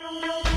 Thank 0.00 0.46
you. 0.46 0.49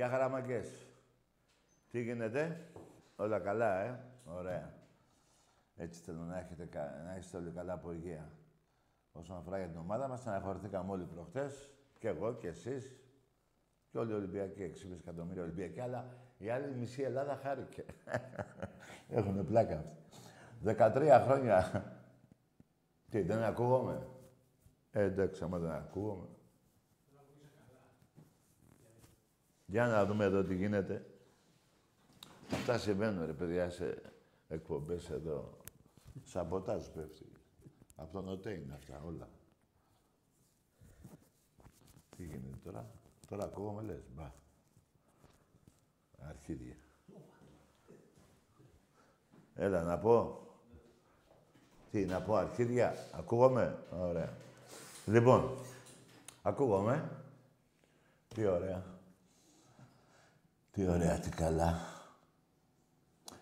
Γεια 0.00 0.08
χαραμαγκές. 0.08 0.86
Τι 1.90 2.02
γίνεται; 2.02 2.60
Όλα 3.16 3.38
καλά, 3.38 3.80
ε; 3.80 4.00
Ωραία. 4.24 4.72
Έτσι 5.76 6.00
θέλω 6.00 6.20
να 6.20 6.38
έχετε, 6.38 6.64
κα- 6.64 7.02
να 7.06 7.16
είστε 7.16 7.36
όλοι 7.36 7.50
καλά 7.50 7.72
από 7.72 7.92
υγεία. 7.92 8.30
Όσον 9.12 9.36
αφορά 9.36 9.58
για 9.58 9.66
την 9.66 9.78
ομάδα 9.78 10.08
μας, 10.08 10.26
αναχωρηθήκαμε 10.26 10.90
όλοι 10.92 11.04
προχτές. 11.04 11.70
Και 11.98 12.08
εγώ 12.08 12.34
και 12.34 12.48
εσείς. 12.48 12.96
Και 13.90 13.98
όλοι 13.98 14.10
οι 14.10 14.14
Ολυμπιακοί, 14.14 14.62
6,5 14.62 14.96
εκατομμύρια 15.00 15.42
Ολυμπιακοί. 15.42 15.80
Αλλά 15.80 16.04
η 16.38 16.50
άλλη 16.50 16.74
μισή 16.74 17.02
Ελλάδα 17.02 17.36
χάρηκε. 17.42 17.84
Έχουν 19.16 19.46
πλάκα 19.46 19.78
αυτοί. 19.78 19.96
13 20.64 21.22
χρόνια. 21.24 21.84
Τι, 23.10 23.22
δεν 23.22 23.42
ακούγομαι; 23.42 24.06
Ε, 24.90 25.02
εντάξει, 25.02 25.44
άμα 25.44 25.58
δεν 25.58 25.70
ακούγομαι. 25.70 26.26
Για 29.70 29.86
να 29.86 30.06
δούμε 30.06 30.24
εδώ 30.24 30.44
τι 30.44 30.54
γίνεται. 30.54 31.06
Αυτά 32.52 32.78
συμβαίνουν, 32.78 33.26
ρε 33.26 33.32
παιδιά, 33.32 33.70
σε 33.70 34.02
εκπομπές 34.48 35.10
εδώ. 35.10 35.56
Σαμποτάζ 36.24 36.86
πέφτει. 36.86 37.26
Από 37.96 38.12
τον 38.12 38.28
ΟΤΕ 38.28 38.50
είναι 38.52 38.74
αυτά 38.74 39.02
όλα. 39.06 39.28
Τι 42.16 42.24
γίνεται 42.24 42.56
τώρα; 42.64 42.90
Τώρα 43.28 43.44
ακούγομαι, 43.44 43.82
λες. 43.82 44.02
Μπα. 44.14 44.32
Αρχίδια. 46.28 46.76
Έλα, 49.54 49.82
να 49.82 49.98
πω. 49.98 50.40
Τι, 51.90 52.04
να 52.04 52.20
πω 52.20 52.34
αρχίδια; 52.34 52.94
Ακούγομαι; 53.12 53.78
Ωραία. 54.00 54.32
Λοιπόν, 55.06 55.58
ακούγομαι. 56.42 57.10
Τι 58.28 58.46
ωραία. 58.46 58.99
Τι 60.72 60.88
ωραία, 60.88 61.18
τι 61.18 61.28
καλά. 61.28 61.78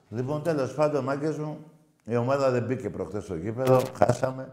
Λοιπόν, 0.08 0.42
τέλος 0.42 0.74
πάντων, 0.74 1.04
μάγκες 1.04 1.36
μου, 1.38 1.58
η 2.04 2.16
ομάδα 2.16 2.50
δεν 2.50 2.64
μπήκε 2.64 2.90
προχθές 2.90 3.24
στο 3.24 3.34
γήπεδο. 3.34 3.82
Χάσαμε. 3.94 4.48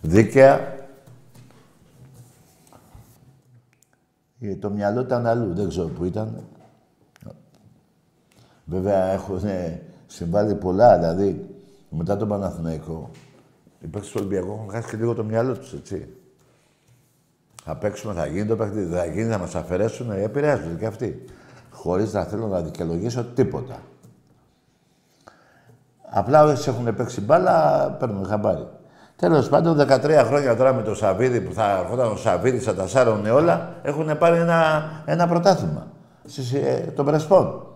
Δίκαια. 0.00 0.76
Ε, 4.40 4.54
Το 4.54 4.70
μυαλό 4.70 5.00
ήταν 5.00 5.26
αλλού, 5.26 5.54
δεν 5.54 5.68
ξέρω 5.68 5.88
που 5.88 6.04
ήταν. 6.04 6.44
Βέβαια, 8.64 9.04
έχουν 9.04 9.40
συμβάλει 10.06 10.54
πολλά, 10.54 10.98
δηλαδή, 10.98 11.54
μετά 11.90 12.16
τον 12.16 12.28
Παναθηναϊκό, 12.28 13.10
οι 13.80 13.86
παίκτες 13.86 14.10
του 14.10 14.16
Ολυμπιακού 14.20 14.52
έχουν 14.52 14.70
χάσει 14.70 14.88
και 14.90 14.96
λίγο 14.96 15.14
το 15.14 15.24
μυαλό 15.24 15.56
τους, 15.58 15.72
έτσι. 15.72 16.08
Θα 17.62 17.76
παίξουμε, 17.76 18.14
θα 18.14 18.26
γίνει 18.26 18.46
το 18.46 18.56
παιχνίδι, 18.56 18.84
δεν 18.84 18.98
θα 18.98 19.06
γίνει, 19.06 19.30
θα 19.30 19.38
μας 19.38 19.54
αφαιρέσουν, 19.54 20.10
ε, 20.10 20.22
επηρεάζονται 20.22 20.74
και 20.78 20.86
αυτοί. 20.86 21.24
Χωρίς 21.82 22.12
να 22.12 22.24
θέλω 22.24 22.46
να 22.46 22.60
δικαιολογήσω 22.60 23.24
τίποτα. 23.24 23.76
Απλά 26.10 26.44
όσοι 26.44 26.68
έχουν 26.68 26.94
παίξει 26.94 27.20
μπάλα, 27.20 27.86
παίρνουν 27.98 28.26
χαμπάρι. 28.26 28.66
Τέλος 29.16 29.48
πάντων, 29.48 29.76
13 29.76 30.24
χρόνια 30.26 30.56
τώρα 30.56 30.72
με 30.72 30.82
το 30.82 30.94
Σαββίδι 30.94 31.40
που 31.40 31.52
θα 31.52 31.78
έρχονταν 31.78 32.12
ο 32.12 32.16
Σαββίδι, 32.16 32.58
θα 32.58 32.74
τα 32.74 32.86
σάρωνε 32.86 33.30
όλα, 33.30 33.74
έχουν 33.82 34.18
πάρει 34.18 34.38
ένα, 34.38 34.90
ένα 35.04 35.28
πρωτάθλημα. 35.28 35.86
Στις, 36.24 36.52
ε, 36.52 36.92
των 36.96 37.04
Πρεσπών. 37.04 37.66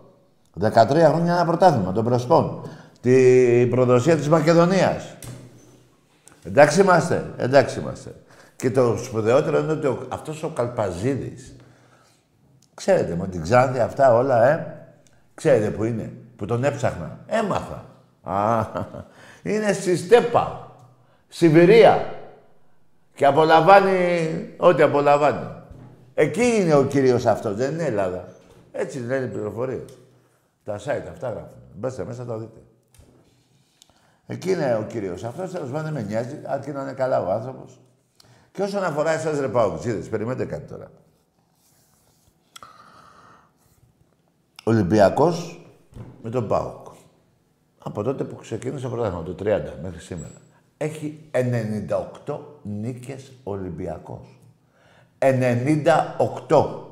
13 0.60 1.08
χρόνια 1.08 1.32
ένα 1.32 1.44
πρωτάθλημα 1.44 1.92
των 1.92 2.04
Πρεσπών. 2.04 2.60
Την 3.00 3.70
προδοσία 3.70 4.16
της 4.16 4.28
Μακεδονίας. 4.28 5.16
Εντάξει 6.44 6.80
είμαστε, 6.80 7.30
εντάξει 7.36 7.80
είμαστε. 7.80 8.14
Και 8.56 8.70
το 8.70 8.96
σπουδαιότερο 8.96 9.58
είναι 9.58 9.72
ότι 9.72 9.86
ο, 9.86 9.98
αυτός 10.08 10.42
ο 10.42 10.48
Καλπαζίδης, 10.48 11.54
ξέρετε 12.84 13.14
με 13.14 13.28
την 13.28 13.42
Ξάνθη 13.42 13.78
αυτά 13.78 14.14
όλα, 14.14 14.48
ε, 14.48 14.76
ξέρετε 15.34 15.70
που 15.70 15.84
είναι, 15.84 16.12
που 16.36 16.44
τον 16.44 16.64
έψαχνα. 16.64 17.18
Έμαθα. 17.26 17.84
Α, 18.22 18.64
είναι 19.42 19.72
στη 19.72 19.96
Στέπα, 19.96 20.70
Σιβηρία. 21.28 22.14
Και 23.14 23.26
απολαμβάνει 23.26 24.54
ό,τι 24.56 24.82
απολαμβάνει. 24.82 25.48
Εκεί 26.14 26.44
είναι 26.60 26.74
ο 26.74 26.84
κύριος 26.84 27.26
αυτός, 27.26 27.56
δεν 27.56 27.72
είναι 27.72 27.84
Ελλάδα. 27.84 28.28
Έτσι 28.72 28.98
λένε 28.98 29.24
οι 29.24 29.28
πληροφορίες. 29.28 29.98
Τα 30.64 30.78
site 30.78 31.08
αυτά 31.10 31.30
γράφουν. 31.30 31.62
Μπέστε 31.74 32.04
μέσα, 32.04 32.24
το 32.24 32.38
δείτε. 32.38 32.58
Εκεί 34.26 34.50
είναι 34.50 34.74
ο 34.74 34.82
κύριος 34.82 35.24
αυτός, 35.24 35.50
τέλος 35.50 35.70
πάντων 35.70 35.84
δεν 35.84 35.92
με 35.92 36.02
νοιάζει, 36.08 36.40
αρκεί 36.46 36.70
να 36.70 36.82
είναι 36.82 36.92
καλά 36.92 37.22
ο 37.22 37.30
άνθρωπος. 37.30 37.80
Και 38.52 38.62
όσον 38.62 38.84
αφορά 38.84 39.10
εσάς 39.10 39.38
ρε 39.38 39.48
Παοξίδες, 39.48 40.08
περιμένετε 40.08 40.44
κάτι 40.44 40.68
τώρα. 40.68 40.90
Ολυμπιακός 44.64 45.66
με 46.22 46.30
τον 46.30 46.48
ΠΑΟΚ. 46.48 46.86
Από 47.78 48.02
τότε 48.02 48.24
που 48.24 48.36
ξεκίνησε 48.36 48.82
το 48.82 48.88
πρωτάθλημα, 48.88 49.22
το 49.22 49.34
30 49.34 49.72
μέχρι 49.82 50.00
σήμερα. 50.00 50.32
Έχει 50.76 51.20
98 51.30 52.38
νίκες 52.62 53.32
Ολυμπιακός. 53.42 54.40
98. 55.18 56.90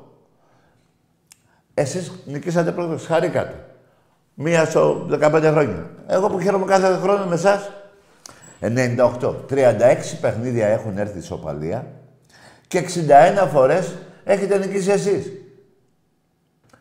Εσείς 1.73 2.11
νικήσατε 2.25 2.71
πρώτος, 2.71 3.05
χαρήκατε. 3.05 3.65
Μία 4.33 4.65
στο 4.65 5.07
15 5.09 5.51
χρόνια. 5.51 5.89
Εγώ 6.07 6.29
που 6.29 6.39
χαίρομαι 6.39 6.65
κάθε 6.65 6.95
χρόνο 6.95 7.25
με 7.25 7.35
εσάς, 7.35 7.71
98. 8.59 9.45
36 9.49 10.17
παιχνίδια 10.21 10.67
έχουν 10.67 10.97
έρθει 10.97 11.17
ισοπαλία 11.17 11.87
και 12.67 12.77
61 12.77 13.47
φορές 13.47 13.95
έχετε 14.23 14.57
νικήσει 14.57 14.91
εσείς. 14.91 15.40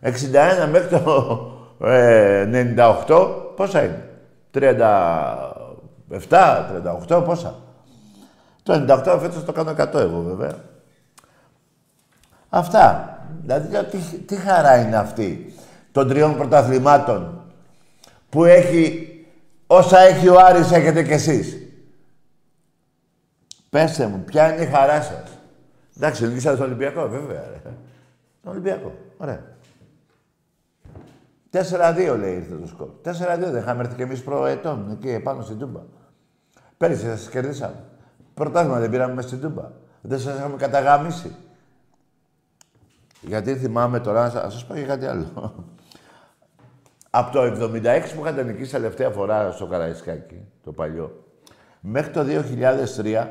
61 0.03 0.69
μέχρι 0.71 0.89
το 0.89 1.39
ε, 1.87 2.75
98, 3.07 3.29
πόσα 3.57 3.85
είναι; 3.85 4.09
37, 4.55 4.71
38, 7.09 7.23
πόσα; 7.25 7.55
Το 8.63 8.85
98 8.89 9.19
φέτος 9.21 9.45
το 9.45 9.53
κάνω 9.53 9.71
100 9.71 9.95
εγώ 9.95 10.21
βέβαια. 10.21 10.55
Αυτά. 12.49 13.15
Δηλαδή 13.43 13.85
τι, 13.85 13.99
τι 13.99 14.37
χαρά 14.37 14.81
είναι 14.81 14.97
αυτή 14.97 15.55
των 15.93 16.09
τριών 16.09 16.37
πρωταθλημάτων 16.37 17.45
που 18.29 18.45
έχει 18.45 19.09
όσα 19.67 19.99
έχει 19.99 20.29
ο 20.29 20.39
Άρης 20.39 20.73
έχετε 20.73 21.03
κι 21.03 21.13
εσείς. 21.13 21.57
Πέστε 23.71 24.07
μου, 24.07 24.23
ποια 24.25 24.53
είναι 24.53 24.63
η 24.63 24.67
χαρά 24.67 25.03
σας. 25.03 25.39
Εντάξει, 25.97 26.27
νικήσατε 26.27 26.57
τον 26.57 26.67
Ολυμπιακό, 26.67 27.09
βέβαια. 27.09 27.41
Ρε. 27.41 27.71
Τον 28.43 28.53
Ολυμπιακό. 28.53 28.93
Ωραία. 29.17 29.50
4-2 31.53 32.17
λέει 32.19 32.35
ήρθε 32.35 32.55
το 32.57 32.67
σκορ. 32.67 32.89
4-2 33.05 33.13
δεν 33.39 33.57
είχαμε 33.57 33.81
έρθει 33.81 33.95
κι 33.95 34.03
εμείς 34.03 34.23
προετών 34.23 34.91
εκεί 34.91 35.21
πάνω 35.21 35.43
στην 35.43 35.59
Τούμπα. 35.59 35.81
Πέρυσι 36.77 37.05
σας 37.05 37.29
κερδίσαμε. 37.29 37.85
Πρωτάθλημα 38.35 38.79
δεν 38.79 38.91
πήραμε 38.91 39.15
μέσα 39.15 39.29
στην 39.29 39.41
Τούμπα. 39.41 39.71
Δεν 40.01 40.19
σας 40.19 40.39
είχαμε 40.39 40.57
καταγάμισει. 40.57 41.35
Γιατί 43.21 43.57
θυμάμαι 43.57 44.01
τώρα, 44.01 44.33
να 44.33 44.51
σας 44.51 44.65
πω 44.65 44.75
και 44.75 44.85
κάτι 44.85 45.07
άλλο. 45.07 45.55
Από 47.11 47.33
το 47.33 47.43
76 47.43 48.15
που 48.15 48.21
είχατε 48.21 48.43
νικήσει 48.43 48.71
τελευταία 48.71 49.11
φορά 49.11 49.51
στο 49.51 49.67
Καραϊσκάκι, 49.67 50.47
το 50.65 50.73
παλιό, 50.73 51.25
μέχρι 51.81 52.11
το 52.11 52.25
2003, 52.25 53.27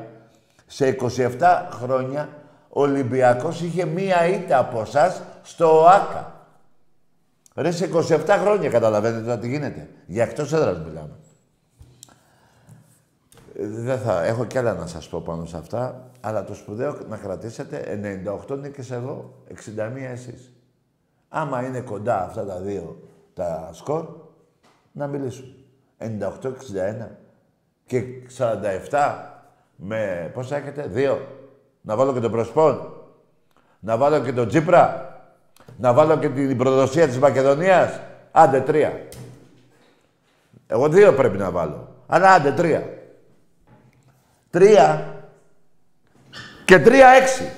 σε 0.66 0.86
27 0.86 1.68
χρόνια, 1.70 2.28
ο 2.68 2.80
Ολυμπιακός 2.80 3.60
είχε 3.62 3.84
μία 3.84 4.26
ήττα 4.26 4.58
από 4.58 4.80
εσά 4.80 5.14
στο 5.42 5.82
ΟΑΚΑ. 5.82 6.39
Ρε, 7.54 7.70
σε 7.70 7.90
27 7.94 8.24
χρόνια 8.28 8.70
καταλαβαίνετε 8.70 9.36
τι 9.38 9.48
γίνεται. 9.48 9.88
Για 10.06 10.22
εκτός 10.22 10.52
έδρας 10.52 10.78
μιλάμε. 10.78 11.18
Ε, 13.54 13.66
δεν 13.68 13.98
θα, 13.98 14.24
έχω 14.24 14.44
κι 14.44 14.58
άλλα 14.58 14.74
να 14.74 14.86
σας 14.86 15.08
πω 15.08 15.20
πάνω 15.20 15.44
σε 15.44 15.56
αυτά, 15.56 16.10
αλλά 16.20 16.44
το 16.44 16.54
σπουδαίο 16.54 16.98
να 17.08 17.16
κρατήσετε 17.16 18.00
98 18.48 18.58
νίκες 18.58 18.90
εγώ, 18.90 19.34
61 19.48 19.56
εσείς. 20.12 20.52
Άμα 21.28 21.66
είναι 21.66 21.80
κοντά 21.80 22.24
αυτά 22.24 22.44
τα 22.44 22.60
δύο 22.60 23.08
τα 23.34 23.70
σκορ, 23.72 24.06
να 24.92 25.06
μιλήσουν. 25.06 25.54
98-61 25.98 27.08
και 27.86 28.04
47 28.90 29.30
με 29.76 30.30
πόσα 30.34 30.56
έχετε, 30.56 30.86
δύο. 30.86 31.26
Να 31.80 31.96
βάλω 31.96 32.12
και 32.12 32.20
τον 32.20 32.30
Προσπόν. 32.30 32.92
Να 33.80 33.96
βάλω 33.96 34.20
και 34.20 34.32
τον 34.32 34.48
Τσίπρα. 34.48 35.09
Να 35.80 35.92
βάλω 35.92 36.18
και 36.18 36.28
την 36.28 36.56
προδοσία 36.56 37.06
της 37.06 37.18
Μακεδονίας. 37.18 38.00
Άντε 38.32 38.60
τρία. 38.60 39.06
Εγώ 40.66 40.88
δύο 40.88 41.12
πρέπει 41.12 41.38
να 41.38 41.50
βάλω. 41.50 41.88
Αλλά 42.06 42.32
άντε 42.32 42.52
τρία. 42.52 42.88
Τρία. 44.50 45.14
Και 46.64 46.78
τρία 46.78 47.08
έξι. 47.08 47.50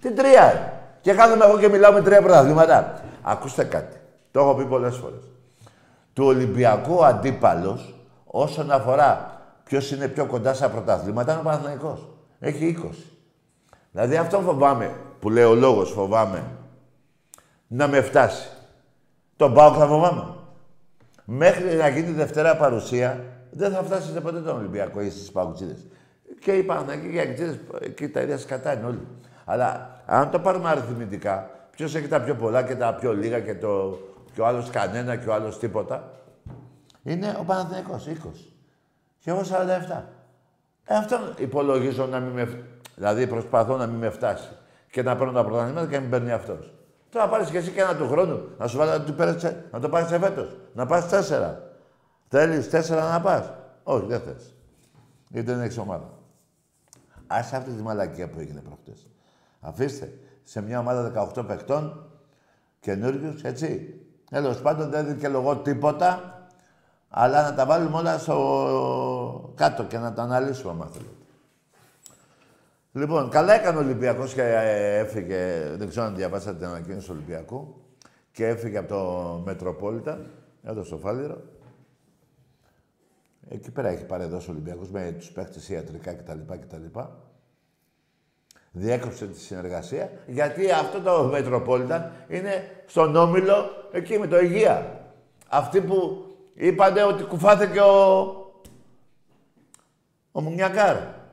Τι 0.00 0.10
τρία. 0.10 0.72
Και 1.00 1.12
κάθομαι 1.12 1.44
εγώ 1.44 1.58
και 1.58 1.68
μιλάω 1.68 1.92
με 1.92 2.02
τρία 2.02 2.22
πρωταθλήματα. 2.22 3.00
Ακούστε 3.22 3.64
κάτι. 3.64 3.96
Το 4.30 4.40
έχω 4.40 4.54
πει 4.54 4.64
πολλές 4.64 4.96
φορές. 4.96 5.22
Του 6.12 6.24
Ολυμπιακού 6.24 7.04
αντίπαλος, 7.04 7.94
όσον 8.24 8.70
αφορά 8.70 9.40
ποιος 9.64 9.90
είναι 9.90 10.08
πιο 10.08 10.26
κοντά 10.26 10.54
στα 10.54 10.68
πρωταθλήματα, 10.68 11.32
είναι 11.32 11.40
ο 11.40 11.44
Παναθηναϊκός. 11.44 12.08
Έχει 12.38 12.64
20. 12.64 13.14
Δηλαδή 13.90 14.16
αυτό 14.16 14.40
φοβάμαι, 14.40 14.90
που 15.20 15.30
λέει 15.30 15.44
ο 15.44 15.54
λόγος 15.54 15.90
φοβάμαι, 15.90 16.42
να 17.66 17.88
με 17.88 18.00
φτάσει. 18.00 18.48
Τον 19.36 19.54
πάω 19.54 19.72
θα 19.72 19.86
φοβάμαι. 19.86 20.34
Μέχρι 21.24 21.74
να 21.74 21.88
γίνει 21.88 22.10
Δευτέρα 22.10 22.56
παρουσία, 22.56 23.24
δεν 23.50 23.72
θα 23.72 23.82
φτάσετε 23.82 24.20
ποτέ 24.20 24.40
τον 24.40 24.56
Ολυμπιακό 24.56 25.00
ή 25.00 25.10
στις 25.10 25.32
Παουτσίδες. 25.32 25.86
Και 26.40 26.52
οι 26.52 26.62
Παναγικοί 26.62 27.08
και 27.08 27.16
οι 27.16 27.20
Αγγλίδες, 27.20 27.58
εκεί 27.80 28.08
τα 28.08 28.20
ίδια 28.20 28.38
σκατά 28.38 28.72
είναι 28.72 28.86
όλοι. 28.86 29.06
Αλλά 29.44 30.00
αν 30.06 30.30
το 30.30 30.38
πάρουμε 30.38 30.68
αριθμητικά, 30.68 31.50
ποιος 31.70 31.94
έχει 31.94 32.08
τα 32.08 32.20
πιο 32.20 32.34
πολλά 32.34 32.62
και 32.62 32.74
τα 32.74 32.94
πιο 32.94 33.12
λίγα 33.14 33.40
και, 33.40 33.54
το, 33.54 33.98
και 34.34 34.40
ο 34.40 34.46
άλλος 34.46 34.70
κανένα 34.70 35.16
και 35.16 35.28
ο 35.28 35.34
άλλος 35.34 35.58
τίποτα, 35.58 36.10
είναι 37.02 37.36
ο 37.40 37.44
Παναθηναϊκός, 37.44 38.06
20. 38.06 38.12
Και 39.18 39.30
εγώ 39.30 39.40
47. 39.40 40.02
Ε, 40.84 40.94
αυτό 40.96 41.18
υπολογίζω 41.38 42.06
να 42.06 42.20
μην 42.20 42.32
με... 42.32 42.62
Δηλαδή 42.94 43.26
προσπαθώ 43.26 43.76
να 43.76 43.86
μην 43.86 43.98
με 43.98 44.10
φτάσει. 44.10 44.48
Και 44.90 45.02
να 45.02 45.16
παίρνω 45.16 45.32
τα 45.32 45.44
πρωταθλήματα 45.44 45.86
και 45.86 45.94
να 45.94 46.00
μην 46.00 46.10
παίρνει 46.10 46.32
αυτός. 46.32 46.72
Τώρα 47.16 47.28
πάρεις 47.28 47.50
και 47.50 47.58
εσύ 47.58 47.70
και 47.70 47.80
ένα 47.80 47.96
του 47.96 48.08
χρόνου 48.08 48.48
να 48.58 48.66
σου 48.66 48.76
βάλει 48.76 48.90
να 49.70 49.80
το 49.80 49.88
πάρεις 49.88 50.08
σε 50.08 50.18
φέτος. 50.18 50.56
Να 50.74 50.86
πας 50.86 51.08
τέσσερα. 51.08 51.70
Θέλεις 52.28 52.70
τέσσερα 52.70 53.10
να 53.10 53.20
πας; 53.20 53.52
Όχι, 53.82 54.06
δεν 54.06 54.20
θες. 54.20 54.54
Γιατί 55.28 55.50
δεν 55.50 55.60
έχεις 55.60 55.78
ομάδα. 55.78 56.10
Άσε 57.26 57.56
αυτή 57.56 57.70
τη 57.70 57.82
μαλακία 57.82 58.28
που 58.28 58.40
έγινε 58.40 58.60
προχτές. 58.60 59.06
Αφήστε 59.60 60.18
σε 60.42 60.62
μια 60.62 60.78
ομάδα 60.78 61.30
18 61.36 61.46
παιχτών 61.46 62.10
καινούριους, 62.80 63.42
έτσι. 63.42 64.00
Τέλος 64.30 64.60
πάντων 64.60 64.90
δεν 64.90 65.06
δικαιολογώ 65.06 65.56
τίποτα, 65.56 66.38
αλλά 67.08 67.42
να 67.42 67.54
τα 67.54 67.66
βάλουμε 67.66 67.96
όλα 67.96 68.18
στο 68.18 69.52
κάτω 69.54 69.84
και 69.84 69.98
να 69.98 70.12
τα 70.12 70.22
αναλύσουμε, 70.22 70.82
αν 70.82 70.88
θέλετε. 70.88 71.15
Λοιπόν, 72.96 73.30
καλά 73.30 73.54
έκανε 73.54 73.78
ο 73.78 73.80
Ολυμπιακός 73.80 74.34
και 74.34 74.42
ε, 74.42 74.98
έφυγε. 74.98 75.72
Δεν 75.76 75.88
ξέρω 75.88 76.06
αν 76.06 76.16
διαβάσατε 76.16 76.56
την 76.56 76.66
ανακοίνωση 76.66 77.06
του 77.06 77.12
Ολυμπιακού. 77.16 77.74
Και 78.32 78.46
έφυγε 78.46 78.78
από 78.78 78.88
το 78.88 79.42
Μετροπόλιτα, 79.44 80.20
εδώ 80.62 80.84
στο 80.84 80.96
Φάληρο. 80.96 81.42
Εκεί 83.48 83.70
πέρα 83.70 83.88
έχει 83.88 84.04
παρεδώσει 84.04 84.50
ο 84.50 84.52
Ολυμπιακός 84.52 84.90
με 84.90 85.14
τους 85.18 85.30
παίχτες 85.30 85.68
ιατρικά 85.68 86.14
κτλ. 86.14 86.38
κτλ. 86.60 86.98
Διέκοψε 88.70 89.26
τη 89.26 89.40
συνεργασία 89.40 90.10
γιατί 90.26 90.70
αυτό 90.70 91.00
το 91.00 91.24
Μετροπόλιτα 91.24 92.12
είναι 92.28 92.82
στον 92.86 93.16
Όμιλο 93.16 93.70
εκεί 93.92 94.18
με 94.18 94.26
το 94.26 94.38
Υγεία. 94.38 95.00
Αυτοί 95.48 95.80
που 95.80 96.26
είπατε 96.54 97.02
ότι 97.02 97.22
κουφάθηκε 97.22 97.80
ο, 97.80 98.26
ο 100.32 100.40
Μουνιακάρ. 100.40 101.24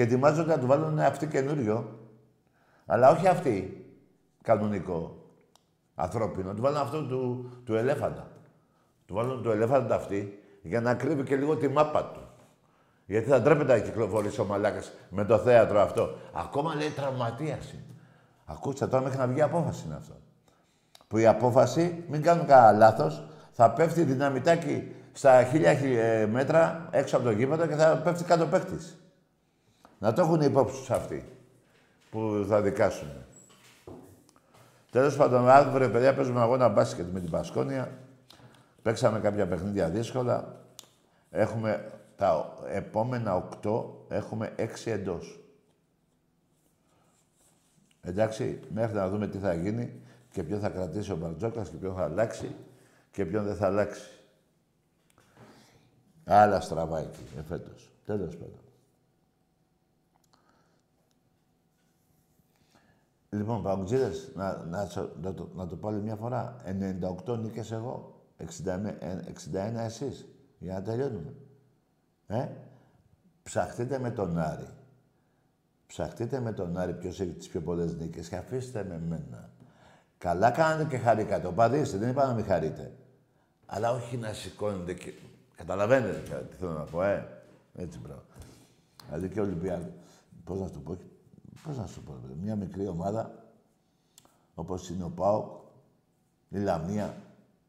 Και 0.00 0.06
ετοιμάζονται 0.06 0.54
να 0.54 0.58
του 0.58 0.66
βάλουν 0.66 0.98
αυτή 0.98 1.26
καινούριο. 1.26 1.98
Αλλά 2.86 3.10
όχι 3.10 3.28
αυτή, 3.28 3.86
κανονικό, 4.42 5.26
ανθρώπινο. 5.94 6.54
Του 6.54 6.62
βάλουν 6.62 6.78
αυτό 6.78 7.06
του, 7.06 7.50
του 7.64 7.74
ελέφαντα. 7.74 8.30
Του 9.06 9.14
βάλουν 9.14 9.42
το 9.42 9.50
ελέφαντα 9.50 9.94
αυτή 9.94 10.42
για 10.62 10.80
να 10.80 10.94
κρύβει 10.94 11.22
και 11.22 11.36
λίγο 11.36 11.56
τη 11.56 11.68
μάπα 11.68 12.04
του. 12.04 12.20
Γιατί 13.06 13.28
θα 13.28 13.40
ντρέπεται 13.40 13.72
να 13.72 13.78
κυκλοφορήσει 13.78 14.40
ο 14.40 14.44
μαλάκας 14.44 14.92
με 15.10 15.24
το 15.24 15.38
θέατρο 15.38 15.80
αυτό. 15.80 16.16
Ακόμα 16.32 16.74
λέει 16.74 16.88
τραυματίας 16.88 17.72
είναι. 17.72 17.84
Ακούστε 18.44 18.86
τώρα 18.86 19.02
μέχρι 19.02 19.18
να 19.18 19.26
βγει 19.26 19.42
απόφαση 19.42 19.82
είναι 19.86 19.94
αυτό. 19.94 20.14
Που 21.08 21.18
η 21.18 21.26
απόφαση, 21.26 22.04
μην 22.08 22.22
κάνουν 22.22 22.46
κανένα 22.46 22.72
λάθος, 22.72 23.22
θα 23.52 23.70
πέφτει 23.70 24.02
δυναμητάκι 24.02 24.94
στα 25.12 25.44
χίλια 25.44 25.70
ε, 25.70 26.26
μέτρα 26.26 26.88
έξω 26.90 27.16
από 27.16 27.24
το 27.24 27.30
γήπεδο 27.30 27.66
και 27.66 27.74
θα 27.74 27.96
πέφτει 28.04 28.24
κάτω 28.24 28.46
παίχτης. 28.46 28.99
Να 30.00 30.12
το 30.12 30.20
έχουν 30.20 30.40
υπόψη 30.40 30.76
τους 30.78 30.90
αυτοί 30.90 31.24
που 32.10 32.44
θα 32.48 32.62
δικάσουν. 32.62 33.08
Τέλος 34.90 35.16
πάντων, 35.16 35.48
αύριο, 35.48 35.90
παιδιά, 35.90 36.14
παίζουμε 36.14 36.40
αγώνα 36.40 36.68
μπάσκετ 36.68 37.06
με 37.12 37.20
την 37.20 37.30
Πασκόνια. 37.30 37.98
Παίξαμε 38.82 39.20
κάποια 39.20 39.46
παιχνίδια 39.46 39.88
δύσκολα. 39.88 40.56
Έχουμε 41.30 41.92
τα 42.16 42.54
επόμενα 42.68 43.36
οκτώ, 43.36 44.04
έχουμε 44.08 44.52
έξι 44.56 44.90
εντός. 44.90 45.40
Εντάξει, 48.02 48.60
μέχρι 48.74 48.96
να 48.96 49.08
δούμε 49.08 49.28
τι 49.28 49.38
θα 49.38 49.54
γίνει 49.54 50.00
και 50.30 50.42
ποιο 50.42 50.58
θα 50.58 50.68
κρατήσει 50.68 51.12
ο 51.12 51.16
Μπαρτζόκας 51.16 51.68
και 51.68 51.76
ποιο 51.76 51.92
θα 51.92 52.02
αλλάξει 52.02 52.54
και 53.10 53.24
ποιον 53.24 53.44
δεν 53.44 53.56
θα 53.56 53.66
αλλάξει. 53.66 54.10
Άλλα 56.24 56.60
στραβά 56.60 56.98
εκεί, 56.98 57.22
εφέτος. 57.38 57.90
Τέλος 58.06 58.36
πάντων. 58.36 58.59
Λοιπόν, 63.30 63.62
Παγκουτζίδες, 63.62 64.30
να, 64.34 64.64
να, 64.64 64.88
να, 65.20 65.34
το, 65.34 65.48
να 65.54 65.66
το 65.66 65.76
πω 65.76 65.88
άλλη 65.88 66.00
μια 66.00 66.16
φορά. 66.16 66.56
98 67.26 67.38
νίκες 67.38 67.72
εγώ, 67.72 68.24
61, 68.38 68.44
61 69.52 69.74
εσείς. 69.76 70.26
Για 70.58 70.74
να 70.74 70.82
τελειώνουμε. 70.82 71.34
Ε, 72.26 72.48
ψαχτείτε 73.42 73.98
με 73.98 74.10
τον 74.10 74.38
Άρη. 74.38 74.68
Ψαχτείτε 75.86 76.40
με 76.40 76.52
τον 76.52 76.78
Άρη 76.78 76.92
ποιος 76.92 77.20
έχει 77.20 77.30
τις 77.30 77.48
πιο 77.48 77.60
πολλές 77.60 77.94
νίκες 77.96 78.28
και 78.28 78.36
αφήστε 78.36 78.84
με 78.84 78.98
μένα. 79.08 79.50
Καλά 80.18 80.50
κάνετε 80.50 80.88
και 80.88 81.02
χαρήκατε. 81.02 81.46
Οπαδίστε, 81.46 81.96
δεν 81.96 82.08
είπα 82.08 82.26
να 82.26 82.32
μην 82.32 82.44
χαρείτε. 82.44 82.92
Αλλά 83.66 83.92
όχι 83.92 84.16
να 84.16 84.32
σηκώνετε 84.32 84.94
και... 84.94 85.12
Καταλαβαίνετε 85.56 86.46
τι 86.50 86.56
θέλω 86.56 86.72
να 86.72 86.84
πω, 86.84 87.02
ε. 87.02 87.42
Έτσι, 87.74 87.98
μπράβο. 87.98 88.22
Δηλαδή 89.06 89.28
και 89.28 89.40
Ολυμπιακό. 89.40 89.92
Πώς 90.44 90.60
να 90.60 90.66
σου 90.66 90.72
το 90.72 90.78
πω, 90.78 90.98
Πώς 91.64 91.76
να 91.76 91.86
σου 91.86 92.02
πω, 92.02 92.14
μια 92.42 92.56
μικρή 92.56 92.88
ομάδα, 92.88 93.30
όπως 94.54 94.88
είναι 94.88 95.04
ο 95.04 95.08
ΠΑΟΚ, 95.08 95.46
η 96.48 96.58
Λαμία. 96.58 97.14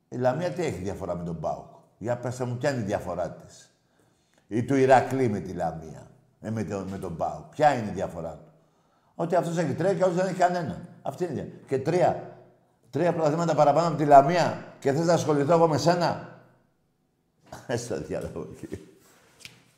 Η 0.10 0.15
Λαμία 0.15 0.51
τι 0.51 0.63
έχει 0.63 0.81
διαφορά 0.81 1.15
με 1.15 1.24
τον 1.24 1.39
ΠΑΟΚ. 1.39 1.69
Για 1.98 2.17
πέστε 2.17 2.45
μου, 2.45 2.57
ποια 2.57 2.71
είναι 2.71 2.81
η 2.81 2.86
διαφορά 2.86 3.29
της; 3.29 3.69
Ή 4.48 4.63
του 4.63 4.75
Ηρακλή 4.75 5.27
με 5.29 5.39
τη 5.39 5.53
Λαμία. 5.53 6.12
Ε, 6.41 6.50
με, 6.50 6.63
τον, 6.63 6.88
με 6.88 6.98
τον 6.98 7.17
ΠΑΟΚ. 7.17 7.45
Ποια 7.45 7.74
είναι 7.74 7.89
η 7.89 7.93
διαφορά 7.93 8.31
του; 8.31 8.51
Ότι 9.15 9.36
αυτός 9.36 9.57
έχει 9.57 9.74
τρία 9.74 9.93
και 9.93 10.03
ο 10.03 10.10
δεν 10.10 10.25
έχει 10.25 10.38
κανένα. 10.38 10.81
Αυτή 11.01 11.24
είναι 11.24 11.33
η 11.33 11.36
διαφορά. 11.36 11.62
Και 11.67 11.79
τρία. 11.79 12.36
Τρία 12.89 13.13
πρωταθλήματα 13.13 13.55
παραπάνω 13.55 13.88
από 13.88 13.98
τη 13.98 14.05
Λαμία 14.05 14.65
και 14.79 14.91
θες 14.91 15.05
να 15.05 15.13
ασχοληθώ 15.13 15.53
εγώ 15.53 15.67
με 15.67 15.77
σένα; 15.77 16.39
Έστω 17.67 18.01
διάλογο 18.01 18.48
εκεί. 18.51 18.88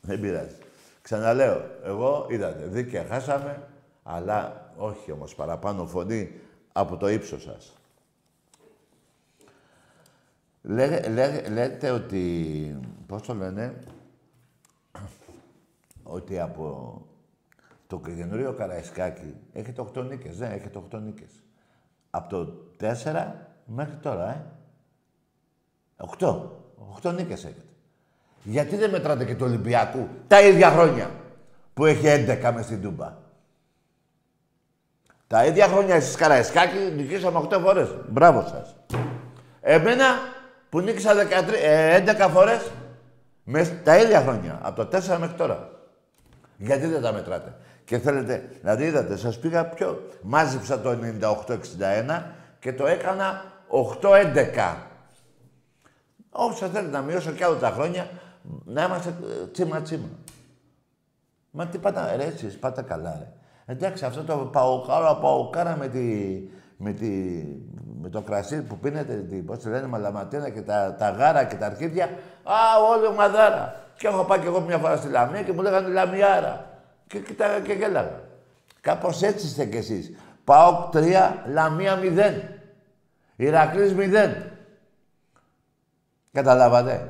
Δεν 0.00 0.20
πειράζει. 0.20 0.56
Ξαναλέω, 1.02 1.62
εγώ 1.84 2.26
είδατε, 2.30 2.64
δίκαια 2.66 3.06
χάσαμε, 3.08 3.62
αλλά 4.04 4.72
όχι 4.76 5.12
όμως 5.12 5.34
παραπάνω 5.34 5.86
φωνή 5.86 6.40
από 6.72 6.96
το 6.96 7.08
ύψος 7.08 7.42
σας. 7.42 7.72
λέτε 11.50 11.90
ότι, 11.90 12.76
πώς 13.06 13.22
το 13.22 13.34
λένε, 13.34 13.78
ότι 16.02 16.40
από 16.40 17.00
το 17.86 18.00
καινούριο 18.00 18.52
Καραϊσκάκι 18.52 19.34
έχετε 19.52 19.82
8 19.94 20.04
νίκες. 20.04 20.38
Ναι, 20.38 20.46
έχετε 20.46 20.78
8 20.90 21.00
νίκες. 21.00 21.42
Από 22.10 22.28
το 22.28 22.52
4 22.76 23.34
μέχρι 23.66 23.96
τώρα, 23.96 24.30
ε. 24.30 24.44
8. 25.96 26.50
8 27.02 27.12
νίκες 27.12 27.44
έχετε. 27.44 27.62
Γιατί 28.42 28.76
δεν 28.76 28.90
μετράτε 28.90 29.24
και 29.24 29.36
το 29.36 29.44
Ολυμπιακού 29.44 30.08
τα 30.26 30.42
ίδια 30.42 30.70
χρόνια 30.70 31.10
που 31.74 31.84
έχει 31.84 32.06
11 32.06 32.52
μες 32.54 32.64
στην 32.64 32.82
Τούμπα; 32.82 33.16
Τα 35.34 35.44
ίδια 35.44 35.66
χρόνια 35.68 35.94
εσείς 35.94 36.16
Καραϊσκάκη 36.16 36.78
νικήσαμε 36.96 37.48
8 37.50 37.58
φορές. 37.62 37.88
Μπράβο 38.08 38.40
σας. 38.40 38.76
Εμένα 39.60 40.04
που 40.68 40.80
νίκησα 40.80 41.14
13, 41.14 41.16
11 41.16 42.26
ε, 42.26 42.28
φορές 42.28 42.70
με 43.44 43.80
τα 43.84 43.98
ίδια 43.98 44.20
χρόνια. 44.20 44.58
Από 44.62 44.84
το 44.84 44.98
4 44.98 45.16
μέχρι 45.18 45.36
τώρα. 45.36 45.70
Γιατί 46.56 46.86
δεν 46.86 47.02
τα 47.02 47.12
μετράτε; 47.12 47.56
Και 47.84 47.98
θέλετε, 47.98 48.48
δηλαδή 48.60 48.84
είδατε, 48.84 49.16
σας 49.16 49.38
πήγα 49.38 49.64
πιο... 49.64 50.08
Μάζεψα 50.22 50.80
το 50.80 50.98
98-61 51.20 52.22
και 52.58 52.72
το 52.72 52.86
έκανα 52.86 53.44
8-11. 54.00 54.74
Όσα 56.30 56.66
θέλετε 56.66 56.96
να 56.96 57.00
μειώσω 57.00 57.30
κι 57.30 57.44
άλλο 57.44 57.56
τα 57.56 57.70
χρόνια, 57.70 58.10
να 58.64 58.84
είμαστε 58.84 59.14
τσίμα-τσίμα. 59.52 60.08
Μα 61.50 61.66
τι 61.66 61.78
πάτα, 61.78 62.16
ρε, 62.16 62.24
εσείς 62.24 62.58
πάτε 62.58 62.82
καλά, 62.82 63.16
ρε. 63.18 63.42
Εντάξει, 63.66 64.04
αυτό 64.04 64.22
το 64.22 64.36
παοκάρα, 64.36 65.16
παοκάρα 65.16 65.76
με, 65.76 65.88
τη, 65.88 66.38
με, 66.76 66.92
τη, 66.92 67.08
με 68.00 68.08
το 68.08 68.20
κρασί 68.20 68.62
που 68.62 68.78
πίνετε, 68.78 69.14
τη, 69.14 69.36
πώς 69.36 69.58
τη 69.58 69.68
λένε, 69.68 69.86
μαλαματίνα 69.86 70.50
και 70.50 70.62
τα, 70.62 70.94
τα 70.98 71.10
γάρα 71.10 71.44
και 71.44 71.54
τα 71.54 71.66
αρχίδια. 71.66 72.04
Α, 72.42 72.54
όλο 72.90 73.12
μαδάρα. 73.12 73.76
Και 73.96 74.06
έχω 74.06 74.24
πάει 74.24 74.38
κι 74.38 74.46
εγώ 74.46 74.60
μια 74.60 74.78
φορά 74.78 74.96
στη 74.96 75.08
Λαμία 75.08 75.42
και 75.42 75.52
μου 75.52 75.62
λέγανε 75.62 75.88
Λαμιάρα. 75.88 76.66
Και 77.06 77.18
κοιτάγα 77.18 77.60
και 77.60 77.72
γέλαγα. 77.72 78.20
Κάπως 78.80 79.22
έτσι 79.22 79.46
είστε 79.46 79.64
κι 79.64 79.76
εσείς. 79.76 80.16
Πάω 80.44 80.88
3, 80.92 81.32
Λαμία 81.52 81.98
0. 82.02 82.42
Ηρακλής 83.36 83.94
0. 83.98 84.34
Καταλάβατε. 86.32 87.08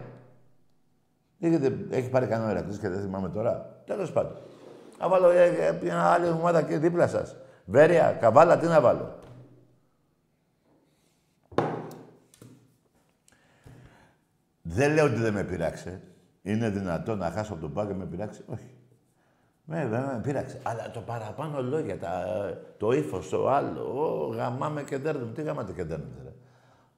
Έχετε, 1.40 1.76
έχει 1.90 2.08
πάρει 2.08 2.26
κανένα 2.26 2.50
Ηρακλής 2.50 2.78
και 2.78 2.88
δεν 2.88 3.00
θυμάμαι 3.00 3.28
τώρα. 3.28 3.82
Τέλος 3.87 4.12
πάντων. 4.12 4.37
Να 5.04 5.11
βάλω 5.11 5.30
ε, 5.30 5.46
ε, 5.46 5.78
μια 5.82 6.02
άλλη 6.02 6.28
ομάδα 6.28 6.62
και 6.62 6.78
δίπλα 6.78 7.08
σας. 7.08 7.37
Βέρεια, 7.64 8.12
καβάλα, 8.12 8.58
τι 8.58 8.66
να 8.66 8.80
βάλω. 8.80 9.18
Δεν 14.62 14.92
λέω 14.92 15.04
ότι 15.04 15.14
δεν 15.14 15.32
με 15.32 15.44
πειράξε. 15.44 16.00
Είναι 16.42 16.70
δυνατό 16.70 17.14
να 17.14 17.30
χάσω 17.30 17.52
από 17.52 17.62
τον 17.62 17.73
Πάο 17.73 17.87
και 17.87 17.94
με 17.94 18.04
πειράξει. 18.04 18.44
Όχι. 18.46 18.70
Ναι, 19.64 19.82
βέβαια, 19.82 20.12
με 20.12 20.20
πειράξε. 20.23 20.61
Αλλά 20.62 20.90
το 20.90 21.00
παραπάνω 21.00 21.62
λόγια, 21.62 21.99
τα, 21.99 22.25
το 22.76 22.92
ύφος, 22.92 23.28
το 23.28 23.49
άλλο. 23.49 23.82
Ο, 23.82 24.26
γαμάμε 24.26 24.82
και 24.82 24.99
δέρνουμε. 24.99 25.32
Τι 25.32 25.42
γαμάτε 25.42 25.73
και 25.73 25.84
δέρνουμε, 25.84 26.20
ρε. 26.23 26.24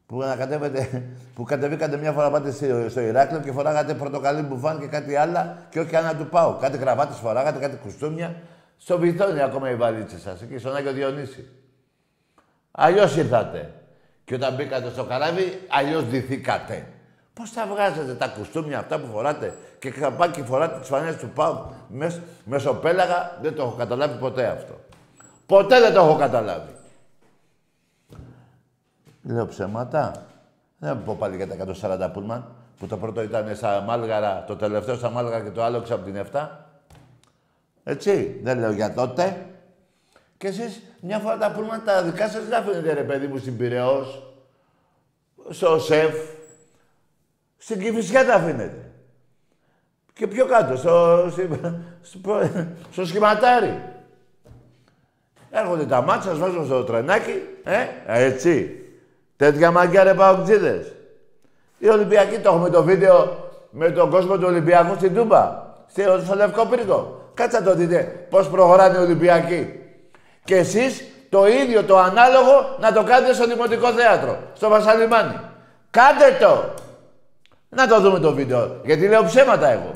Που, 0.06 0.18
κατέβετε, 0.38 1.02
που 1.34 1.42
κατεβήκατε 1.42 1.96
μια 1.96 2.12
φορά 2.12 2.30
πάτε 2.30 2.50
στο, 2.50 2.88
στο 2.88 3.00
Ηράκλειο 3.00 3.40
και 3.40 3.52
φοράγατε 3.52 3.94
πορτοκαλί 3.94 4.42
μπουφάν 4.42 4.80
και 4.80 4.86
κάτι 4.86 5.16
άλλα 5.16 5.56
και 5.70 5.80
όχι 5.80 5.94
ένα 5.94 6.14
του 6.16 6.26
πάω. 6.26 6.54
Κάτι 6.54 6.78
κραβάτες 6.78 7.16
φοράγατε, 7.16 7.58
κάτι 7.58 7.76
κουστούμια. 7.76 8.36
Στο 8.76 8.98
βυθόνι 8.98 9.40
ακόμα 9.42 9.70
οι 9.70 9.74
βαλίτσες 9.74 10.20
σας, 10.20 10.42
εκεί 10.42 10.58
στον 10.58 10.76
Άγιο 10.76 10.92
Διονύση. 10.92 11.48
Αλλιώς 12.70 13.16
ήρθατε. 13.16 13.72
Και 14.24 14.34
όταν 14.34 14.54
μπήκατε 14.54 14.90
στο 14.90 15.04
καράβι, 15.04 15.60
αλλιώς 15.68 16.04
ντυθήκατε. 16.04 16.86
Πώς 17.34 17.52
τα 17.52 17.66
βγάζετε 17.66 18.14
τα 18.14 18.26
κουστούμια 18.26 18.78
αυτά 18.78 18.98
που 18.98 19.06
φοράτε 19.12 19.54
και 19.78 19.90
καπάκι 19.90 20.42
φοράτε 20.42 20.78
τις 20.78 20.88
φανέλε 20.88 21.16
του 21.16 21.28
Πάου 21.28 21.74
μες, 21.88 22.20
μεσοπέλαγα, 22.44 23.38
δεν 23.42 23.54
το 23.54 23.62
έχω 23.62 23.76
καταλάβει 23.76 24.18
ποτέ 24.18 24.46
αυτό. 24.46 24.80
Ποτέ 25.46 25.80
δεν 25.80 25.92
το 25.92 26.00
έχω 26.00 26.16
καταλάβει. 26.16 26.75
Λέω 29.28 29.46
ψέματα. 29.46 30.26
Δεν 30.78 31.04
πω 31.04 31.14
πάλι 31.14 31.36
για 31.36 31.46
τα 31.46 32.08
140 32.08 32.12
πούλμαν, 32.12 32.54
που 32.78 32.86
το 32.86 32.96
πρώτο 32.96 33.22
ήταν 33.22 33.56
στα 33.56 33.80
Μάλγαρα, 33.80 34.44
το 34.46 34.56
τελευταίο 34.56 34.94
στα 34.94 35.10
Μάλγαρα 35.10 35.44
και 35.44 35.50
το 35.50 35.62
άλλο 35.62 35.76
από 35.76 36.04
την 36.04 36.26
7. 36.32 36.48
Έτσι, 37.84 38.40
δεν 38.42 38.58
λέω 38.58 38.72
για 38.72 38.94
τότε. 38.94 39.46
Και 40.36 40.46
εσείς 40.46 40.82
μια 41.00 41.18
φορά 41.18 41.36
τα 41.36 41.50
πούλμαν 41.52 41.82
τα 41.84 42.02
δικά 42.02 42.28
σας 42.28 42.44
δεν 42.44 42.58
αφήνετε 42.58 42.92
ρε 42.92 43.02
παιδί 43.02 43.26
μου 43.26 43.38
στην 43.38 43.56
Πυραιός, 43.56 44.32
στο 45.50 45.78
ΣΕΦ, 45.78 46.14
στην 47.56 47.80
Κηφισιά 47.80 48.24
τα 48.24 48.34
αφήνετε. 48.34 48.90
Και 50.12 50.26
πιο 50.26 50.46
κάτω, 50.46 50.76
στο, 50.76 51.24
στο, 52.02 52.50
στο 52.92 53.06
σχηματάρι. 53.06 53.82
Έρχονται 55.50 55.86
τα 55.86 56.02
μάτια, 56.02 56.30
σας 56.30 56.38
βάζουν 56.38 56.64
στο 56.64 56.84
τρενάκι, 56.84 57.42
ε, 57.64 57.86
έτσι. 58.06 58.80
Τέτοια 59.36 59.70
μαγκιά 59.70 60.04
ρε 60.04 60.14
παοκτζίδες. 60.14 60.92
Οι 61.78 61.88
Ολυμπιακοί 61.88 62.38
το 62.38 62.48
έχουμε 62.48 62.70
το 62.70 62.82
βίντεο 62.82 63.36
με 63.70 63.90
τον 63.90 64.10
κόσμο 64.10 64.36
του 64.36 64.44
Ολυμπιακού 64.46 64.94
στην 64.94 65.14
Τούμπα. 65.14 65.64
Στο 66.24 66.34
Λευκό 66.34 66.66
Πύργο. 66.66 67.30
Κάτσε 67.34 67.58
να 67.58 67.64
το 67.64 67.74
δείτε 67.74 68.26
πώς 68.30 68.48
προχωράνε 68.48 68.98
οι 68.98 69.02
Ολυμπιακοί. 69.02 69.80
Και 70.44 70.56
εσείς 70.56 71.04
το 71.28 71.46
ίδιο, 71.46 71.82
το 71.82 71.98
ανάλογο, 71.98 72.76
να 72.80 72.92
το 72.92 73.02
κάνετε 73.02 73.34
στο 73.34 73.46
Δημοτικό 73.46 73.92
Θέατρο, 73.92 74.38
στο 74.54 74.68
Βασαλιμάνι. 74.68 75.40
Κάντε 75.90 76.36
το! 76.40 76.64
Να 77.68 77.86
το 77.86 78.00
δούμε 78.00 78.18
το 78.18 78.32
βίντεο, 78.32 78.80
γιατί 78.84 79.08
λέω 79.08 79.24
ψέματα 79.24 79.68
εγώ. 79.68 79.90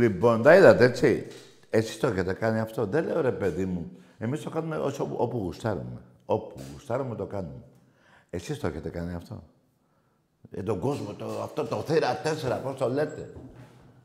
Λοιπόν, 0.00 0.42
τα 0.42 0.56
είδατε, 0.56 0.84
έτσι. 0.84 1.26
Εσείς 1.70 1.98
το 1.98 2.06
έχετε 2.06 2.32
κάνει 2.32 2.60
αυτό. 2.60 2.86
Δεν 2.86 3.04
λέω 3.04 3.20
ρε 3.20 3.32
παιδί 3.32 3.64
μου. 3.64 3.90
Εμείς 4.18 4.42
το 4.42 4.50
κάνουμε 4.50 4.76
όσο, 4.76 5.08
όπου 5.16 5.38
γουστάρουμε. 5.38 6.00
Όπου 6.24 6.60
γουστάρουμε 6.72 7.14
το 7.14 7.26
κάνουμε. 7.26 7.62
Εσείς 8.30 8.58
το 8.58 8.66
έχετε 8.66 8.88
κάνει 8.88 9.14
αυτό. 9.14 9.42
Για 10.50 10.62
τον 10.62 10.78
κόσμο, 10.78 11.12
το, 11.12 11.26
αυτό 11.42 11.64
το 11.64 11.76
θύρα 11.76 12.16
τέσσερα, 12.16 12.56
πώς 12.56 12.76
το 12.76 12.88
λέτε. 12.88 13.32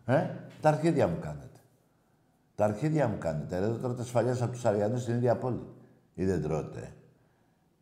Ε, 0.06 0.28
τα 0.62 0.70
αρχίδια 0.70 1.08
μου 1.08 1.18
κάνετε. 1.22 1.60
Τα 2.56 2.66
αρχίδια 2.66 3.08
μου 3.08 3.18
κάνετε. 3.18 3.56
Εδώ 3.56 3.74
τρώτε 3.74 4.04
σφαλιές 4.04 4.42
από 4.42 4.52
τους 4.52 4.66
Αριανούς 4.66 5.02
στην 5.02 5.16
ίδια 5.16 5.36
πόλη. 5.36 5.64
Ή 6.14 6.26
δεν 6.26 6.42
τρώτε. 6.42 6.94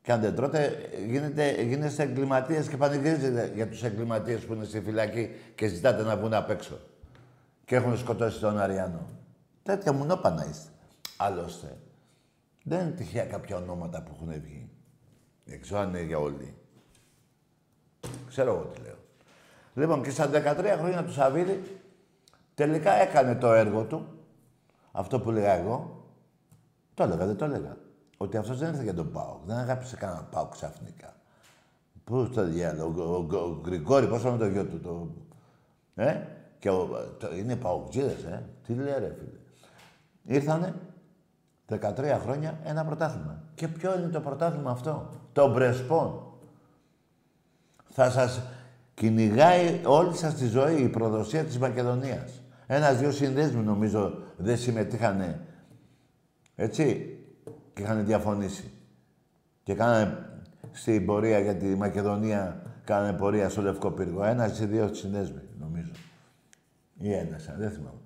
Και 0.02 0.12
αν 0.12 0.22
δεν 0.22 0.36
τρώτε, 0.36 0.76
γίνετε, 1.08 1.62
γίνεστε 1.62 2.04
εγκληματίες 2.04 2.68
και 2.68 2.78
πανηγυρίζετε 2.78 3.52
για 3.56 3.68
τους 3.68 3.84
εγκληματίες 3.84 4.42
που 4.42 4.54
είναι 4.54 4.66
στη 4.66 4.82
φυλακή 4.82 5.30
και 5.56 5.68
ζητάτε 5.68 6.04
να 6.04 6.18
βγουν 6.18 6.34
απ' 6.34 6.50
έξω. 6.50 6.80
Και 7.74 7.80
έχουν 7.80 7.98
σκοτώσει 7.98 8.40
τον 8.40 8.60
Αριανό. 8.60 9.08
Τέτοια 9.64 9.94
μουνόπανα 9.94 10.46
είστε. 10.50 10.70
Άλλωστε, 11.18 11.78
δεν 12.64 12.80
είναι 12.80 12.90
τυχαία 12.90 13.26
κάποια 13.26 13.56
ονόματα 13.56 14.02
που 14.02 14.12
έχουν 14.16 14.42
βγει. 14.42 14.70
Δεν 15.46 15.62
ξέρω 15.62 15.80
αν 15.80 15.90
είναι 15.90 16.02
για 16.02 16.20
όλοι. 16.20 16.56
Ξέρω 18.28 18.54
εγώ 18.54 18.64
τι 18.64 18.82
λέω. 18.82 18.96
Λοιπόν, 19.74 20.04
και 20.04 20.10
στα 20.10 20.30
13 20.34 20.76
χρόνια 20.78 21.04
του 21.04 21.12
Σαββίδη, 21.12 21.82
τελικά 22.56 22.92
έκανε 22.92 23.36
το 23.36 23.52
έργο 23.54 23.84
του. 23.84 24.08
Αυτό 24.92 25.20
που 25.20 25.32
λέγα 25.32 25.52
εγώ. 25.52 26.06
Το 26.94 27.04
έλεγα, 27.04 27.26
δεν 27.26 27.38
το 27.38 27.46
έλεγα. 27.46 27.78
Ότι 28.18 28.38
αυτός 28.38 28.58
δεν 28.58 28.70
ήρθε 28.70 28.84
για 28.84 28.94
τον 28.94 29.12
Πάοκ. 29.12 29.46
Δεν 29.46 29.58
αγάπησε 29.58 29.96
κανέναν 29.96 30.28
Πάοκ 30.32 30.52
ξαφνικά. 30.52 31.16
Πού 32.04 32.30
το 32.30 32.44
διάλογο, 32.44 33.04
ο, 33.04 33.36
ο, 33.36 33.38
ο 33.38 33.60
Γκρigόρη, 33.62 34.08
πώς 34.08 34.22
το 34.22 34.48
γιο 34.48 34.66
του. 34.66 34.80
Το... 34.80 35.08
Ε; 35.96 36.42
Και 36.64 36.70
ο, 36.70 36.88
το, 37.20 37.36
είναι 37.36 37.56
Παοκτζίδες, 37.56 38.24
ε. 38.24 38.44
Τι 38.66 38.74
λέει 38.74 38.94
ρε 39.00 39.16
φίλε. 39.20 39.40
Ήρθανε 40.38 40.74
13 41.70 42.20
χρόνια 42.22 42.60
ένα 42.64 42.86
πρωτάθλημα. 42.86 43.44
Και 43.56 43.68
ποιο 43.68 44.00
είναι 44.00 44.08
το 44.08 44.20
πρωτάθλημα 44.20 44.72
αυτό; 44.72 45.10
Το 45.34 45.52
Μπρεσπόν. 45.52 46.24
Θα 47.92 48.10
σας 48.10 48.42
κυνηγάει 48.94 49.82
όλη 49.86 50.16
σας 50.16 50.34
τη 50.34 50.48
ζωή 50.48 50.82
η 50.82 50.90
προδοσία 50.90 51.44
της 51.44 51.60
Μακεδονίας. 51.60 52.42
Ένας-δυο 52.68 53.12
συνδέσμοι 53.12 53.64
νομίζω 53.64 54.18
δεν 54.38 54.58
συμμετείχανε. 54.58 55.40
Έτσι 56.56 57.18
και 57.74 57.82
είχαν 57.82 58.06
διαφωνήσει. 58.06 58.72
Και 59.64 59.74
κάνανε 59.74 60.30
στην 60.72 61.06
πορεία 61.06 61.40
για 61.40 61.56
τη 61.56 61.66
Μακεδονία, 61.66 62.62
κάνανε 62.84 63.18
πορεία 63.18 63.50
στο 63.50 63.62
Λευκό 63.62 63.92
Πύργο. 63.92 64.24
Ένας 64.24 64.60
ή 64.60 64.66
δύο 64.66 64.94
συνέσμοι, 64.94 65.42
νομίζω. 65.60 65.92
Ή 66.98 67.14
ένα, 67.14 67.38
δεν 67.58 67.72
θυμάμαι. 67.72 68.00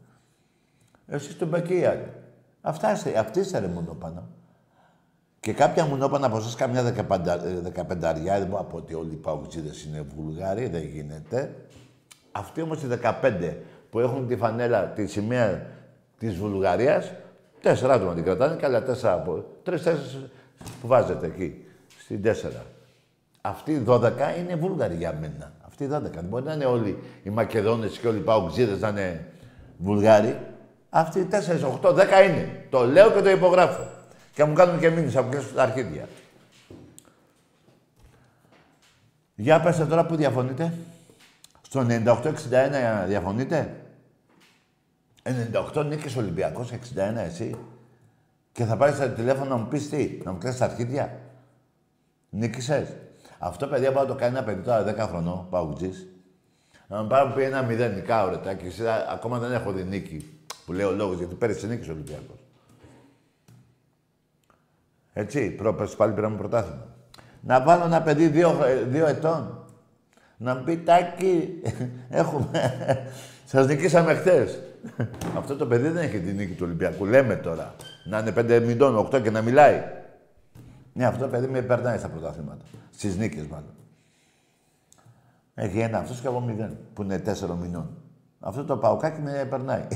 Εσείς 1.08 1.32
στον 1.32 1.48
Μπακίαρ. 1.48 1.98
Αυτά 2.62 2.91
είστε, 2.91 3.17
αυτοί 3.17 3.39
είστε 3.39 3.60
ρε 3.60 3.67
μονόπανα. 3.67 4.27
Και 5.39 5.53
κάποια 5.53 5.86
μονόπανα 5.86 6.25
από 6.25 6.38
εσάς, 6.38 6.56
καμιά 6.56 6.84
δεκαπενταριά, 7.62 8.39
δεν 8.39 8.48
μπορώ 8.48 8.62
από 8.62 8.77
ότι 8.77 8.94
όλοι 8.94 9.13
οι 9.13 9.17
παουτζίδες 9.17 9.84
είναι 9.84 10.01
Βουλγάροι, 10.01 10.67
δεν 10.67 10.84
γίνεται. 10.84 11.55
Αυτοί 12.31 12.61
όμως 12.61 12.83
οι 12.83 12.88
15 12.88 13.57
που 13.90 14.00
έχουν 14.00 14.27
τη 14.27 14.35
φανέλα, 14.35 14.88
τη 14.88 15.07
σημαία 15.07 15.66
της 16.18 16.35
Βουλγαρίας, 16.35 17.11
Τέσσερα 17.61 17.94
άτομα 17.94 18.14
την 18.14 18.24
κρατάνε 18.24 18.55
και 18.55 18.66
άλλα 18.66 18.83
τέσσερα 18.83 19.14
από. 19.14 19.46
Τρει-τέσσερι 19.64 20.29
που 20.81 20.88
βάζετε 20.88 21.25
εκεί, 21.25 21.66
στην 22.00 22.22
τέσσερα. 22.22 22.66
Αυτοί 23.42 23.72
οι 23.72 23.77
δώδεκα 23.77 24.35
είναι 24.38 24.55
Βούλγαροι 24.55 24.96
για 24.96 25.14
μένα. 25.14 25.51
Αυτοί 25.79 25.90
οι 25.90 25.96
δώδεκα. 25.96 26.22
Δεν 26.22 26.29
μπορεί 26.29 26.44
να 26.44 26.53
είναι 26.53 26.66
όλοι 26.66 27.03
οι 27.24 27.29
Μακεδόνες 27.29 27.98
και 27.98 28.07
όλοι 28.07 28.18
οι 28.18 28.22
Παοξίδες 28.22 28.79
να 28.79 28.87
είναι 28.87 29.25
Βουλγάροι. 29.77 30.40
Αυτοί 30.90 31.20
οι 31.20 31.25
τέσσερις, 31.25 31.63
οχτώ, 31.63 31.94
δέκα 31.94 32.24
είναι. 32.24 32.66
Το 32.70 32.85
λέω 32.85 33.11
και 33.11 33.22
το 33.22 33.29
υπογράφω. 33.29 33.87
Και 34.33 34.44
μου 34.44 34.53
κάνουν 34.53 34.79
και 34.79 34.90
μήνυση 34.90 35.18
από 35.18 35.37
τα 35.55 35.63
αρχίδια. 35.63 36.07
Για 39.35 39.61
πέστε 39.61 39.85
τώρα 39.85 40.05
που 40.05 40.16
διαφωνείτε. 40.16 40.74
Στο 41.61 41.85
98-61 41.90 42.24
διαφωνείτε; 43.07 43.75
98 45.74 45.85
νίκης 45.85 46.16
Ολυμπιακός, 46.16 46.72
61 46.72 47.18
εσύ. 47.25 47.55
Και 48.51 48.63
θα 48.63 48.77
πάρεις 48.77 48.98
τα 48.98 49.09
τηλέφωνο 49.09 49.50
να 49.50 49.55
μου 49.55 49.68
πεις 49.68 49.90
τι, 49.90 50.20
να 50.24 50.31
μου 50.31 50.37
κλαις 50.37 50.57
τα 50.57 50.66
αρχίδια; 50.66 51.20
Νίκησες; 52.29 52.96
Αυτό 53.39 53.67
παιδί 53.67 53.85
μπορεί 53.85 53.95
να 53.95 54.05
το 54.05 54.15
κάνει 54.15 54.37
ένα 54.37 54.45
παιδί 54.45 54.61
τώρα 54.61 55.05
10 55.05 55.09
χρονών, 55.09 55.47
παουτζής. 55.50 56.07
Να 56.87 57.01
μου 57.01 57.07
πάρει 57.07 57.31
πει 57.35 57.41
ένα 57.43 57.61
μηδέν, 57.61 57.93
νικά 57.93 58.23
ωραία, 58.23 58.53
και 58.53 58.65
εσύ 58.65 58.83
ακόμα 59.11 59.39
δεν 59.39 59.51
έχω 59.51 59.71
δει 59.71 59.83
νίκη. 59.83 60.39
Που 60.65 60.73
λέει 60.73 60.85
ο 60.85 60.91
λόγος, 60.91 61.17
γιατί 61.17 61.35
πέρυσι 61.35 61.67
νίκης 61.67 61.89
Ολυμπιακός. 61.89 62.37
Έτσι, 65.13 65.51
πρόπερς 65.51 65.95
πάλι 65.95 66.13
πήραμε 66.13 66.37
πρωτάθλημα. 66.37 66.85
Να 67.41 67.61
βάλω 67.61 67.85
ένα 67.85 68.01
παιδί 68.01 68.27
δύο, 68.27 68.57
δύο 68.87 69.07
ετών. 69.07 69.65
Να 70.37 70.55
μου 70.55 70.63
πει, 70.63 70.77
Τάκη, 70.77 71.61
έχουμε... 72.09 72.50
Σας 73.45 73.67
νικήσαμε 73.67 74.13
χτες. 74.13 74.59
Αυτό 75.37 75.55
το 75.55 75.65
παιδί 75.65 75.87
δεν 75.87 76.03
έχει 76.03 76.19
τη 76.19 76.31
νίκη 76.31 76.53
του 76.53 76.63
Ολυμπιακού. 76.65 77.05
Λέμε 77.05 77.35
τώρα. 77.35 77.75
Να 78.05 78.19
είναι 78.19 78.31
πέντε 78.31 78.59
μηνών, 78.59 78.97
οκτώ 78.97 79.19
και 79.19 79.31
να 79.31 79.41
μιλάει. 79.41 79.83
Ναι, 80.98 81.05
αυτό 81.05 81.24
το 81.24 81.29
παιδί 81.29 81.48
με 81.48 81.62
περνάει 81.62 81.98
στα 81.98 82.10
πρωταθλήματα. 82.10 82.66
Στις 82.92 83.18
νίκες, 83.18 83.48
μάλλον. 83.48 83.74
Έχει 85.53 85.79
ένα 85.79 85.98
αυτός 85.98 86.22
και 86.22 86.27
εγώ 86.27 86.40
μηδέν, 86.40 86.77
που 86.94 87.01
είναι 87.01 87.20
τέσσερα 87.20 87.55
μηνών. 87.55 87.90
Αυτό 88.40 88.64
το 88.64 88.77
παουκάκι 88.77 89.22
με 89.22 89.48
περνάει. 89.50 89.88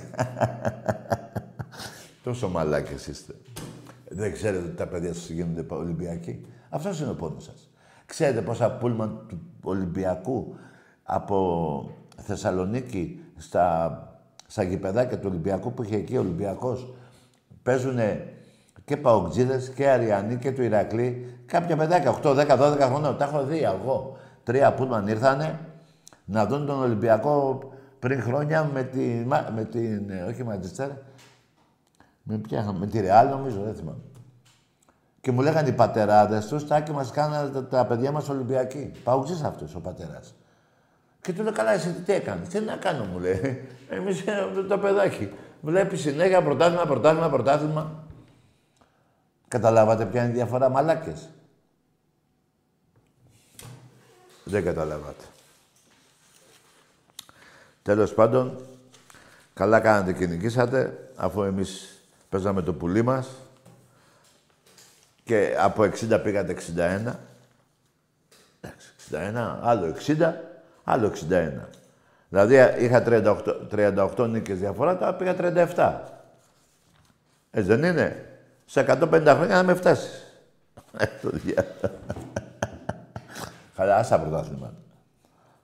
Τόσο 2.24 2.50
μαλάκες 2.50 3.08
είστε. 3.08 3.34
Δεν 4.10 4.34
ξέρετε 4.34 4.66
ότι 4.66 4.76
τα 4.76 4.88
παιδιά 4.88 5.14
σας 5.14 5.30
γίνονται 5.30 5.66
Ολυμπιακοί. 5.76 6.46
Αυτός 6.70 7.00
είναι 7.00 7.10
ο 7.10 7.16
πόνος 7.16 7.44
σας. 7.44 7.70
Ξέρετε 8.06 8.42
πόσα 8.42 8.72
πούλμαν 8.72 9.26
του 9.28 9.40
Ολυμπιακού 9.64 10.56
από 11.04 11.90
Θεσσαλονίκη 12.18 13.24
στα 13.38 14.06
στα 14.48 14.64
γηπεδάκια 14.64 15.20
του 15.20 15.28
Ολυμπιακού 15.30 15.74
που 15.74 15.84
είχε 15.84 15.96
εκεί 15.96 16.18
ο 16.18 16.20
Ολυμπιακός; 16.20 16.94
Παίζουν 17.64 17.98
και 18.92 18.98
Παοκτζίδες 18.98 19.70
και 19.70 19.90
Αριανοί 19.90 20.36
και 20.36 20.52
του 20.52 20.62
Ηρακλή. 20.62 21.38
Κάποια 21.46 21.76
παιδάκια, 21.76 22.20
8, 22.24 22.36
10, 22.36 22.58
12 22.58 22.80
χρόνια, 22.80 23.16
τα 23.16 23.26
έχω 23.26 23.44
δει 23.44 23.64
εγώ. 23.64 24.18
Τρία 24.44 24.74
πούλμαν 24.74 25.08
ήρθανε 25.08 25.60
να 26.26 26.46
δουν 26.46 26.66
τον 26.66 26.82
Ολυμπιακό 26.82 27.60
πριν 28.00 28.22
χρόνια 28.22 28.70
με, 28.74 28.84
τη, 28.84 29.26
με 29.56 29.68
την. 29.72 30.10
Ε, 30.10 30.22
όχι 30.30 30.44
Ματζιστέρ. 30.44 30.90
Με 32.24 32.38
ποια, 32.38 32.76
με 32.80 32.88
τη 32.88 33.00
Ρεάλ 33.00 33.30
νομίζω, 33.30 33.62
δεν 33.62 33.76
θυμάμαι. 33.76 34.02
Και 35.22 35.32
μου 35.32 35.42
λέγανε 35.42 35.70
οι 35.70 35.74
πατεράδες 35.74 36.48
τους, 36.48 36.68
τάκι 36.68 36.92
μας 36.92 37.12
κάνανε 37.12 37.50
τα, 37.50 37.68
τα 37.68 37.86
παιδιά 37.86 38.12
μας 38.12 38.30
Ολυμπιακοί. 38.30 38.92
Παουτζή 39.04 39.44
αυτός 39.46 39.76
ο 39.76 39.80
πατέρα. 39.80 40.20
Και 41.22 41.34
του 41.34 41.44
λέω, 41.44 41.54
καλά, 41.54 41.74
εσύ 41.74 41.92
τι 42.06 42.14
έκανες. 42.14 42.48
Τι 42.48 42.60
να 42.60 42.76
κάνω, 42.76 43.04
μου 43.04 43.20
λέει. 43.20 43.68
Εμείς 43.90 44.24
το 44.70 44.78
παιδάκι. 44.78 45.32
Βλέπει 45.62 45.98
συνέχεια 45.98 46.42
πρωτάθλημα, 46.42 46.86
πρωτάθλημα, 46.86 47.30
πρωτάθλημα. 47.30 48.10
Καταλάβατε 49.52 50.06
ποια 50.06 50.22
είναι 50.22 50.32
η 50.32 50.36
διαφορά, 50.36 50.70
μαλάκες; 50.70 51.30
Δεν 54.44 54.64
καταλάβατε. 54.64 55.24
Τέλος 57.84 58.14
πάντων, 58.14 58.66
καλά 59.54 59.80
κάνατε 59.80 60.14
και 60.14 60.26
νικήσατε, 60.26 61.10
αφού 61.16 61.44
εμείς 61.44 62.02
παίζαμε 62.30 62.62
το 62.62 62.74
πουλί 62.74 63.02
μας 63.02 63.30
και 65.24 65.56
από 65.60 65.84
60 65.84 66.22
πήγατε 66.24 66.56
61. 66.78 67.16
61, 69.12 69.60
άλλο 69.62 69.96
60, 70.08 70.34
άλλο 70.84 71.14
61. 71.30 71.52
Δηλαδή 72.30 72.84
είχα 72.84 73.04
38, 73.06 73.68
38 73.72 74.28
νίκες 74.30 74.60
διαφορά, 74.60 74.98
τώρα 74.98 75.16
πήγα 75.16 75.36
37. 75.38 76.00
Έτσι 77.52 77.68
δεν 77.68 77.84
είναι; 77.84 78.31
Σε 78.72 78.86
150 78.88 79.24
χρόνια 79.36 79.56
να 79.56 79.64
με 79.64 79.74
φτάσεις. 79.74 80.24
Ε, 80.98 81.06
Καλά, 83.76 83.96
άσα 83.98 84.20
πρωτάθληματα. 84.20 84.76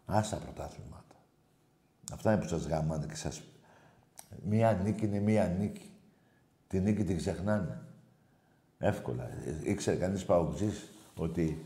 Άσα 0.06 0.36
πρωτάθληματα. 0.36 1.16
Αυτά 2.14 2.32
είναι 2.32 2.42
που 2.42 2.48
σας 2.48 2.66
γαμάνε 2.66 3.06
και 3.06 3.16
σας... 3.16 3.42
Μία 4.44 4.80
νίκη 4.84 5.06
είναι 5.06 5.20
μία 5.20 5.56
νίκη. 5.60 5.92
Τη 6.68 6.80
νίκη 6.80 7.04
την 7.04 7.18
ξεχνάνε. 7.18 7.82
Εύκολα. 8.78 9.30
Ήξερε 9.64 9.98
κανείς 9.98 10.26
παουτζής 10.26 10.90
ότι 11.16 11.66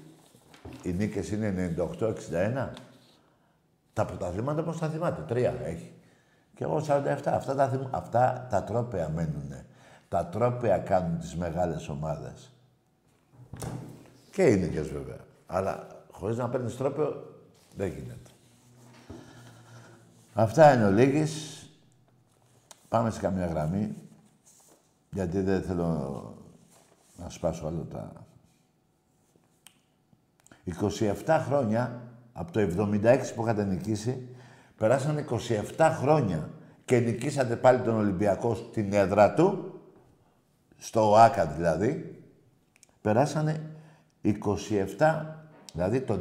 οι 0.84 0.92
νίκες 0.94 1.32
είναι 1.32 1.76
98-61. 1.78 2.70
Τα 3.94 4.06
πρωταθλήματα 4.06 4.64
πώς 4.64 4.80
τα 4.80 4.90
θυμάται; 4.90 5.22
Τρία 5.22 5.54
έχει. 5.64 5.94
Και 6.56 6.64
εγώ 6.64 6.86
47. 6.88 7.22
Αυτά 7.26 7.56
τα, 7.56 7.70
θυμ... 7.70 7.82
Αυτά 7.92 8.48
τα 8.50 8.64
τρόπαια 8.64 9.10
μένουνε. 9.10 9.66
Τα 10.12 10.26
τρόπαια 10.26 10.78
κάνουν 10.78 11.20
τις 11.20 11.36
μεγάλες 11.36 11.90
ομάδες. 11.90 12.52
Και 14.32 14.44
οι 14.44 14.58
νίκες 14.58 14.90
βέβαια. 14.90 15.20
Αλλά 15.46 15.88
χωρίς 16.12 16.38
να 16.38 16.50
παίρνεις 16.50 16.78
τρόπαιο 16.78 17.36
δεν 17.76 17.88
γίνεται. 17.88 18.32
Αυτά 20.34 20.74
είναι 20.74 20.86
ο 20.86 20.92
Λίγης. 20.92 21.66
Πάμε 22.90 23.10
σε 23.10 23.20
καμία 23.20 23.46
γραμμή, 23.46 23.96
γιατί 25.12 25.42
δεν 25.42 25.62
θέλω 25.62 26.34
να 27.18 27.30
σπάσω 27.30 27.68
άλλο 27.68 27.88
τα... 27.92 28.12
27 31.26 31.42
χρόνια, 31.46 32.02
από 32.34 32.52
το 32.52 32.60
76 32.60 33.20
που 33.36 33.44
είχατε 33.44 33.64
νικήσει, 33.64 34.36
περάσαν 34.78 35.26
27 35.78 35.96
χρόνια 36.00 36.50
και 36.86 37.00
νικήσατε 37.00 37.56
πάλι 37.56 37.82
τον 37.82 37.96
Ολυμπιακό 37.96 38.56
στην 38.56 38.94
έδρα 38.94 39.34
του, 39.34 39.71
στο 40.84 41.16
ΆΚΑ 41.16 41.46
δηλαδή, 41.46 42.22
περάσανε 43.02 43.62
27, 44.24 45.26
δηλαδή 45.74 46.02
το 46.02 46.20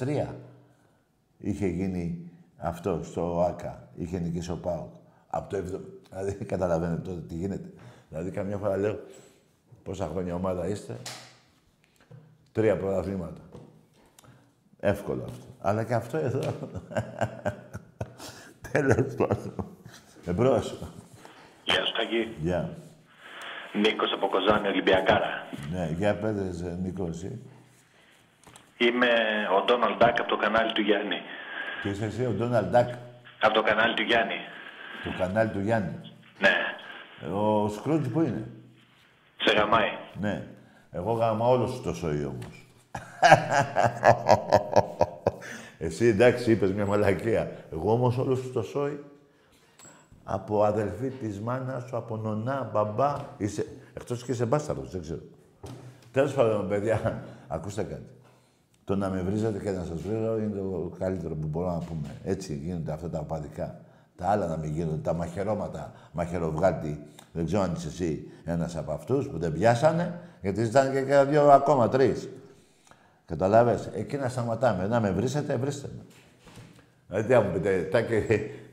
2003 0.00 0.26
είχε 1.38 1.66
γίνει 1.66 2.30
αυτό 2.56 3.00
στο 3.02 3.40
ΆΚΑ, 3.48 3.88
είχε 3.94 4.18
νικήσει 4.18 4.50
ο 4.50 4.56
ΠΑΟΚ. 4.56 4.94
Από 5.28 5.50
το 5.50 5.56
70, 5.58 5.80
δηλαδή 6.10 6.44
καταλαβαίνετε 6.54 7.00
τότε 7.00 7.20
τι 7.20 7.34
γίνεται. 7.34 7.72
Δηλαδή 8.08 8.30
καμιά 8.30 8.56
φορά 8.56 8.76
λέω 8.76 8.98
πόσα 9.82 10.06
χρόνια 10.06 10.34
ομάδα 10.34 10.66
είστε, 10.66 10.96
τρία 12.52 12.76
πρωταθλήματα. 12.76 13.40
Εύκολο 14.80 15.24
αυτό. 15.24 15.46
Αλλά 15.58 15.84
και 15.84 15.94
αυτό 15.94 16.16
εδώ. 16.16 16.40
Τέλος 18.72 19.14
πάντων. 19.14 19.76
Εμπρός. 20.24 20.78
Γεια 21.64 21.84
σου, 21.84 21.92
Καγί. 21.92 22.36
Γεια. 22.40 22.87
Νίκος 23.80 24.12
από 24.12 24.28
Κοζάνη, 24.28 24.68
Ολυμπιακάρα. 24.68 25.46
Ναι, 25.72 25.88
για 25.96 26.14
πέντε, 26.16 26.42
Νίκο, 26.82 27.06
εσύ. 27.10 27.40
Είμαι 28.78 29.08
ο 29.58 29.64
Ντόναλντ 29.64 29.96
Ντάκ 29.98 30.20
από 30.20 30.28
το 30.28 30.36
κανάλι 30.36 30.72
του 30.72 30.80
Γιάννη. 30.80 31.16
Και 31.82 31.88
είσαι 31.88 32.04
εσύ 32.04 32.26
ο 32.26 32.30
Ντόναλντ 32.30 32.66
Ντάκ, 32.70 32.88
Από 33.40 33.54
το 33.54 33.62
κανάλι 33.62 33.94
του 33.94 34.02
Γιάννη. 34.02 34.34
το 35.04 35.10
κανάλι 35.18 35.50
του 35.50 35.60
Γιάννη. 35.60 35.94
Ναι. 36.38 36.54
Ο 37.34 37.68
Σκρούτζ 37.68 38.08
που 38.08 38.20
είναι; 38.20 38.46
Σε 39.44 39.56
γαμάει. 39.56 39.90
Ναι. 40.20 40.42
Εγώ 40.92 41.12
γάμα 41.12 41.46
όλο 41.46 41.66
σου 41.66 41.82
το 41.82 41.94
σόι 41.94 42.24
όμως. 42.24 42.66
Εσύ 45.78 46.06
εντάξει 46.06 46.50
είπες 46.50 46.72
μια 46.72 46.86
μαλακία. 46.86 47.50
Εγώ 47.72 47.92
όμως 47.92 48.18
όλο 48.18 48.34
σου 48.34 48.52
το 48.52 48.62
σόι 48.62 49.04
από 50.30 50.64
αδελφή 50.64 51.08
της 51.08 51.40
μάνας 51.40 51.84
σου, 51.84 51.96
από 51.96 52.16
νονά, 52.16 52.70
μπαμπά. 52.72 53.16
Είσαι... 53.36 53.66
Εκτός 53.94 54.24
και 54.24 54.32
είσαι 54.32 54.44
μπάσταρδος, 54.44 54.90
δεν 54.90 55.00
ξέρω. 55.00 55.20
Τέλος 56.12 56.34
πάντων, 56.34 56.68
παιδιά, 56.68 57.22
ακούστε 57.48 57.82
κάτι. 57.82 58.10
Το 58.84 58.96
να 58.96 59.08
με 59.08 59.20
βρίζετε 59.20 59.58
και 59.58 59.70
να 59.70 59.84
σας 59.84 60.02
βρίζω 60.02 60.38
είναι 60.38 60.56
το 60.56 60.92
καλύτερο 60.98 61.34
που 61.34 61.46
μπορώ 61.46 61.72
να 61.72 61.78
πούμε. 61.78 62.08
Έτσι 62.24 62.54
γίνονται 62.54 62.92
αυτά 62.92 63.10
τα 63.10 63.18
οπαδικά. 63.18 63.80
Τα 64.16 64.28
άλλα 64.28 64.46
να 64.46 64.56
μην 64.56 64.72
γίνονται, 64.72 64.96
τα 64.96 65.12
μαχαιρώματα, 65.12 65.92
μαχαιροβγάτη. 66.12 67.02
Δεν 67.32 67.46
ξέρω 67.46 67.62
αν 67.62 67.72
είσαι 67.76 67.88
εσύ 67.88 68.30
ένας 68.44 68.76
από 68.76 68.92
αυτούς 68.92 69.28
που 69.28 69.38
δεν 69.38 69.52
πιάσανε, 69.52 70.20
γιατί 70.40 70.62
ήταν 70.62 70.92
και 70.92 71.00
κανένα 71.00 71.24
δύο 71.24 71.50
ακόμα, 71.50 71.88
τρεις. 71.88 72.28
Καταλάβες, 73.26 73.90
εκεί 73.94 74.16
να 74.16 74.28
σταματάμε. 74.28 74.86
Να 74.86 75.00
με 75.00 75.10
βρίσετε, 75.10 75.56
βρίστε 75.56 75.88
με. 75.96 76.04
Δηλαδή, 77.06 77.26
τι 77.26 77.34
να 77.34 77.40
μου 77.40 77.52
πείτε, 77.52 77.88
Τάκη, 77.90 78.22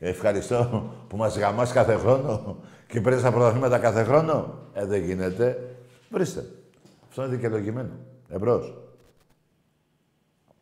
ευχαριστώ 0.00 0.90
που 1.08 1.16
μας 1.16 1.38
γαμάς 1.38 1.72
κάθε 1.72 1.94
χρόνο 1.96 2.56
και 2.86 3.00
παίρνεις 3.00 3.22
τα 3.22 3.32
πρωταθλήματα 3.32 3.78
κάθε 3.78 4.02
χρόνο. 4.02 4.58
Ε, 4.72 4.84
δεν 4.84 5.02
γίνεται. 5.04 5.76
Βρίστε. 6.10 6.44
Αυτό 7.08 7.22
είναι 7.22 7.30
δικαιολογημένο. 7.34 7.90
Εμπρός. 8.28 8.74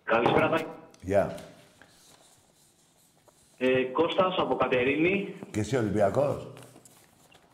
Καλησπέρα, 0.05 0.49
Τάκη. 0.49 0.65
Γεια. 1.01 1.35
Ε, 3.59 3.83
Κώστας 3.93 4.35
από 4.39 4.57
Κατερίνη. 4.57 5.35
Και 5.51 5.61
εσύ 5.61 5.77
Ολυμπιακός; 5.77 6.47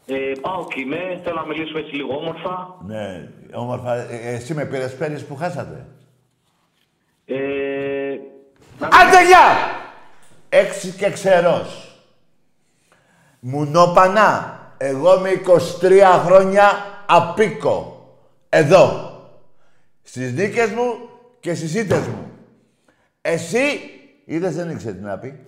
Ε, 0.06 0.32
πάω 0.40 0.66
και 0.66 0.80
είμαι. 0.80 1.20
Θέλω 1.24 1.34
να 1.34 1.46
μιλήσουμε 1.46 1.80
έτσι 1.80 1.94
λίγο 1.94 2.16
όμορφα. 2.16 2.76
Ναι, 2.86 3.28
όμορφα. 3.52 3.94
Ε, 3.94 4.34
εσύ 4.34 4.54
με 4.54 4.64
πήρες 4.64 4.96
πέρυσι 4.96 5.26
που 5.26 5.36
χάσατε; 5.36 5.86
Ε, 7.24 7.36
να... 8.78 8.86
Άντε, 8.86 9.26
γεια! 9.26 9.46
Έξι 10.48 10.90
και 10.90 11.10
ξερός. 11.10 11.89
Μουνόπανα. 13.40 14.58
Εγώ 14.76 15.18
με 15.18 15.30
23 15.80 16.22
χρόνια 16.24 16.70
απίκο. 17.06 18.06
Εδώ. 18.48 19.10
Στις 20.02 20.32
νίκες 20.32 20.70
μου 20.70 21.08
και 21.40 21.54
στις 21.54 21.74
ήττες 21.74 22.06
μου. 22.06 22.30
Εσύ, 23.20 23.64
είδες 24.24 24.54
δεν 24.54 24.70
ήξερε 24.70 24.94
τι 24.94 25.02
να 25.02 25.18
πει. 25.18 25.46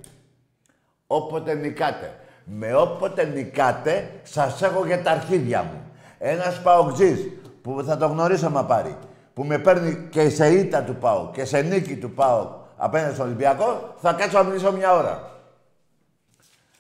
Όποτε 1.07 1.55
νικάτε. 1.55 2.17
Με 2.45 2.75
όποτε 2.75 3.25
νικάτε, 3.25 4.11
σας 4.23 4.63
έχω 4.63 4.87
για 4.87 5.03
τα 5.03 5.11
αρχίδια 5.11 5.63
μου. 5.63 5.81
Ένας 6.19 6.63
παοκτζής, 6.63 7.29
που 7.63 7.83
θα 7.87 7.97
το 7.97 8.07
γνωρίσω 8.07 8.51
μα 8.51 8.65
πάρει, 8.65 8.97
που 9.35 9.45
με 9.45 9.59
παίρνει 9.59 10.09
και 10.11 10.29
σε 10.29 10.49
ήττα 10.49 10.83
του 10.83 10.95
πάω 10.95 11.31
και 11.33 11.45
σε 11.45 11.61
νίκη 11.61 11.97
του 11.97 12.11
πάω 12.11 12.51
απέναντι 12.77 13.15
στον 13.15 13.27
Ολυμπιακό, 13.27 13.95
θα 14.01 14.13
κάτσω 14.13 14.39
να 14.39 14.45
μιλήσω 14.45 14.73
μια 14.73 14.95
ώρα. 14.95 15.32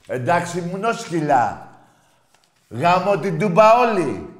Εντάξει, 0.06 0.60
μουνόσκυλα. 0.60 1.68
Γάμω 2.68 3.18
την 3.18 3.38
τούμπα 3.38 3.78
όλη. 3.78 4.36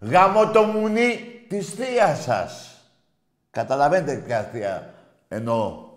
Γάμω 0.00 0.50
το 0.50 0.62
μουνί 0.62 1.44
της 1.48 1.70
θείας 1.70 2.22
σας. 2.22 2.74
Καταλαβαίνετε 3.50 4.14
ποια 4.14 4.42
θεία 4.42 4.94
εννοώ. 5.28 5.88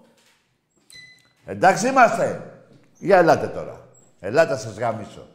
Εντάξει 1.46 1.88
είμαστε. 1.88 2.52
Για 3.00 3.18
ελάτε 3.18 3.48
τώρα. 3.48 3.88
Ελάτε 4.20 4.58
σας 4.58 4.78
γαμίσω. 4.78 5.28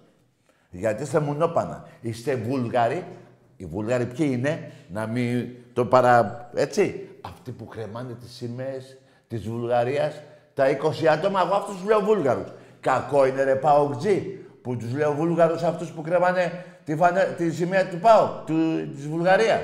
Γιατί 0.70 1.02
είστε 1.02 1.20
μουνόπανα. 1.20 1.88
Είστε 2.00 2.34
Βούλγαροι. 2.34 3.06
Οι 3.56 3.66
Βούλγαροι 3.66 4.06
ποιοι 4.06 4.28
είναι, 4.32 4.72
να 4.88 5.06
μην 5.06 5.48
το 5.72 5.84
παρα... 5.84 6.50
Έτσι. 6.54 7.08
Αυτοί 7.20 7.50
που 7.50 7.66
κρεμάνε 7.66 8.12
τις 8.12 8.32
σημαίες 8.32 8.96
της 9.28 9.48
Βουλγαρίας, 9.48 10.22
τα 10.54 10.64
20 10.66 11.06
άτομα, 11.06 11.40
εγώ 11.40 11.54
αυτούς 11.54 11.76
τους 11.76 11.84
λέω 11.84 12.00
Βούλγαρους. 12.00 12.48
Κακό 12.80 13.26
είναι 13.26 13.42
ρε 13.42 13.54
Παοκτζή, 13.54 14.20
που 14.62 14.76
τους 14.76 14.92
λέω 14.92 15.14
Βούλγαρους 15.14 15.62
αυτούς 15.62 15.90
που 15.90 16.02
κρεμάνε 16.02 16.64
τη, 16.84 16.96
φανε... 16.96 17.34
τη 17.36 17.52
σημαία 17.52 17.88
του 17.88 17.98
Πάου, 17.98 18.44
του... 18.46 18.88
της 18.94 19.08
Βουλγαρίας. 19.08 19.62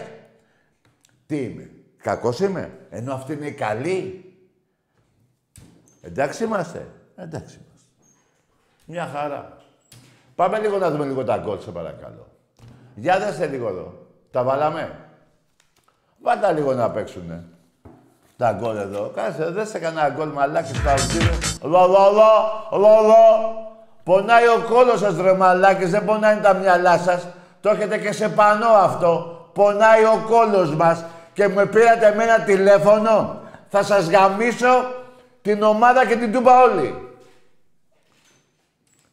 Τι 1.26 1.42
είμαι, 1.42 1.70
κακός 2.02 2.40
είμαι, 2.40 2.78
ενώ 2.90 3.14
αυτοί 3.14 3.32
είναι 3.32 3.46
οι 3.46 3.52
καλοί. 3.52 4.24
Εντάξει 6.00 6.44
είμαστε, 6.44 6.86
εντάξει 7.16 7.58
είμαστε. 7.64 7.88
Μια 8.86 9.06
χαρά. 9.06 9.56
Πάμε 10.34 10.58
λίγο 10.58 10.78
να 10.78 10.90
δούμε 10.90 11.04
λίγο 11.04 11.24
τα 11.24 11.38
γκολ, 11.38 11.58
σε 11.58 11.70
παρακαλώ. 11.70 12.28
Για 12.94 13.18
δέστε 13.18 13.46
λίγο 13.46 13.68
εδώ. 13.68 14.06
Τα 14.30 14.42
βάλαμε. 14.42 14.98
Βάλτε 16.22 16.52
λίγο 16.52 16.72
να 16.72 16.90
παίξουνε. 16.90 17.44
Τα 18.36 18.52
γκολ 18.52 18.76
εδώ. 18.76 19.10
Κάτσε, 19.14 19.50
δεν 19.50 19.66
σε 19.66 19.78
κανένα 19.78 20.08
γκολ 20.08 20.28
μαλάκι 20.28 20.74
στα 20.74 20.92
ουζίδες. 20.92 21.58
Λο, 21.62 21.86
λο, 21.86 22.10
λο, 22.12 22.78
λο, 22.78 23.02
λο. 23.02 23.62
Πονάει 24.02 24.46
ο 24.46 24.64
κόλος 24.68 24.98
σας 25.00 25.16
ρε 25.20 25.32
μαλάκες, 25.32 25.90
δεν 25.90 26.04
πονάει 26.04 26.36
τα 26.40 26.54
μυαλά 26.54 26.98
σας. 26.98 27.26
Το 27.60 27.70
έχετε 27.70 27.98
και 27.98 28.12
σε 28.12 28.28
πανό 28.28 28.68
αυτό. 28.68 29.38
Πονάει 29.52 30.04
ο 30.04 30.24
κόλος 30.28 30.74
μας 30.74 31.04
και 31.32 31.48
με 31.48 31.66
πήρατε 31.66 32.06
εμένα 32.06 32.40
τηλέφωνο. 32.40 33.40
Θα 33.68 33.82
σας 33.82 34.08
γαμίσω 34.08 34.84
την 35.42 35.62
ομάδα 35.62 36.06
και 36.06 36.16
την 36.16 36.32
τούμπα 36.32 36.62
όλοι. 36.62 37.08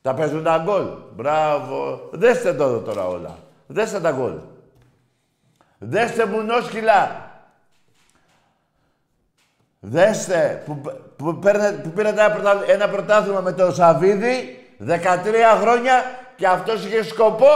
Τα 0.02 0.14
παίζουν 0.14 0.44
τα 0.44 0.62
γκολ. 0.66 0.86
Μπράβο. 1.16 2.10
Δέστε 2.12 2.54
το 2.54 2.64
εδώ 2.64 2.78
τώρα 2.78 3.08
όλα. 3.08 3.38
Δέστε 3.68 4.00
τα 4.00 4.12
γκολ. 4.12 4.34
Δέστε 5.78 6.26
μουνόσκυλα. 6.26 7.21
Δέστε 9.84 10.64
που, 10.66 10.82
που, 11.16 11.40
παίρνε, 11.40 11.72
που 11.72 11.90
πήρατε 11.90 12.22
ένα, 12.22 12.32
πρωτα, 12.32 12.64
ένα 12.68 12.90
πρωτάθλημα 12.90 13.40
με 13.40 13.52
το 13.52 13.72
Σαββίδι 13.72 14.60
13 14.88 14.94
χρόνια 15.62 15.94
και 16.36 16.48
αυτός 16.48 16.86
είχε 16.86 17.04
σκοπό 17.04 17.50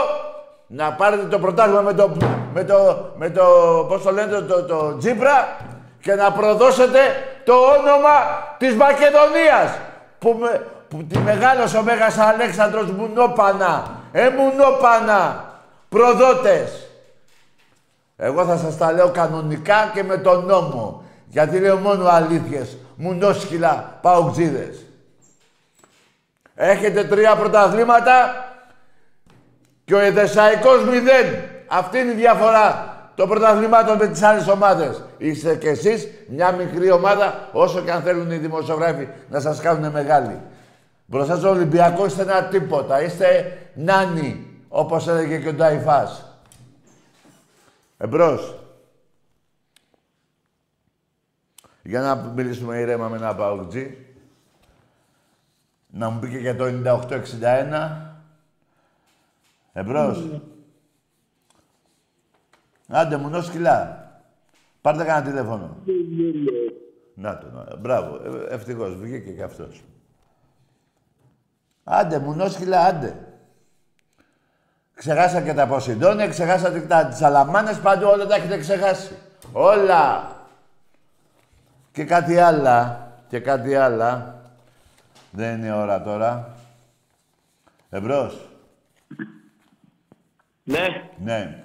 να 0.67 0.93
πάρετε 0.93 1.25
το 1.25 1.39
πρωτάθλημα 1.39 1.81
με 1.81 1.93
το, 1.93 2.11
με 2.53 2.63
το, 2.63 3.09
με 3.17 3.29
το, 3.29 3.43
πώς 3.87 4.03
το 4.03 4.11
λένε, 4.11 4.39
το, 4.39 4.63
το, 4.63 4.97
Τζίπρα 4.97 5.57
και 6.01 6.15
να 6.15 6.31
προδώσετε 6.31 6.99
το 7.43 7.53
όνομα 7.53 8.13
της 8.57 8.75
Μακεδονίας 8.75 9.77
που, 10.19 10.37
με, 10.39 10.65
που 10.87 11.03
τη 11.03 11.19
μεγάλωσε 11.19 11.77
ο 11.77 11.83
Μέγας 11.83 12.17
Αλέξανδρος 12.17 12.91
Μουνόπανα. 12.91 13.91
Ε, 14.11 14.29
Μουνόπανα. 14.29 15.43
Προδότες. 15.89 16.89
Εγώ 18.17 18.45
θα 18.45 18.57
σας 18.57 18.77
τα 18.77 18.91
λέω 18.91 19.09
κανονικά 19.09 19.91
και 19.93 20.03
με 20.03 20.17
τον 20.17 20.45
νόμο. 20.45 21.04
Γιατί 21.35 21.59
λέω 21.59 21.77
μόνο 21.77 22.07
αλήθειες. 22.07 22.77
Μουνόσκυλα, 22.95 23.99
παουτζίδες. 24.01 24.85
Έχετε 26.55 27.03
τρία 27.03 27.35
πρωταθλήματα 27.35 28.45
και 29.85 29.95
ο 29.95 29.99
Εδεσαϊκός 29.99 30.83
μηδέν. 30.83 31.43
Αυτή 31.67 31.97
είναι 31.97 32.11
η 32.11 32.15
διαφορά 32.15 32.97
των 33.15 33.29
πρωταθλημάτων 33.29 33.97
με 33.97 34.07
τις 34.07 34.21
άλλες 34.21 34.47
ομάδες. 34.47 35.03
Είστε 35.17 35.55
κι 35.55 35.67
εσείς 35.67 36.07
μια 36.27 36.51
μικρή 36.51 36.91
ομάδα, 36.91 37.49
όσο 37.51 37.81
και 37.81 37.91
αν 37.91 38.01
θέλουν 38.01 38.31
οι 38.31 38.37
δημοσιογράφοι 38.37 39.07
να 39.29 39.39
σας 39.39 39.59
κάνουν 39.59 39.91
μεγάλοι. 39.91 40.39
Μπροστά 41.05 41.35
στο 41.35 41.49
Ολυμπιακό 41.49 42.05
είστε 42.05 42.21
ένα 42.21 42.43
τίποτα. 42.43 43.01
Είστε 43.01 43.57
νάνι, 43.73 44.47
όπως 44.67 45.07
έλεγε 45.07 45.37
και 45.37 45.49
ο 45.49 45.53
Νταϊφάς. 45.53 46.39
Εμπρός. 47.97 48.55
Για 51.85 52.01
να 52.01 52.15
μιλήσουμε 52.15 52.77
ήρεμα 52.77 53.07
με 53.07 53.17
ένα 53.17 53.35
παουτζή. 53.35 53.97
Να 55.87 56.09
μου 56.09 56.19
πει 56.19 56.29
και 56.29 56.37
για 56.37 56.55
το 56.55 56.65
98-61. 57.41 57.91
Εμπρός. 59.73 60.41
Άντε 62.87 63.17
μου, 63.17 63.41
σκυλά. 63.41 64.09
Πάρτε 64.81 65.03
κανένα 65.03 65.25
τηλέφωνο. 65.25 65.77
Να 67.13 67.37
το, 67.37 67.47
να. 67.51 67.75
μπράβο. 67.75 68.15
Ε, 68.15 68.53
ευτυχώς, 68.53 68.95
βγήκε 68.95 69.31
και 69.31 69.43
αυτός. 69.43 69.83
Άντε, 71.83 72.19
μουνόσκυλα, 72.19 72.85
άντε. 72.85 73.27
Ξεχάσα 74.93 75.41
και 75.41 75.53
τα 75.53 75.67
Ποσειδόνια, 75.67 76.27
ξεχάσατε 76.27 76.79
και 76.79 76.87
τα 76.87 77.11
Σαλαμάνες, 77.11 77.79
παντού 77.79 78.07
όλα 78.07 78.25
τα 78.25 78.35
έχετε 78.35 78.57
ξεχάσει. 78.57 79.15
Όλα. 79.51 80.34
Και 81.95 82.03
κάτι 82.03 82.37
άλλα, 82.37 83.07
και 83.27 83.39
κάτι 83.39 83.75
άλλα. 83.75 84.41
Δεν 85.31 85.57
είναι 85.57 85.73
ώρα 85.73 86.01
τώρα. 86.01 86.55
Εμπρός. 87.89 88.49
Ναι. 90.63 90.87
Ναι. 91.17 91.63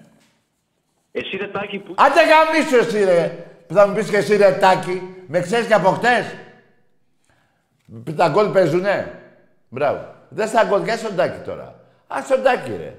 Εσύ 1.13 1.37
ρε 1.37 1.47
Τάκη 1.47 1.79
που... 1.79 1.95
Άντε 1.97 2.21
γαμίσου 2.27 2.77
εσύ 2.77 3.05
ρε. 3.05 3.29
Που 3.67 3.75
θα 3.75 3.87
μου 3.87 3.95
πεις 3.95 4.11
και 4.11 4.17
εσύ 4.17 4.37
ρε 4.37 4.53
Τάκη. 4.53 5.25
Με 5.27 5.41
ξέρεις 5.41 5.67
και 5.67 5.75
από 5.75 5.91
χτες. 5.91 6.35
Τα 8.17 8.29
γκολ 8.29 8.49
παίζουνε. 8.53 9.21
Μπράβο. 9.69 10.15
Δεν 10.29 10.49
στα 10.49 10.65
γκολ, 10.65 10.85
και 10.85 10.97
στον 10.97 11.17
Τάκη 11.17 11.39
τώρα. 11.39 11.75
Α 12.07 12.23
τον 12.29 12.43
Τάκη, 12.43 12.77
ρε. 12.77 12.95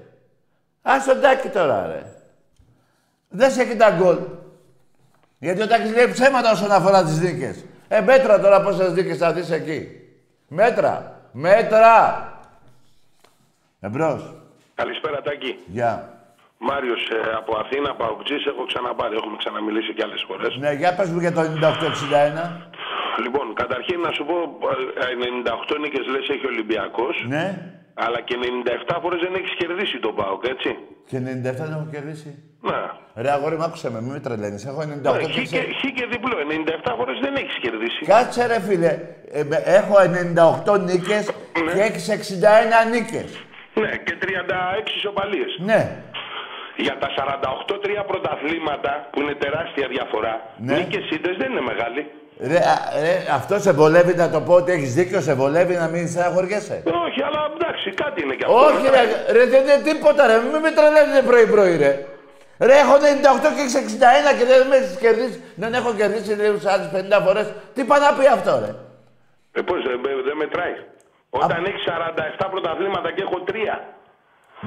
Α 0.82 0.94
τον 1.06 1.22
Τάκη 1.22 1.50
τώρα, 1.50 1.88
ρε. 1.88 2.04
Δεν 3.30 3.52
σε 3.52 3.62
έχει 3.62 3.76
τα 3.76 3.92
γκολ. 3.92 4.18
Γιατί 5.46 5.62
ο 5.62 5.68
Τάκης 5.68 5.92
λέει 5.96 6.08
ψέματα 6.12 6.52
όσον 6.52 6.72
αφορά 6.72 7.04
τις 7.04 7.20
δίκες. 7.20 7.66
Ε, 7.88 8.02
μέτρα 8.02 8.40
τώρα 8.40 8.62
πόσες 8.62 8.94
δίκες 8.94 9.18
θα 9.18 9.34
δεις 9.34 9.50
εκεί. 9.52 9.80
Μέτρα. 10.48 10.94
Μέτρα. 11.32 11.96
Εμπρός. 13.80 14.22
Καλησπέρα 14.76 15.22
Τάκη. 15.22 15.56
Γεια. 15.66 15.92
Μάριος 16.58 17.02
ε, 17.10 17.32
από 17.40 17.52
Αθήνα, 17.62 17.96
Παοκτζή, 17.96 18.38
έχω 18.52 18.64
ξαναπάρει. 18.72 19.16
Έχουμε 19.16 19.38
ξαναμιλήσει 19.38 19.94
κι 19.94 20.04
άλλες 20.04 20.24
φορές. 20.28 20.56
Ναι, 20.60 20.72
για 20.72 20.96
πες 20.96 21.10
μου 21.10 21.20
για 21.20 21.32
το 21.32 21.42
98-61. 21.42 21.46
Λοιπόν, 23.24 23.54
καταρχήν 23.54 24.00
να 24.00 24.12
σου 24.12 24.26
πω, 24.30 24.36
ε, 25.04 25.16
98 25.74 25.78
νίκες 25.82 26.06
λες 26.14 26.26
έχει 26.34 26.46
ο 26.46 26.50
Ολυμπιακός. 26.54 27.26
Ναι. 27.28 27.46
Αλλά 27.94 28.20
και 28.22 28.36
97 28.94 28.98
φορές 29.02 29.20
δεν 29.26 29.34
έχεις 29.40 29.54
κερδίσει 29.56 30.00
τον 30.00 30.16
Πάοκ, 30.16 30.44
έτσι. 30.48 30.78
Και 31.10 31.18
97 31.18 31.66
δεν 31.66 31.72
έχω 31.72 31.88
κερδίσει. 31.92 32.51
Ναι. 32.70 32.80
Ρε 33.24 33.32
αγόρι 33.32 33.56
μου, 33.58 33.64
άκουσε 33.64 33.92
με, 33.92 34.02
μην 34.02 34.12
με 34.12 34.20
τρελαίνεις. 34.20 34.66
Έχω 34.66 34.82
98 34.82 34.86
Ναι, 34.86 35.24
και 35.24 35.32
χ, 35.32 35.36
και, 35.36 35.42
ξέρω- 35.42 35.74
χ 35.80 35.82
και 35.98 36.06
διπλό. 36.12 36.36
97 36.40 36.94
φορέ 36.98 37.12
δεν 37.22 37.34
έχεις 37.42 37.58
κερδίσει. 37.62 38.06
Κάτσε 38.06 38.46
ρε 38.52 38.60
φίλε. 38.68 38.92
Ε, 39.32 39.44
με- 39.44 39.64
έχω 39.66 39.96
98 40.00 40.78
νίκες 40.80 41.24
Ναι. 41.66 41.72
και 41.74 41.82
έχεις 41.82 42.10
61 42.10 42.80
νίκες. 42.94 43.30
Ναι, 43.74 43.90
και 44.06 44.16
36 44.24 44.92
ισοπαλίες. 45.00 45.52
Ναι. 45.60 45.82
Για 46.78 46.98
τα 47.02 47.08
48-3 47.16 48.04
πρωταθλήματα 48.08 49.08
που 49.12 49.22
είναι 49.22 49.34
τεράστια 49.44 49.88
διαφορά, 49.88 50.34
Ναι. 50.58 50.74
νίκες 50.76 51.10
ήττε 51.16 51.32
δεν 51.40 51.52
είναι 51.52 51.62
μεγάλη. 51.72 52.02
Ρε, 52.52 52.58
α, 52.74 52.76
ρε, 53.04 53.14
αυτό 53.40 53.60
σε 53.60 53.72
βολεύει 53.72 54.14
να 54.16 54.30
το 54.30 54.42
πω 54.42 54.54
ότι 54.54 54.72
έχεις 54.72 54.94
δίκιο, 54.94 55.22
σε 55.22 55.34
βολεύει 55.34 55.74
να 55.76 55.88
μην 55.88 56.08
στεναχωριέσαι. 56.08 56.84
Όχι, 57.06 57.20
αλλά 57.28 57.42
εντάξει, 57.56 57.90
κάτι 58.04 58.24
είναι 58.24 58.36
κι 58.36 58.44
αυτό. 58.46 58.56
Όχι 58.58 58.86
ρε, 58.96 59.02
ρε, 59.38 59.46
δεν 59.46 59.62
είναι 59.64 59.80
τίποτα 59.90 60.28
ρε, 60.28 60.38
μην 60.52 60.62
με 60.66 60.72
τρελαίνετε 60.72 61.22
πρωί-πρωί 61.30 61.78
ρε. 61.78 62.06
Ρε, 62.68 62.76
έχω 62.84 62.96
98 62.96 63.50
και 63.56 63.62
έχεις 63.64 63.76
61 63.76 64.38
και 64.38 64.46
δεν 64.52 64.68
με 64.70 64.76
έχεις 64.80 64.96
κερδίσει. 65.06 65.38
Δεν 65.62 65.72
έχω 65.80 65.90
κερδίσει 66.00 66.32
λίγο 66.42 66.58
σε 66.64 66.70
άλλες 66.74 66.90
50 66.94 67.20
φορές. 67.26 67.48
Τι 67.76 67.82
πάει 67.90 68.02
να 68.08 68.12
πει 68.18 68.26
αυτό 68.38 68.52
ρε; 68.66 68.72
Ε, 69.58 69.62
πώς, 69.68 69.80
δεν 69.88 70.00
δεν 70.28 70.38
μετράει. 70.44 70.76
Όταν 71.30 71.60
έχεις 71.70 71.84
47 72.44 72.48
πρωταθλήματα 72.54 73.10
και 73.16 73.22
έχω 73.28 73.38
τρία. 73.50 73.76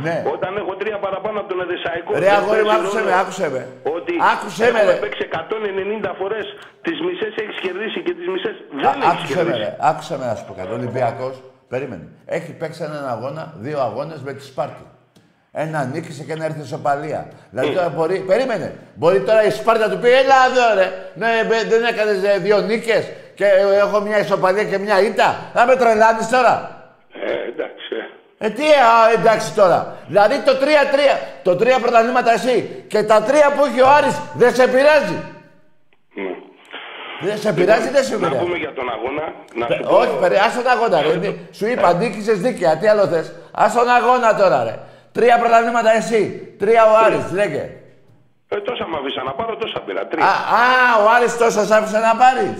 Ναι. 0.04 0.16
Όταν 0.34 0.56
έχω 0.62 0.72
τρία 0.80 0.98
παραπάνω 1.06 1.36
από 1.40 1.48
τον 1.52 1.60
Εδεσαϊκό. 1.66 2.10
Ρε, 2.12 2.18
δεν 2.18 2.34
αγόρι 2.40 2.62
μου, 2.62 2.66
παίζει 2.66 2.80
άκουσε 2.80 2.98
ρόλο 2.98 3.10
με, 3.10 3.18
άκουσε 3.22 3.46
με. 3.54 3.62
Ότι 3.96 4.12
Άκουσε 4.32 4.62
με, 4.62 4.68
έχουμε 4.78 4.92
ρε. 4.92 4.98
παίξει 5.04 5.22
190 5.32 6.10
φορές. 6.20 6.46
Τις 6.86 6.96
μισές 7.06 7.32
έχεις 7.42 7.58
κερδίσει 7.66 7.98
και 8.06 8.12
τις 8.18 8.26
μισές 8.32 8.56
Α, 8.88 8.90
δεν 8.92 9.00
έχεις 9.00 9.12
άκουσε 9.12 9.34
με, 9.36 9.42
κερδίσει. 9.42 9.58
ρε. 9.58 9.76
Άκουσε 9.90 10.14
με 10.20 10.24
να 10.30 10.34
σου 10.38 10.44
πω 10.48 10.52
κάτι. 10.58 10.70
Ο 10.74 10.76
Ολυμπιακός, 10.80 11.34
περίμενε. 11.72 12.06
Έχει 12.38 12.52
παίξει 12.60 12.80
έναν 12.90 13.04
αγώνα, 13.14 13.42
δύο 13.64 13.78
αγώνες 13.88 14.20
με 14.26 14.32
τη 14.36 14.42
Σπάρτη. 14.50 14.84
Ένα 15.56 15.84
νίκησε 15.92 16.22
και 16.22 16.32
ένα 16.32 16.44
έρθει 16.44 16.60
ισοπαλία. 16.60 17.28
Δηλαδή 17.50 17.70
τώρα 17.74 17.88
μπορεί, 17.88 18.18
περίμενε. 18.18 18.74
Μπορεί 18.94 19.20
τώρα 19.20 19.44
η 19.44 19.50
Σπάρτα 19.50 19.90
του 19.90 19.98
πει, 19.98 20.08
έλα 20.10 20.34
εδώ 20.50 20.74
ρε. 20.80 20.92
Ναι, 21.14 21.26
μπε- 21.48 21.68
δεν 21.68 21.84
έκανες 21.84 22.22
ε, 22.34 22.38
δύο 22.38 22.58
νίκες 22.60 23.08
και 23.34 23.44
ε, 23.44 23.76
έχω 23.78 24.00
μια 24.00 24.18
ισοπαλία 24.18 24.64
και 24.64 24.78
μια 24.78 25.00
ήττα. 25.00 25.36
Θα 25.54 25.66
με 25.66 25.76
τρελάνεις 25.76 26.28
τώρα. 26.28 26.82
Ε, 27.26 27.48
εντάξει. 27.48 27.84
ε. 28.38 28.46
Ε, 28.46 28.50
τι 28.50 28.62
α, 28.62 29.12
εντάξει 29.18 29.54
τώρα. 29.54 29.96
Δηλαδή 30.08 30.38
το 30.44 30.52
3-3, 30.52 31.18
το 31.42 31.50
3 31.50 31.66
πρωταθλήματα 31.80 32.32
εσύ 32.32 32.84
και 32.88 33.02
τα 33.02 33.24
3 33.24 33.30
που 33.56 33.64
έχει 33.64 33.80
ο 33.82 33.88
Άρης 33.88 34.20
δεν 34.34 34.54
σε 34.54 34.66
πειράζει. 34.68 35.18
Ναι. 36.14 36.30
Δεν 37.28 37.38
σε 37.38 37.52
πειράζει, 37.52 37.88
δεν 37.88 38.04
σε 38.04 38.12
Να 38.12 38.18
πειράζει. 38.18 38.44
πούμε 38.44 38.56
για 38.56 38.72
τον 38.72 38.90
αγώνα. 38.90 39.22
Να 39.54 39.66
Πε- 39.66 39.76
σου 39.76 39.82
πω, 39.88 39.96
Όχι, 39.96 40.16
περί, 40.20 40.36
ας 40.36 40.54
τον 40.54 40.66
αγώνα, 40.68 41.00
ρε. 41.02 41.16
Τι- 41.18 41.36
Σου 41.56 41.66
είπα, 41.66 41.92
νίκησες 41.92 42.38
δίκαια. 42.40 42.76
Τι 42.76 42.86
άλλο 42.88 43.06
θες. 43.06 43.32
Ας 43.52 43.74
τον 43.74 43.88
αγώνα 43.88 44.34
τώρα, 44.34 44.64
ρε. 44.64 44.74
Τρία 45.16 45.38
πρωταθλήματα 45.38 45.90
εσύ. 46.00 46.20
Τρία 46.58 46.82
ο 46.84 46.94
Άρης, 47.04 47.30
λέγε. 47.32 47.64
ε, 48.48 48.56
τόσα 48.68 48.86
μ' 48.88 48.94
αφήσαν 48.96 49.24
να 49.24 49.32
πάρω, 49.32 49.56
τόσα 49.56 49.80
πήρα. 49.86 50.00
Α, 50.00 50.06
Τρία. 50.06 50.24
α, 50.24 50.32
ο 51.04 51.06
Άρης 51.16 51.36
τόσος 51.36 51.66
σ' 51.66 51.70
άφησε 51.70 51.98
να 51.98 52.12
πάρεις. 52.22 52.58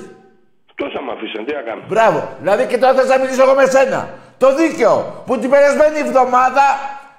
Τόσα 0.74 1.00
μ' 1.02 1.10
αφήσαν, 1.10 1.44
τι 1.44 1.52
να 1.52 1.60
κάνω. 1.60 1.82
Μπράβο. 1.88 2.28
Δηλαδή 2.40 2.66
και 2.66 2.78
τώρα 2.78 2.94
θες 2.94 3.08
να 3.08 3.18
μιλήσω 3.18 3.42
εγώ 3.42 3.54
με 3.54 3.66
σένα. 3.66 4.08
Το 4.38 4.54
δίκαιο 4.54 5.22
που 5.26 5.38
την 5.38 5.50
περασμένη 5.50 5.98
εβδομάδα 5.98 6.62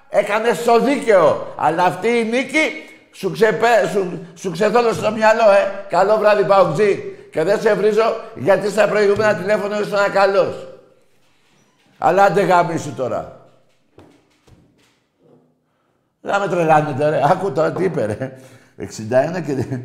έκανες 0.09 0.63
το 0.63 0.79
δίκαιο. 0.79 1.53
Αλλά 1.57 1.83
αυτή 1.83 2.07
η 2.07 2.23
νίκη 2.23 2.65
σου, 3.11 3.31
ξεπέ, 3.31 3.89
σου, 3.91 4.27
σου 4.35 4.51
ξεθόλωσε 4.51 4.99
στο 4.99 5.11
μυαλό, 5.11 5.51
ε. 5.51 5.71
Καλό 5.89 6.17
βράδυ, 6.17 6.43
Παοκτζή. 6.45 7.03
Και 7.31 7.43
δεν 7.43 7.59
σε 7.61 7.73
βρίζω 7.73 8.15
γιατί 8.35 8.69
στα 8.69 8.87
προηγούμενα 8.87 9.35
τηλέφωνα 9.35 9.79
ήσουν 9.79 10.11
καλός. 10.13 10.67
Αλλά 11.97 12.23
άντε 12.23 12.41
γάμισου 12.41 12.93
τώρα. 12.95 13.39
Δεν 16.25 16.39
με 16.39 16.47
τρελάνετε, 16.47 17.09
ρε. 17.09 17.21
Άκου 17.23 17.51
τώρα 17.51 17.71
τι 17.71 17.83
είπε, 17.83 18.05
ρε. 18.05 18.37
61 18.77 19.43
και... 19.45 19.79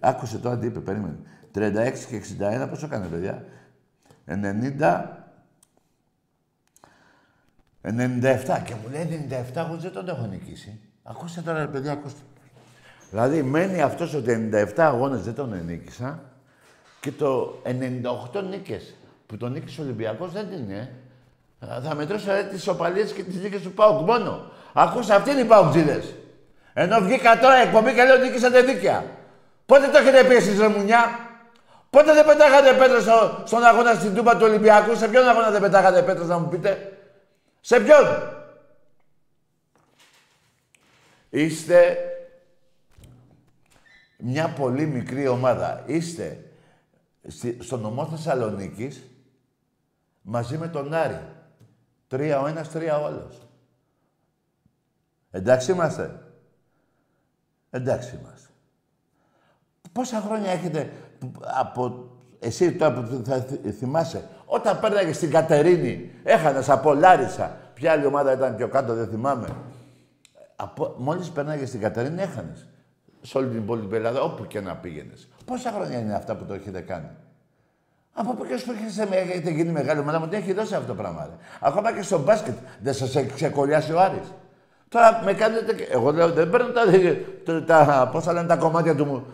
Άκουσε 0.00 0.38
τώρα 0.38 0.58
τι 0.58 0.66
είπε, 0.66 0.78
περίμενε. 0.80 1.16
36 1.54 1.60
και 2.08 2.22
61, 2.64 2.66
πόσο 2.70 2.86
έκανε, 2.86 3.06
παιδιά; 3.06 3.44
90... 4.28 5.02
97. 7.82 8.62
Και 8.64 8.74
μου 8.74 8.90
λέει 8.90 9.28
97, 9.30 9.56
εγώ 9.56 9.76
δεν 9.76 9.92
τον 9.92 10.08
έχω 10.08 10.26
νικήσει. 10.26 10.80
Ακούστε 11.02 11.40
τώρα, 11.40 11.58
ρε 11.58 11.66
παιδιά, 11.66 11.92
ακούστε. 11.92 12.20
Δηλαδή, 13.10 13.42
μένει 13.42 13.82
αυτός 13.82 14.14
ότι 14.14 14.50
97 14.52 14.66
αγώνες 14.76 15.22
δεν 15.22 15.34
τον 15.34 15.64
νίκησα 15.64 16.20
και 17.00 17.12
το 17.12 17.62
98 18.32 18.42
νίκες 18.50 18.94
που 19.26 19.36
τον 19.36 19.52
νίκησε 19.52 19.80
ο 19.80 19.84
Ολυμπιακός 19.84 20.32
δεν 20.32 20.46
είναι. 20.52 20.92
ε. 21.60 21.80
Θα 21.82 21.94
μετρήσω 21.94 22.32
ρε, 22.32 22.42
τις 22.44 22.68
οπαλίες 22.68 23.12
και 23.12 23.22
τις 23.22 23.36
νίκες 23.42 23.62
του 23.62 23.72
ΠΑΟΚ 23.72 24.06
μόνο. 24.06 24.50
Ακούστε, 24.78 25.14
αυτοί 25.14 25.30
είναι 25.30 25.40
οι 25.40 25.44
ΠΑΟΚτζίδες. 25.44 26.14
Ενώ 26.72 27.00
βγήκα 27.00 27.38
τώρα 27.38 27.54
εκπομπή 27.54 27.94
και 27.94 28.04
λέω 28.04 28.16
νίκησατε 28.16 28.62
δίκαια. 28.62 29.04
Πότε 29.66 29.88
το 29.88 29.98
έχετε 29.98 30.24
πει 30.24 30.34
εσείς 30.34 30.58
ρε 30.58 30.68
μουνιά; 30.68 31.18
Πότε 31.90 32.12
δεν 32.12 32.26
πετάγατε 32.26 32.72
πέτρες 32.72 33.02
στο, 33.02 33.42
στον 33.44 33.64
αγώνα 33.64 33.94
στην 33.94 34.14
Τούμπα 34.14 34.36
του 34.36 34.44
Ολυμπιακού; 34.44 34.96
Σε 34.96 35.08
ποιον 35.08 35.28
αγώνα 35.28 35.50
δεν 35.50 35.60
πετάγατε 35.60 36.02
πέτρες 36.02 36.26
να 36.26 36.38
μου 36.38 36.48
πείτε; 36.48 36.98
Σε 37.60 37.80
ποιον; 37.80 38.04
Είστε 41.30 41.98
μια 44.16 44.48
πολύ 44.48 44.86
μικρή 44.86 45.28
ομάδα. 45.28 45.82
Είστε 45.86 46.44
στη, 47.28 47.58
στο 47.60 47.76
νομό 47.76 48.06
Θεσσαλονίκης 48.06 49.02
μαζί 50.22 50.58
με 50.58 50.68
τον 50.68 50.94
Άρη. 50.94 51.20
Τρία 52.08 52.40
ο 52.40 52.46
ένας, 52.46 52.70
τρία 52.70 52.98
ο 52.98 53.06
άλλος. 53.06 53.45
Εντάξει 55.30 55.72
είμαστε. 55.72 56.20
Εντάξει 57.70 58.18
είμαστε. 58.20 58.48
Πόσα 59.92 60.20
χρόνια 60.20 60.50
έχετε 60.50 60.90
που- 61.18 61.32
από... 61.58 62.10
Εσύ 62.38 62.72
τώρα 62.72 62.92
που 63.02 63.22
θα 63.24 63.40
θυ- 63.40 63.74
θυμάσαι, 63.78 64.24
όταν 64.46 64.80
πέρναγες 64.80 65.16
στην 65.16 65.30
Κατερίνη, 65.30 66.10
έχανες 66.22 66.68
από 66.70 66.94
Λάρισα. 66.94 67.56
Ποια 67.74 67.92
άλλη 67.92 68.06
ομάδα 68.06 68.32
ήταν 68.32 68.56
πιο 68.56 68.68
κάτω, 68.68 68.94
δεν 68.94 69.08
θυμάμαι. 69.08 69.48
Από... 70.56 70.94
Μόλις 70.98 71.30
πέρναγες 71.30 71.68
στην 71.68 71.80
Κατερίνη, 71.80 72.22
έχανες. 72.22 72.66
Σε 73.22 73.38
όλη 73.38 73.48
την 73.48 73.58
υπόλοιπη 73.58 73.96
Ελλάδα, 73.96 74.22
όπου 74.22 74.46
και 74.46 74.60
να 74.60 74.76
πήγαινες. 74.76 75.28
Πόσα 75.44 75.70
χρόνια 75.70 75.98
είναι 75.98 76.14
αυτά 76.14 76.36
που 76.36 76.44
το 76.44 76.54
έχετε 76.54 76.80
κάνει; 76.80 77.08
Από 78.12 78.34
πού 78.34 78.46
και 78.46 78.56
σου 78.56 78.70
έχετε 79.10 79.50
γίνει 79.50 79.70
μεγάλη 79.70 80.00
ομάδα 80.00 80.18
μου, 80.18 80.28
τι 80.28 80.36
έχει 80.36 80.52
δώσει 80.52 80.74
αυτό 80.74 80.86
το 80.86 80.94
πράγμα. 80.94 81.24
Ρε; 81.24 81.36
Ακόμα 81.60 81.92
και 81.92 82.02
στο 82.02 82.18
μπάσκετ 82.18 82.54
δεν 82.82 82.94
σας 82.94 83.16
έχει 83.16 83.30
ξεκολλιάσει 83.32 83.92
ο 83.92 84.00
Άρης. 84.00 84.32
Τώρα 84.88 85.20
με 85.24 85.32
κάνετε. 85.32 85.86
Εγώ 85.90 86.12
λέω 86.12 86.32
δεν 86.32 86.50
παίρνω 86.50 86.68
τα, 86.68 86.82
τα, 87.44 87.64
τα, 87.64 88.08
πώς 88.12 88.24
θα 88.24 88.32
λένε, 88.32 88.46
τα 88.46 88.56
κομμάτια 88.56 88.94
του, 88.94 89.26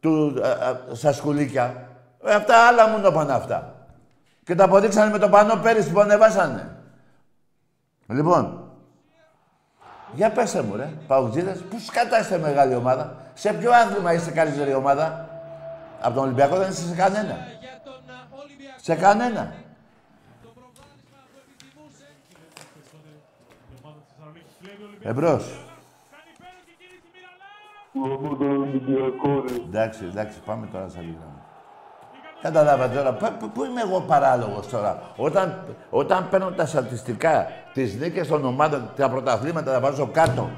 του 0.00 0.40
α, 0.44 0.48
α, 0.48 0.76
στα 0.92 1.12
σκουλίκια. 1.12 1.88
Ε, 2.24 2.34
αυτά 2.34 2.66
άλλα 2.66 2.88
μου 2.88 3.00
το 3.02 3.12
πάνε 3.12 3.32
αυτά. 3.32 3.74
Και 4.44 4.54
τα 4.54 4.64
αποδείξανε 4.64 5.10
με 5.10 5.18
το 5.18 5.28
πανό 5.28 5.56
πέρυσι 5.56 5.90
που 5.90 6.00
ανεβάσανε. 6.00 6.76
Λοιπόν, 8.06 8.70
για 10.14 10.30
πέστε 10.30 10.62
μου 10.62 10.76
ρε, 10.76 10.88
Παουτζίδες, 11.06 11.58
πού 11.70 11.78
σκατά 11.78 12.20
είστε 12.20 12.38
μεγάλη 12.38 12.74
ομάδα. 12.74 13.16
Σε 13.34 13.52
ποιο 13.52 13.70
άθλημα 13.72 14.12
είστε 14.12 14.30
καλύτερη 14.30 14.74
ομάδα; 14.74 15.28
Από 16.00 16.14
τον 16.14 16.24
Ολυμπιακό 16.24 16.56
δεν 16.56 16.70
είστε 16.70 16.88
σε 16.88 16.94
κανένα. 16.94 17.36
Σε 18.80 18.94
κανένα. 18.94 19.52
Εμπρός. 25.02 25.60
Εντάξει, 29.66 30.04
εντάξει, 30.04 30.38
πάμε 30.44 30.68
τώρα 30.72 30.88
στα 30.88 31.00
λίγα. 31.00 31.40
Καταλάβατε 32.42 32.96
τώρα, 32.96 33.12
πού 33.54 33.64
είμαι 33.64 33.80
εγώ 33.80 34.00
παράλογος 34.00 34.68
τώρα; 34.68 35.02
Όταν, 35.16 35.64
όταν 35.90 36.28
παίρνω 36.30 36.50
τα 36.50 36.66
στατιστικά, 36.66 37.46
τις 37.72 37.94
νίκες 37.94 38.28
των 38.28 38.44
ομάδων, 38.44 38.90
τα 38.96 39.10
πρωταθλήματα, 39.10 39.72
τα 39.72 39.80
βάζω 39.80 40.06
κάτω. 40.12 40.50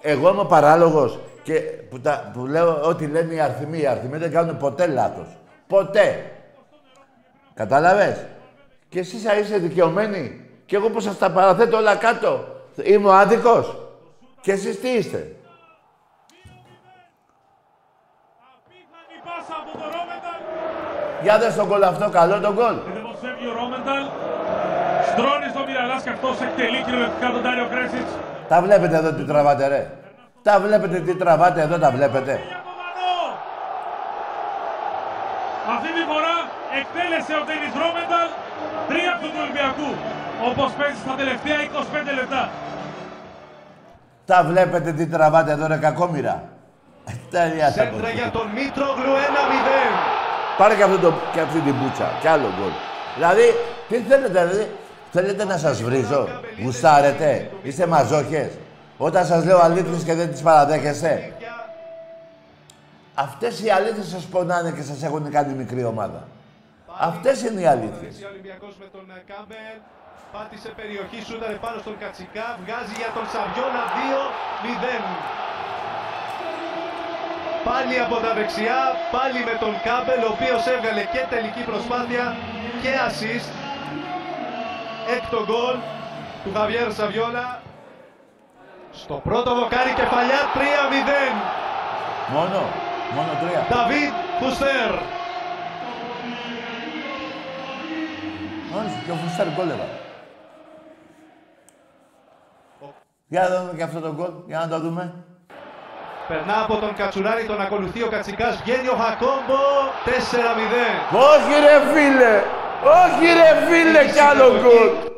Εγώ 0.00 0.28
είμαι 0.28 0.44
παράλογος 0.44 1.18
και 1.42 1.60
που, 1.60 2.00
τα, 2.00 2.30
που 2.34 2.46
λέω 2.46 2.80
ό,τι 2.82 3.06
λένε 3.06 3.34
οι 3.34 3.40
αριθμοί. 3.40 3.78
Οι 3.78 3.86
αριθμοί 3.86 4.18
δεν 4.18 4.30
κάνουν 4.30 4.56
ποτέ 4.56 4.86
λάθος. 4.86 5.26
Ποτέ. 5.66 6.30
Κατάλαβες. 7.54 8.26
Και 8.88 8.98
εσείς 8.98 9.24
είσαι 9.24 9.58
δικαιωμένοι. 9.58 10.50
Και 10.66 10.76
εγώ 10.76 10.90
που 10.90 11.00
σας 11.00 11.18
τα 11.18 11.30
παραθέτω 11.30 11.76
όλα 11.76 11.96
κάτω. 11.96 12.55
Είμαι 12.82 13.08
ο 13.08 13.12
άδικος. 13.12 13.76
Και 14.40 14.52
εσείς 14.52 14.80
τι 14.80 14.88
είστε; 14.88 15.36
Για 21.22 21.38
δες 21.38 21.54
τον 21.54 21.68
κόλ 21.68 21.82
αυτό, 21.82 22.10
καλό 22.10 22.40
τον 22.40 22.54
κόλ. 22.54 22.74
Δημοσιεύει 22.94 23.46
ο 23.46 23.52
Ρόμενταλ. 23.52 24.04
Στρώνει 25.10 25.48
στο 25.50 25.64
Μιραλάς 25.66 26.02
και 26.02 26.10
αυτός 26.10 26.40
εκτελεί 26.40 26.82
κυριολεκτικά 26.82 27.30
τον 27.30 27.42
Τάριο 27.42 27.66
Κρέσιτς. 27.70 28.12
Τα 28.48 28.60
βλέπετε 28.60 28.96
εδώ 28.96 29.12
τι 29.12 29.24
τραβάτε 29.24 29.66
ρε. 29.68 29.90
Τα 30.42 30.60
βλέπετε 30.60 31.00
τι 31.00 31.14
τραβάτε 31.16 31.60
εδώ, 31.60 31.78
τα 31.78 31.90
βλέπετε. 31.90 32.32
Αυτή 35.74 35.88
τη 35.96 36.02
φορά 36.10 36.34
εκτέλεσε 36.80 37.32
ο 37.40 37.42
Ντένις 37.46 37.74
Ρόμενταλ 37.82 38.28
τρία 38.88 39.10
από 39.14 39.20
τους 39.26 39.40
Ολυμπιακούς. 39.44 39.96
Όπως 40.44 40.72
παίζεις 40.72 40.98
στα 40.98 41.14
τελευταία 41.14 41.56
25 41.62 42.14
λεπτά. 42.14 42.50
Τα 44.26 44.44
βλέπετε 44.44 44.92
τι 44.92 45.06
τραβάτε 45.06 45.52
εδώ 45.52 45.66
ρε 45.66 45.76
κακόμοιρα. 45.76 46.48
Τέλεια 47.30 47.70
Σέντρα 47.70 48.10
για 48.10 48.30
τον 48.30 48.46
Μήτρογλου 48.48 49.12
1-0. 49.28 50.16
Πάρε 50.58 50.74
και, 50.74 50.82
αυτό 50.82 50.98
το, 50.98 51.12
και 51.32 51.40
αυτή 51.40 51.60
την 51.60 51.74
μπούτσα. 51.74 52.12
Κι 52.20 52.28
άλλο 52.28 52.52
γκολ. 52.58 52.70
Δηλαδή, 53.14 53.42
τι 53.88 53.96
θέλετε, 53.96 54.28
δηλαδή, 54.28 54.70
θέλετε 55.12 55.44
να 55.44 55.58
σας 55.58 55.82
βρίζω. 55.82 56.28
Γουστάρετε. 56.62 57.50
Είστε 57.62 57.86
μαζόχες. 57.86 58.52
Όταν 58.98 59.26
σας 59.26 59.44
λέω 59.44 59.58
αλήθειες 59.58 60.02
και 60.02 60.14
δεν 60.14 60.30
τις 60.30 60.42
παραδέχεστε. 60.42 61.32
Αυτές 63.14 63.60
οι 63.60 63.70
αλήθειες 63.70 64.06
σας 64.06 64.24
πονάνε 64.24 64.70
και 64.70 64.82
σας 64.82 65.02
έχουν 65.02 65.30
κάνει 65.30 65.54
μικρή 65.54 65.84
ομάδα. 65.84 66.28
Αυτές 66.98 67.42
είναι 67.42 67.60
οι 67.60 67.66
αλήθειες. 67.66 68.14
Ο 70.16 70.38
Ολυμπιακός 70.38 70.62
με 70.62 70.66
τον 70.66 70.66
ε, 70.66 70.66
Κάμπελ. 70.66 70.66
Πάτησε 70.66 70.68
περιοχή, 70.68 71.18
σούταρε 71.28 71.56
πάνω 71.64 71.78
στον 71.78 71.98
Κατσικά. 71.98 72.46
Βγάζει 72.62 72.94
για 73.00 73.10
τον 73.16 73.26
Σαβιώνα 73.32 73.82
2-0. 73.96 75.36
Πάλι 77.68 77.94
από 78.00 78.16
τα 78.24 78.34
δεξιά, 78.34 78.80
πάλι 79.16 79.40
με 79.48 79.54
τον 79.62 79.74
Κάμπελ, 79.86 80.20
ο 80.28 80.30
οποίος 80.34 80.62
έβγαλε 80.74 81.02
και 81.12 81.22
τελική 81.34 81.62
προσπάθεια 81.70 82.36
και 82.82 82.92
assist. 83.06 83.48
Έκτο 85.16 85.40
γκολ 85.44 85.76
του 86.44 86.50
Χαβιέρ 86.54 86.92
Σαβιόλα. 86.92 87.60
Στο 88.92 89.14
πρώτο 89.14 89.54
βοκάρι 89.54 89.92
κεφαλιά 90.00 90.40
3-0. 90.54 91.34
Μόνο, 92.34 92.60
μόνο 93.14 93.32
τρία. 93.40 93.66
Δαβίδ 93.70 94.12
Φουστέρ. 94.40 94.92
Όχι, 98.78 98.98
και 99.04 99.10
ο 99.10 99.14
Φουστέρ 99.14 99.48
γκολ 99.54 99.70
Για 103.28 103.48
να 103.48 103.60
δούμε 103.60 103.72
και 103.76 103.82
αυτό 103.82 104.00
το 104.00 104.14
γκολ, 104.14 104.32
για 104.46 104.58
να 104.58 104.68
το 104.68 104.80
δούμε. 104.80 105.24
Περνά 106.28 106.62
από 106.62 106.76
τον 106.76 106.94
Κατσουράρη, 106.94 107.46
τον 107.46 107.60
ακολουθεί 107.60 108.02
ο 108.02 108.08
Κατσικάς, 108.08 108.56
βγαίνει 108.62 108.88
ο 108.88 108.94
Χακόμπο, 108.94 109.62
4-0. 110.04 110.10
Όχι 111.12 111.60
ρε 111.60 111.92
φίλε, 111.92 112.42
όχι 113.02 113.24
ρε 113.32 113.66
φίλε 113.66 114.12
κι 114.12 114.18
άλλο 114.18 114.50
γκολ. 114.60 115.14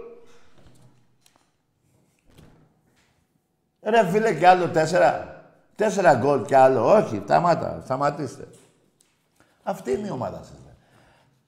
Ρε 3.83 4.07
φίλε 4.11 4.35
κι 4.35 4.45
άλλο 4.45 4.69
τέσσερα. 4.69 5.37
Τέσσερα 5.77 6.15
γκολ 6.15 6.45
κι 6.45 6.55
άλλο. 6.55 6.95
Όχι, 6.97 7.23
σταμάτα, 7.25 7.81
σταματήστε. 7.85 8.49
Αυτή 9.63 9.93
είναι 9.93 10.07
η 10.07 10.11
ομάδα 10.11 10.39
σας. 10.43 10.57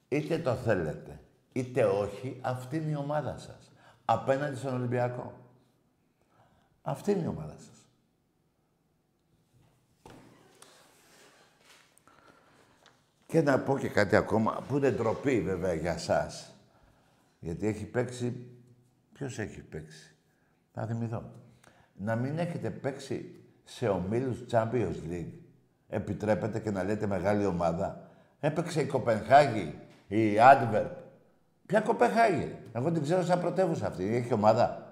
Είτε 0.07 0.37
το 0.37 0.53
θέλετε, 0.53 1.19
είτε 1.51 1.83
όχι, 1.83 2.39
αυτή 2.41 2.77
είναι 2.77 2.91
η 2.91 2.95
ομάδα 2.95 3.35
σας. 3.37 3.71
Απέναντι 4.05 4.55
στον 4.55 4.73
Ολυμπιακό. 4.73 5.33
Αυτή 6.81 7.11
είναι 7.11 7.23
η 7.23 7.27
ομάδα 7.27 7.55
σας. 7.57 7.85
Και 13.25 13.41
να 13.41 13.59
πω 13.59 13.77
και 13.77 13.87
κάτι 13.87 14.15
ακόμα, 14.15 14.63
που 14.67 14.77
είναι 14.77 14.91
ντροπή 14.91 15.41
βέβαια 15.41 15.73
για 15.73 15.97
σας. 15.97 16.55
Γιατί 17.39 17.67
έχει 17.67 17.85
παίξει... 17.85 18.45
Ποιος 19.13 19.39
έχει 19.39 19.61
παίξει; 19.61 20.15
Θα 20.73 20.85
θυμηθώ. 20.85 21.31
Να 21.93 22.15
μην 22.15 22.39
έχετε 22.39 22.69
παίξει 22.69 23.43
σε 23.63 23.87
ομίλους 23.87 24.43
Champions 24.51 24.95
League. 25.09 25.33
Επιτρέπετε 25.89 26.59
και 26.59 26.71
να 26.71 26.83
λέτε 26.83 27.07
μεγάλη 27.07 27.45
ομάδα. 27.45 28.09
Έπαιξε 28.39 28.81
η 28.81 28.85
Κοπενχάγη, 28.85 29.79
η 30.07 30.39
Άντβερπ. 30.39 30.91
Ποια 31.65 31.81
Κοπενχάγη; 31.81 32.57
Εγώ 32.71 32.91
την 32.91 33.01
ξέρω 33.01 33.23
σαν 33.23 33.39
πρωτεύουσα 33.39 33.87
αυτή. 33.87 34.15
Έχει 34.15 34.33
ομάδα. 34.33 34.90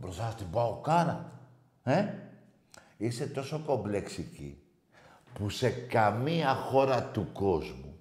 Μπροστά 0.00 0.30
στην 0.30 0.50
Παοκάρα. 0.50 1.32
Ε; 1.82 2.04
Είσαι 2.96 3.26
τόσο 3.26 3.62
κομπλεξική 3.66 4.62
που 5.32 5.50
σε 5.50 5.70
καμία 5.70 6.54
χώρα 6.54 7.02
του 7.02 7.28
κόσμου, 7.32 7.98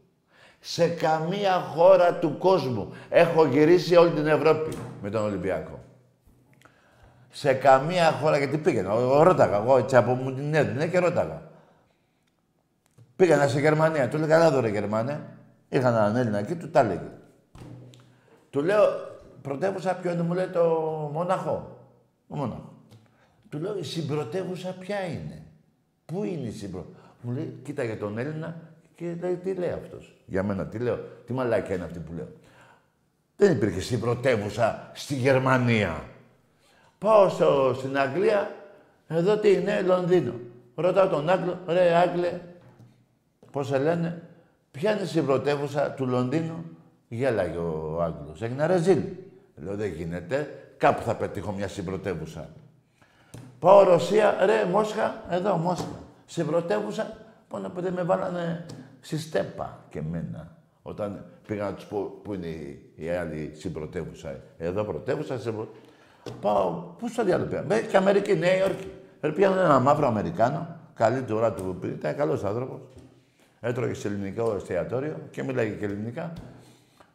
σε 0.60 0.88
καμία 0.88 1.60
χώρα 1.60 2.14
του 2.14 2.38
κόσμου, 2.38 2.94
έχω 3.10 3.46
γυρίσει 3.46 3.96
όλη 3.96 4.12
την 4.12 4.28
Ευρώπη 4.28 4.78
με 5.02 5.10
τον 5.10 5.24
Ολυμπιακό. 5.24 5.80
Σε 7.30 7.54
καμία 7.54 8.12
χώρα, 8.12 8.38
γιατί 8.38 8.58
πήγαινα, 8.58 8.92
εγώ 8.92 9.24
ρώταγα, 9.24 9.56
εγώ 9.58 9.78
έτσι 9.78 9.96
από 9.96 10.14
μου 10.14 10.34
την 10.34 10.54
έδινε 10.54 10.88
και 10.88 11.00
ρώταγα. 11.00 11.42
Πήγαινα 13.16 13.48
σε 13.48 13.60
Γερμανία, 13.60 14.08
του 14.10 14.16
έλεγα, 14.16 14.38
καλά 14.38 14.52
δωρε 14.52 14.70
Γερμανία. 14.70 15.38
Είχα 15.70 15.88
έναν 15.88 16.16
Έλληνα 16.16 16.38
εκεί, 16.38 16.56
του 16.56 16.70
τα 16.70 16.80
έλεγε. 16.80 17.10
Του 18.50 18.62
λέω, 18.62 18.84
πρωτεύουσα 19.42 19.96
ποιο 19.96 20.12
είναι, 20.12 20.22
μου 20.22 20.34
λέει 20.34 20.48
το 20.48 20.64
Μόναχο. 21.14 21.77
Το 22.28 22.36
Μόναχο. 22.36 22.74
Του 23.50 23.60
λέω, 23.60 23.78
η 23.78 23.84
συμπρωτεύουσα 23.84 24.76
ποια 24.80 25.06
είναι; 25.06 25.44
Πού 26.06 26.24
είναι 26.24 26.48
η 26.48 26.52
συμπρωτεύουσα. 26.52 27.00
Μου 27.22 27.32
λέει, 27.32 27.60
κοίτα 27.64 27.84
για 27.84 27.98
τον 27.98 28.18
Έλληνα 28.18 28.62
και 28.96 29.16
λέει, 29.22 29.36
τι 29.36 29.54
λέει 29.54 29.72
αυτός; 29.72 30.16
Για 30.26 30.44
μένα, 30.44 30.66
τι 30.66 30.78
λέω. 30.80 31.00
Τι 31.26 31.34
μαλάκια 31.34 31.76
είναι 31.76 31.84
αυτή 31.84 32.00
που 32.00 32.14
λέω. 32.14 32.28
Δεν 33.36 33.52
υπήρχε 33.52 33.82
στην 33.82 34.00
πρωτεύουσα 34.00 34.92
στη 34.94 35.16
Γερμανία. 35.16 36.04
Πάω 36.98 37.30
στο, 37.30 37.76
στην 37.78 37.98
Αγγλία, 37.98 38.56
εδώ 39.08 39.38
τι 39.38 39.52
είναι, 39.52 39.82
Λονδίνο. 39.82 40.34
Ρωτάω 40.76 41.08
τον 41.08 41.30
Άγγλο, 41.30 41.60
ρε 41.68 41.94
Άγγλε, 41.94 42.42
πώς 43.52 43.68
σε 43.68 43.78
λένε, 43.78 44.22
ποια 44.72 44.98
είναι 44.98 45.06
στην 45.06 45.26
πρωτεύουσα 45.26 45.92
του 45.92 46.08
Λονδίνου; 46.08 46.66
Γέλαγε 47.08 47.58
ο 47.58 48.02
Άγγλος. 48.02 48.42
Έγινε 48.42 48.66
ρεζίλ. 48.66 49.02
Λέω, 49.56 49.76
δεν 49.76 49.92
γίνεται. 49.92 50.67
Κάπου 50.78 51.02
θα 51.02 51.16
πετύχω 51.16 51.52
μια 51.52 51.68
συμπρωτεύουσα. 51.68 52.50
Πάω 53.60 53.84
Ρωσία, 53.84 54.38
ρε 54.46 54.66
Μόσχα, 54.66 55.24
εδώ 55.30 55.58
Μόσχα 55.58 56.06
σε 56.26 56.44
πρωτεύουσα, 56.44 57.18
πάνω 57.48 57.70
που 57.70 57.82
δεν 57.82 57.94
με 57.94 58.04
βάλανε 58.04 58.66
στη 59.00 59.18
στέπα 59.18 59.80
και 59.90 60.02
μένα. 60.02 60.56
Όταν 60.82 61.26
πήγα 61.48 61.64
να 61.64 61.74
τους 61.74 61.86
πω 61.86 62.20
πού 62.24 62.34
είναι 62.34 62.48
η 62.96 63.10
άλλη 63.10 63.52
συμπρωτεύουσα. 63.56 64.40
Εδώ 64.58 64.84
πρωτεύουσα, 64.84 65.40
σε 65.40 65.52
πρωτεύουσα. 65.52 65.82
Πάω, 66.42 66.70
πού 66.72 67.08
στο 67.08 67.24
διάλογο 67.24 67.50
πήγα; 67.50 67.64
Μέχρι 67.64 67.88
και 67.88 67.98
Αμερική, 67.98 68.36
Νέα 68.36 68.58
Υόρκη. 68.58 68.92
Πήγα 69.20 69.48
ένα 69.48 69.80
μαύρο 69.80 70.08
Αμερικάνο, 70.08 70.68
καλή 70.94 71.22
του 71.22 71.54
του 71.56 71.78
που 71.80 71.86
ήταν 71.86 72.16
καλός 72.16 72.44
άνθρωπος. 72.44 72.80
Έτρωγε 73.60 73.94
σε 73.94 74.08
ελληνικό 74.08 74.54
εστιατόριο 74.56 75.18
και 75.32 75.44
μίλαγε 75.44 75.72
και 75.74 75.86
ελληνικά. 75.86 76.34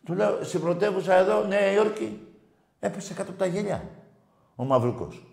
Του 0.05 0.15
λέω, 0.15 0.39
στην 0.43 0.61
πρωτεύουσα 0.61 1.15
εδώ, 1.15 1.45
Νέα 1.45 1.73
Υόρκη, 1.73 2.21
έπεσε 2.83 3.15
κάτω 3.15 3.31
από 3.31 3.39
τα 3.39 3.47
γέλια. 3.47 3.89
Ο 4.57 4.65
Μαυρούκος. 4.65 5.27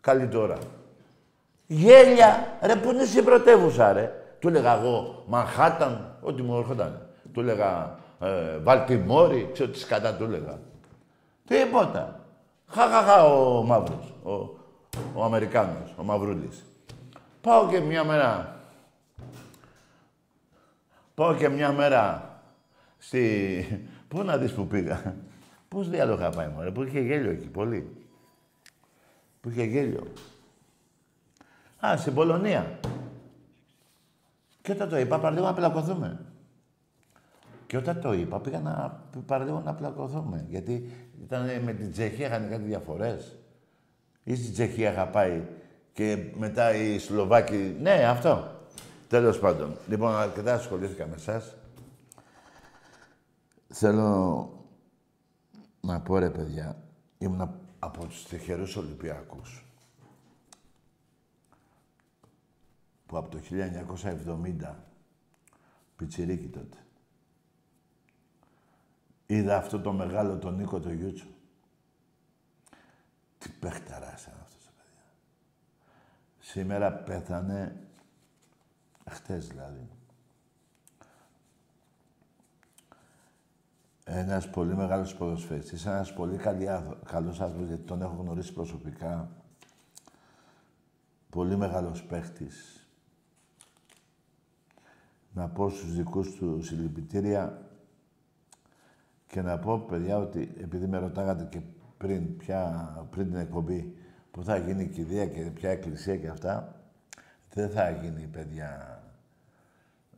Καλή 0.00 0.28
τώρα. 0.28 0.58
Γέλια! 1.66 2.58
Ρε, 2.62 2.76
πού 2.76 2.90
είναι 2.90 3.04
στην 3.04 3.24
πρωτεύουσα, 3.24 3.92
ρε; 3.92 4.12
Του 4.38 4.48
έλεγα 4.48 4.78
εγώ, 4.78 5.24
Μανχάταν, 5.26 6.18
ό,τι 6.20 6.42
μου 6.42 6.56
έρχονταν. 6.58 7.08
Του 7.32 7.40
έλεγα, 7.40 7.98
ε, 8.20 8.58
Βαλτιμόρη, 8.58 9.50
ξέρω 9.52 9.70
τις 9.70 9.80
σκατά 9.80 10.14
του 10.14 10.24
έλεγα. 10.24 10.58
Τίποτα. 11.46 12.20
Χαχαχα 12.66 13.24
ο 13.24 13.62
Μαύρος, 13.62 14.14
ο, 14.22 14.30
ο 15.14 15.24
Αμερικάνος, 15.24 15.94
ο 15.96 16.02
Μαυρούλης. 16.02 16.64
Πάω 17.40 17.68
και 17.68 17.80
μια 17.80 18.04
μέρα, 18.04 18.60
πάω 21.14 21.34
και 21.34 21.48
μια 21.48 21.72
μέρα 21.72 22.30
στη... 22.98 23.88
Πού 24.08 24.22
να 24.22 24.36
δεις 24.36 24.52
που 24.52 24.66
πήγα. 24.66 25.14
Πώς 25.76 25.88
διάλογο 25.88 26.20
είχα 26.20 26.30
πάει, 26.30 26.48
μωρέ, 26.48 26.70
που 26.70 26.82
είχε 26.82 27.00
γέλιο 27.00 27.30
εκεί, 27.30 27.46
πολύ. 27.46 28.06
Που 29.40 29.48
είχε 29.48 29.64
γέλιο. 29.64 30.06
Α, 31.86 31.96
στην 31.96 32.14
Πολωνία. 32.14 32.78
Και 34.62 34.72
όταν 34.72 34.88
το 34.88 34.98
είπα, 34.98 35.18
παραλίγο 35.18 35.46
να 35.46 35.54
πλακωθούμε. 35.54 36.24
Και 37.66 37.76
όταν 37.76 38.00
το 38.00 38.12
είπα, 38.12 38.40
πήγα 38.40 38.60
να 38.60 39.02
παραλίγο 39.26 39.60
να 39.64 39.74
πλακωθούμε. 39.74 40.46
Γιατί 40.48 40.90
ήταν 41.22 41.62
με 41.62 41.72
την 41.72 41.92
Τσεχία, 41.92 42.26
είχαν 42.26 42.48
κάτι 42.50 42.62
διαφορές. 42.62 43.36
Ή 44.22 44.34
στην 44.34 44.52
Τσεχία 44.52 44.92
είχα 44.92 45.06
πάει 45.06 45.42
και 45.92 46.32
μετά 46.36 46.74
οι 46.74 46.98
Σλοβάκοι. 46.98 47.76
Ναι, 47.80 48.04
αυτό. 48.04 48.50
Τέλος 49.08 49.38
πάντων. 49.38 49.76
Λοιπόν, 49.88 50.14
αρκετά 50.14 50.54
ασχολήθηκα 50.54 51.06
με 51.06 51.14
εσάς. 51.14 51.56
Θέλω 53.68 54.50
να 55.86 56.00
πω 56.00 56.18
ρε 56.18 56.30
παιδιά, 56.30 56.82
ήμουν 57.18 57.60
από 57.78 58.06
τους 58.06 58.24
τυχερούς 58.24 58.76
Ολυμπιακούς. 58.76 59.64
Που 63.06 63.16
από 63.16 63.28
το 63.28 63.38
1970, 63.38 64.74
πιτσιρίκι 65.96 66.48
τότε, 66.48 66.76
είδα 69.26 69.56
αυτό 69.56 69.80
το 69.80 69.92
μεγάλο 69.92 70.38
τον 70.38 70.56
Νίκο 70.56 70.80
το 70.80 70.92
Γιούτσο. 70.92 71.26
Τι 73.38 73.48
παίχταρας 73.48 74.22
ήταν 74.22 74.38
αυτός, 74.42 74.70
παιδιά. 74.76 75.04
Σήμερα 76.38 76.92
πέθανε, 76.92 77.86
χτες 79.10 79.46
δηλαδή, 79.48 79.88
ένας 84.08 84.50
πολύ 84.50 84.74
μεγάλος 84.76 85.14
ποδοσφαιριστής, 85.14 85.86
ένας 85.86 86.12
πολύ 86.12 86.36
καλή, 86.36 86.66
καλός 87.04 87.40
άνθρωπος, 87.40 87.68
γιατί 87.68 87.82
τον 87.82 88.02
έχω 88.02 88.16
γνωρίσει 88.22 88.52
προσωπικά. 88.52 89.30
Πολύ 91.30 91.56
μεγάλος 91.56 92.04
παίχτης. 92.04 92.86
Να 95.32 95.48
πω 95.48 95.70
στους 95.70 95.94
δικούς 95.94 96.34
του 96.34 96.62
συλληπιτήρια 96.62 97.70
και 99.26 99.42
να 99.42 99.58
πω, 99.58 99.78
παιδιά, 99.78 100.18
ότι 100.18 100.54
επειδή 100.60 100.86
με 100.86 100.98
ρωτάγατε 100.98 101.44
και 101.44 101.60
πριν, 101.96 102.36
πια, 102.36 102.90
πριν 103.10 103.30
την 103.30 103.38
εκπομπή, 103.38 103.96
που 104.30 104.44
θα 104.44 104.56
γίνει 104.56 104.82
η 104.82 104.88
κηδεία 104.88 105.26
και 105.26 105.40
ποια 105.40 105.70
εκκλησία 105.70 106.16
και 106.16 106.28
αυτά, 106.28 106.80
δεν 107.52 107.70
θα 107.70 107.90
γίνει, 107.90 108.26
παιδιά. 108.26 109.02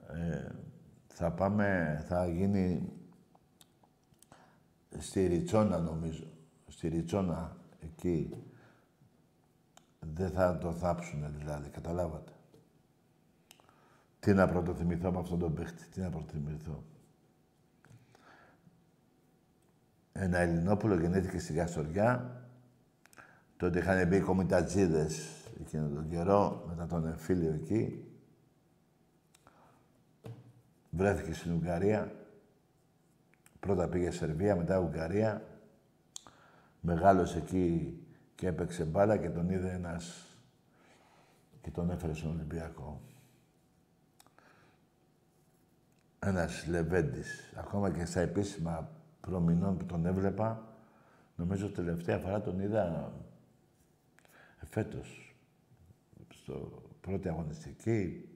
Ε, 0.09 0.49
θα 1.07 1.32
πάμε, 1.32 2.03
θα 2.09 2.26
γίνει 2.26 2.93
στη 4.99 5.26
Ριτσόνα 5.26 5.78
νομίζω, 5.78 6.24
στη 6.68 6.89
Ριτσόνα 6.89 7.57
εκεί, 7.80 8.45
δεν 10.01 10.30
θα 10.30 10.59
το 10.59 10.72
θάψουνε 10.72 11.32
δηλαδή, 11.39 11.68
καταλάβατε. 11.68 12.32
Τι 14.20 14.32
να 14.32 14.49
πρωτοθυμηθώ 14.49 15.12
με 15.12 15.18
αυτόν 15.18 15.39
τον 15.39 15.55
παίχτη, 15.55 15.86
τι 15.86 16.01
να 16.01 16.11
πρωτοθυμηθώ. 16.11 16.84
Ένα 20.12 20.39
Ελληνόπουλο 20.39 21.01
γεννήθηκε 21.01 21.39
στη 21.39 21.53
Γαστοριά. 21.53 22.43
Τότε 23.57 23.78
είχαν 23.78 24.09
μπει 24.09 24.16
οι 24.16 24.20
κομιτατζίδες 24.20 25.28
εκείνο 25.61 25.89
τον 25.89 26.09
καιρό, 26.09 26.64
μετά 26.68 26.86
τον 26.86 27.07
εμφύλιο 27.07 27.53
εκεί. 27.53 28.05
Βρέθηκε 30.91 31.32
στην 31.32 31.53
Ουγγαρία. 31.53 32.12
Πρώτα 33.61 33.88
πήγε 33.88 34.11
Σερβία, 34.11 34.56
μετά 34.56 34.78
Ουγγαρία. 34.78 35.42
Μεγάλωσε 36.80 37.38
εκεί 37.38 37.98
και 38.34 38.46
έπαιξε 38.46 38.84
μπάλα 38.84 39.16
και 39.16 39.30
τον 39.30 39.50
είδε 39.50 39.72
ένας 39.72 40.26
και 41.61 41.70
τον 41.70 41.90
έφερε 41.90 42.14
στον 42.14 42.30
Ολυμπιακό. 42.30 43.00
Ένας 46.18 46.66
Λεβέντης. 46.66 47.52
Ακόμα 47.56 47.90
και 47.90 48.04
στα 48.04 48.20
επίσημα 48.20 48.90
προμηνών 49.20 49.76
που 49.78 49.84
τον 49.84 50.06
έβλεπα, 50.06 50.76
νομίζω 51.36 51.70
τελευταία 51.70 52.18
φορά 52.18 52.40
τον 52.40 52.61
είδα 52.61 53.12
φέτος. 54.64 55.36
Στο 56.28 56.82
πρώτη 57.00 57.28
αγωνιστική, 57.28 58.28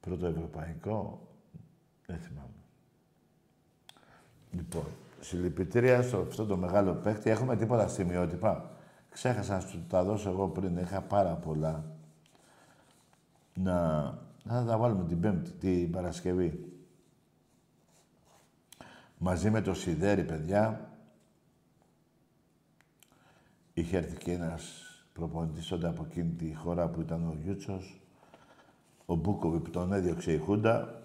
πρώτο 0.00 0.26
ευρωπαϊκό, 0.26 1.28
δεν 2.06 2.18
θυμάμαι. 2.18 2.67
Λοιπόν, 4.50 4.84
συλληπιτήρια 5.20 6.02
στο 6.02 6.18
αυτό 6.18 6.46
το 6.46 6.56
μεγάλο 6.56 6.92
παίχτη. 6.94 7.30
Έχουμε 7.30 7.56
τίποτα 7.56 7.88
σημειότυπα; 7.88 8.70
Ξέχασα 9.10 9.54
να 9.54 9.60
σου 9.60 9.84
τα 9.88 10.04
δώσω 10.04 10.30
εγώ 10.30 10.48
πριν. 10.48 10.76
Είχα 10.76 11.00
πάρα 11.00 11.34
πολλά. 11.34 11.84
Να, 13.54 14.02
να 14.42 14.64
τα 14.64 14.78
βάλουμε 14.78 15.04
την 15.04 15.20
Πέμπτη, 15.20 15.50
την 15.50 15.90
Παρασκευή. 15.90 16.72
Μαζί 19.18 19.50
με 19.50 19.60
το 19.60 19.74
Σιδέρι, 19.74 20.24
παιδιά, 20.24 20.90
είχε 23.74 23.96
έρθει 23.96 24.16
και 24.16 24.32
ένας 24.32 24.82
προπονητής 25.12 25.66
τότε 25.66 25.88
από 25.88 26.06
εκείνη 26.10 26.30
τη 26.30 26.54
χώρα 26.54 26.88
που 26.88 27.00
ήταν 27.00 27.26
ο 27.26 27.36
Γιούτσος, 27.42 28.00
ο 29.06 29.14
Μπούκοβι 29.14 29.58
που 29.58 29.70
τον 29.70 29.92
έδιωξε 29.92 30.32
η 30.32 30.38
Χούντα, 30.38 31.02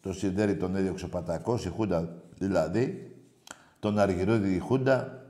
το 0.00 0.12
Σιδέρι 0.12 0.56
τον 0.56 0.76
έδιωξε 0.76 1.04
ο 1.04 1.08
Πατακός, 1.08 1.64
η 1.64 1.68
Χούντα 1.68 2.21
δηλαδή, 2.46 3.16
τον 3.78 3.98
Αργυρούδη 3.98 4.54
η 4.54 4.58
Χούντα, 4.58 5.26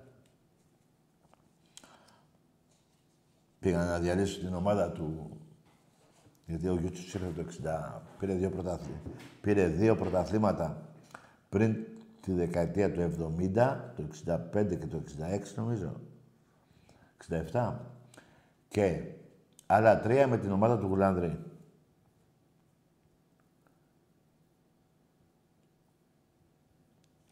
πήγαν 3.60 3.86
να 3.86 3.98
διαλύσουν 3.98 4.44
την 4.44 4.54
ομάδα 4.54 4.90
του, 4.90 5.30
γιατί 6.46 6.68
ο 6.68 6.74
Γιούτσος 6.74 7.14
ήρθε 7.14 7.32
το 7.36 7.44
60, 7.64 8.00
πήρε 8.18 8.34
δύο 8.34 8.50
πρωταθλήματα. 8.50 9.10
Πήρε 9.40 9.66
δύο 9.66 9.96
πρωταθλήματα 9.96 10.82
πριν 11.48 11.76
τη 12.20 12.32
δεκαετία 12.32 12.92
του 12.92 13.34
70, 13.54 13.76
το 13.96 14.02
65 14.52 14.78
και 14.78 14.86
το 14.86 15.02
66 15.06 15.54
νομίζω. 15.56 16.00
67. 17.52 17.72
Και 18.68 19.02
άλλα 19.66 20.00
τρία 20.00 20.26
με 20.26 20.38
την 20.38 20.50
ομάδα 20.50 20.78
του 20.78 20.86
Γουλάνδρη. 20.86 21.38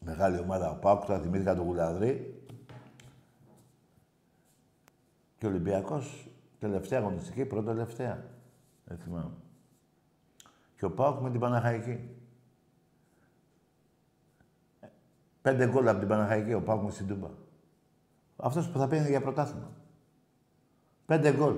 Μεγάλη 0.05 0.39
ομάδα 0.39 0.69
ο 0.69 0.75
Πάουκ, 0.75 1.05
τώρα 1.05 1.19
θυμήθηκα 1.19 1.55
τον 1.55 1.65
Γουλανδρή. 1.65 2.43
Και 5.37 5.45
ο 5.45 5.49
Ολυμπιακός, 5.49 6.27
τελευταία 6.59 6.99
αγωνιστική, 6.99 7.45
πρώτα 7.45 7.71
τελευταία. 7.71 8.23
Δεν 8.85 8.97
θυμάμαι. 8.97 9.33
Και 10.77 10.85
ο 10.85 10.91
Πάουκ 10.91 11.21
με 11.21 11.31
την 11.31 11.39
Παναχαϊκή. 11.39 12.09
Πέντε 15.41 15.67
γκολ 15.67 15.87
από 15.87 15.99
την 15.99 16.07
Παναχαϊκή, 16.07 16.53
ο 16.53 16.61
Πάουκ 16.61 16.83
με 16.83 16.91
στην 16.91 17.07
Τούμπα. 17.07 17.29
Αυτός 18.35 18.69
που 18.69 18.79
θα 18.79 18.87
πήγαινε 18.87 19.09
για 19.09 19.21
πρωτάθλημα. 19.21 19.71
Πέντε 21.05 21.33
γκολ. 21.33 21.55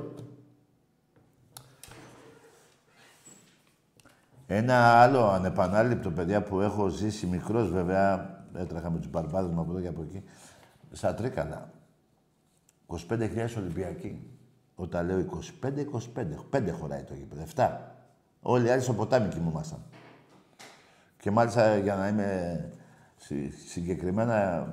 Ένα 4.48 5.02
άλλο 5.02 5.28
ανεπανάληπτο, 5.28 6.12
παιδιά, 6.12 6.44
που 6.44 6.62
έχω 6.62 6.88
ζήσει 6.88 7.26
μικρός 7.26 7.72
βέβαια, 7.72 8.33
έτρεχα 8.56 8.90
με 8.90 8.98
τους 8.98 9.10
μπαρμπάδες 9.10 9.52
μου 9.52 9.62
από 9.62 9.72
εδώ 9.72 9.82
και 9.82 9.88
από 9.88 10.02
εκεί, 10.02 10.24
στα 10.92 11.14
Τρίκαλα. 11.14 11.72
25.000 12.88 13.54
Ολυμπιακοί. 13.58 14.28
Όταν 14.76 15.06
λέω 15.06 15.26
25-25, 15.62 16.26
πέντε 16.50 16.72
χωράει 16.72 17.04
το 17.04 17.14
γήπεδο, 17.14 17.44
7. 17.56 17.70
Όλοι 18.42 18.66
οι 18.66 18.70
άλλοι 18.70 18.82
στο 18.82 18.94
ποτάμι 18.94 19.30
κοιμούμασταν. 19.30 19.80
Και 21.18 21.32
μάλιστα 21.32 21.78
για 21.78 21.96
να 21.96 22.08
είμαι 22.08 22.70
συγκεκριμένα 23.68 24.68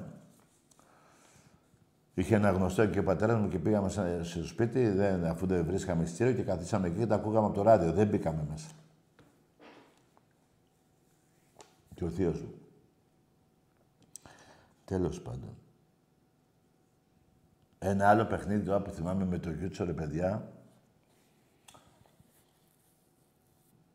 Είχε 2.20 2.34
ένα 2.34 2.50
γνωστό 2.50 2.86
και 2.86 2.98
ο 2.98 3.02
πατέρας 3.02 3.40
μου 3.40 3.48
και 3.48 3.58
πήγαμε 3.58 3.88
στο 4.22 4.44
σπίτι, 4.44 4.88
δεν, 4.88 5.24
αφού 5.24 5.46
δεν 5.46 5.64
βρίσκαμε 5.64 6.02
ειστήριο 6.02 6.32
και 6.32 6.42
καθίσαμε 6.42 6.86
εκεί 6.86 6.98
και 6.98 7.06
τα 7.06 7.14
ακούγαμε 7.14 7.46
από 7.46 7.54
το 7.54 7.62
ράδιο. 7.62 7.92
Δεν 7.92 8.06
μπήκαμε 8.06 8.46
μέσα. 8.50 8.68
Και 11.94 12.04
ο 12.04 12.08
θείος 12.08 12.40
μου. 12.40 12.59
Τέλος 14.90 15.20
πάντων. 15.20 15.56
Ένα 17.78 18.08
άλλο 18.08 18.24
παιχνίδι 18.24 18.64
τώρα 18.64 18.82
που 18.82 18.90
θυμάμαι 18.90 19.24
με 19.24 19.38
το 19.38 19.50
Γιούτσο, 19.50 19.84
ρε 19.84 19.92
παιδιά. 19.92 20.52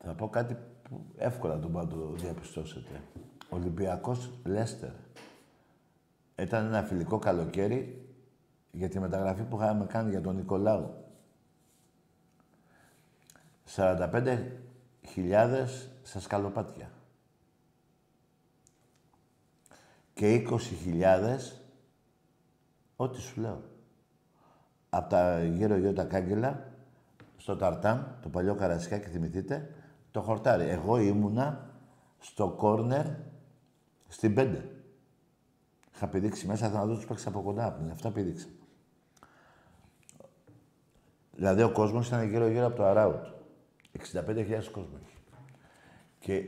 Θα 0.04 0.14
πω 0.14 0.30
κάτι 0.30 0.58
που 0.84 1.06
εύκολα 1.18 1.60
τον 1.60 1.72
πάω 1.72 1.88
το 1.88 2.12
διαπιστώσετε. 2.12 3.02
Ολυμπιακός 3.50 4.32
Λέστερ. 4.46 4.92
Ήταν 6.36 6.66
ένα 6.66 6.84
φιλικό 6.84 7.20
καλοκαίρι 7.20 8.10
για 8.72 8.90
τη 8.90 9.00
μεταγραφή 9.00 9.44
που 9.44 9.56
είχαμε 9.56 9.86
κάνει 9.86 10.10
για 10.10 10.22
τον 10.22 10.36
Νικολάου. 10.36 11.06
45.000 13.76 15.68
στα 16.04 16.20
σκαλοπάτια. 16.20 16.95
Και 20.16 20.48
20.000 20.50 21.38
ό,τι 22.96 23.22
σου 23.22 23.42
λέω. 23.42 23.64
Από 24.90 25.10
τα 25.10 25.44
γύρω-γύρω 25.44 25.94
τα 25.94 26.04
κάγκελα, 26.04 26.74
στο 27.38 27.56
Ταρτάν, 27.56 28.18
το 28.22 28.30
παλιό 28.30 28.56
Καρασιάκι, 28.56 29.10
θυμηθείτε, 29.10 29.74
το 30.12 30.22
χορτάρι. 30.22 30.64
Εγώ 30.64 30.98
ήμουνα 30.98 31.70
στο 32.20 32.50
κόρνερ 32.50 33.06
στην 34.08 34.34
πέντε. 34.34 34.70
Είχα 35.96 36.08
πηδήξει 36.08 36.48
μέσα, 36.48 36.70
θα 36.70 36.78
να 36.78 36.86
δω 36.86 36.96
τους 36.96 37.06
παίξεις 37.06 37.28
από 37.28 37.42
κοντά 37.42 37.66
από 37.66 37.92
Αυτά 37.92 38.12
πηδήξα. 38.12 38.48
Δηλαδή 41.36 41.64
ο 41.64 41.72
κόσμος 41.72 42.08
ήταν 42.08 42.30
γύρω-γύρω 42.30 42.66
από 42.66 42.76
το 42.76 42.86
αράουτ. 42.86 43.26
65.000 43.92 44.72
κόσμος 44.72 45.02
είχε. 45.02 45.18
Και 46.20 46.44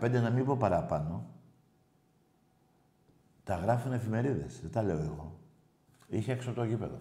15, 0.00 0.10
να 0.10 0.30
μην 0.30 0.44
πω 0.44 0.56
παραπάνω, 0.56 1.26
τα 3.50 3.56
γράφουν 3.56 3.92
εφημερίδες. 3.92 4.60
Δεν 4.60 4.70
τα 4.70 4.82
λέω 4.82 4.98
εγώ. 4.98 5.38
Είχε 6.08 6.32
έξω 6.32 6.52
το 6.52 6.64
γήπεδο. 6.64 7.00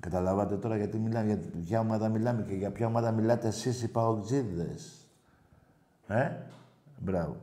Καταλάβατε 0.00 0.56
τώρα 0.56 0.76
γιατί 0.76 0.98
μιλάμε, 0.98 1.26
για 1.26 1.38
ποια 1.62 1.80
ομάδα 1.80 2.08
μιλάμε 2.08 2.42
και 2.42 2.54
για 2.54 2.70
ποια 2.70 2.86
ομάδα 2.86 3.10
μιλάτε 3.10 3.48
εσείς 3.48 3.82
οι 3.82 3.88
παοκτζίδες. 3.88 5.06
Ε, 6.06 6.30
μπράβο. 6.98 7.36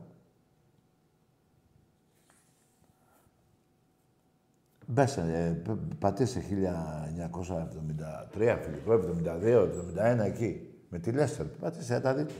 Μπέσε, 4.86 5.20
ε, 5.20 5.70
πατήστε 5.98 6.40
1973, 6.40 8.58
φιλικό, 8.62 8.92
72, 8.92 9.62
71 9.62 10.24
εκεί. 10.24 10.74
Με 10.88 10.98
τη 10.98 11.12
Λέστερ. 11.12 11.46
Πατήστε, 11.46 11.94
θα 11.94 12.00
τα 12.00 12.14
δείτε. 12.14 12.32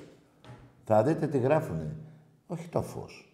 Θα 0.84 1.02
δείτε 1.02 1.26
τι 1.26 1.38
γράφουνε. 1.38 1.96
Όχι 2.46 2.68
το 2.68 2.82
φως. 2.82 3.29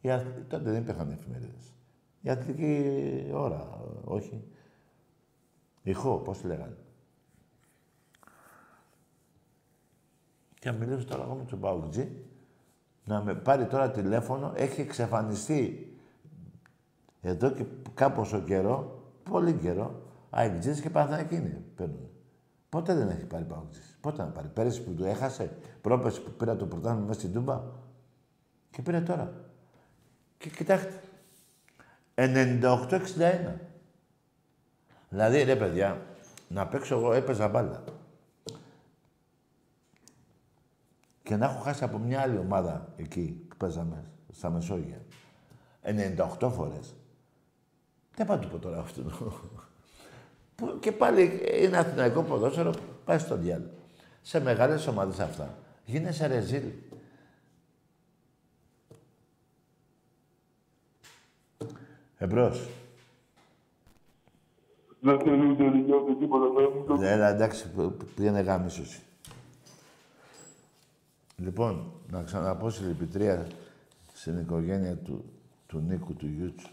Η 0.00 0.08
Τότε 0.48 0.70
δεν 0.70 0.82
υπήρχαν 0.82 1.10
εφημερίδες. 1.10 1.74
Η 2.20 2.30
αθλητική 2.30 3.30
ώρα, 3.32 3.80
όχι. 4.04 4.44
Ηχό, 5.82 6.16
πώς 6.16 6.38
τη 6.38 6.46
λέγανε. 6.46 6.76
Και 10.58 10.70
να 10.70 10.76
μιλήσω 10.76 11.04
τώρα 11.04 11.22
εγώ 11.22 11.34
με 11.34 11.44
τον 11.44 11.60
Παουτζή, 11.60 12.24
να 13.04 13.22
με 13.22 13.34
πάρει 13.34 13.66
τώρα 13.66 13.90
τηλέφωνο, 13.90 14.52
έχει 14.54 14.80
εξαφανιστεί 14.80 15.90
εδώ 17.20 17.50
και 17.50 17.64
κάποσο 17.94 18.40
καιρό, 18.40 19.02
πολύ 19.30 19.52
καιρό, 19.52 20.02
αεκτζής 20.30 20.80
και 20.80 20.90
Παναθηναϊκοί 20.90 21.64
παίρνουν. 21.74 22.08
Πότε 22.68 22.94
δεν 22.94 23.08
έχει 23.08 23.24
πάρει 23.24 23.44
Παουτζής. 23.44 23.98
Πότε 24.00 24.22
να 24.22 24.28
πάρει; 24.28 24.48
Πέρυσι 24.48 24.84
που 24.84 24.94
του 24.94 25.04
έχασε, 25.04 25.56
πρόπεση 25.80 26.22
που 26.22 26.30
πήρα 26.30 26.56
το 26.56 26.66
πρωτάθλημα 26.66 27.06
μέσα 27.06 27.20
στην 27.20 27.32
Τούμπα. 27.32 27.62
Και 28.70 28.82
πήρε 28.82 29.00
τώρα. 29.00 29.45
Και 30.38 30.48
κοιτάξτε. 30.48 31.00
98-61. 32.14 33.54
Δηλαδή, 35.08 35.42
ρε 35.42 35.56
παιδιά, 35.56 36.02
να 36.48 36.66
παίξω 36.66 36.96
εγώ, 36.96 37.12
έπαιζα 37.12 37.48
μπάλα. 37.48 37.84
Και 41.22 41.36
να 41.36 41.46
έχω 41.46 41.58
χάσει 41.58 41.84
από 41.84 41.98
μια 41.98 42.20
άλλη 42.20 42.38
ομάδα 42.38 42.92
εκεί 42.96 43.46
που 43.48 43.56
παίζαμε, 43.56 44.04
στα 44.32 44.50
Μεσόγεια. 44.50 45.00
98 46.40 46.50
φορές. 46.50 46.94
Δεν 48.16 48.26
πάω 48.26 48.38
του 48.38 48.48
πω 48.48 48.58
τώρα 48.58 48.78
αυτό. 48.78 49.02
και 50.80 50.92
πάλι 50.92 51.42
είναι 51.62 51.76
αθηναϊκό 51.76 52.22
ποδόσφαιρο, 52.22 52.74
πάει 53.04 53.18
στο 53.18 53.36
διάλογο. 53.36 53.70
Σε 54.22 54.40
μεγάλες 54.40 54.86
ομάδες 54.86 55.20
αυτά. 55.20 55.58
Γίνεσαι 55.84 56.26
ρεζίλ. 56.26 56.72
Εμπρός. 62.18 62.68
Δεν 65.00 65.18
θέλει 65.18 65.50
ούτε 65.50 65.64
ούτε 65.64 66.14
τίποτα. 66.18 66.98
Ναι, 66.98 67.10
έλα, 67.10 67.28
εντάξει, 67.28 67.70
πήγαινε 68.14 68.40
γάμισος. 68.40 69.00
Λοιπόν, 71.36 71.92
να 72.10 72.22
ξαναπώ 72.22 72.70
συλληπιτρία 72.70 73.46
στην 74.12 74.38
οικογένεια 74.38 74.96
του, 74.96 75.24
του 75.66 75.78
Νίκου 75.78 76.14
του 76.14 76.26
Γιούτσου. 76.26 76.68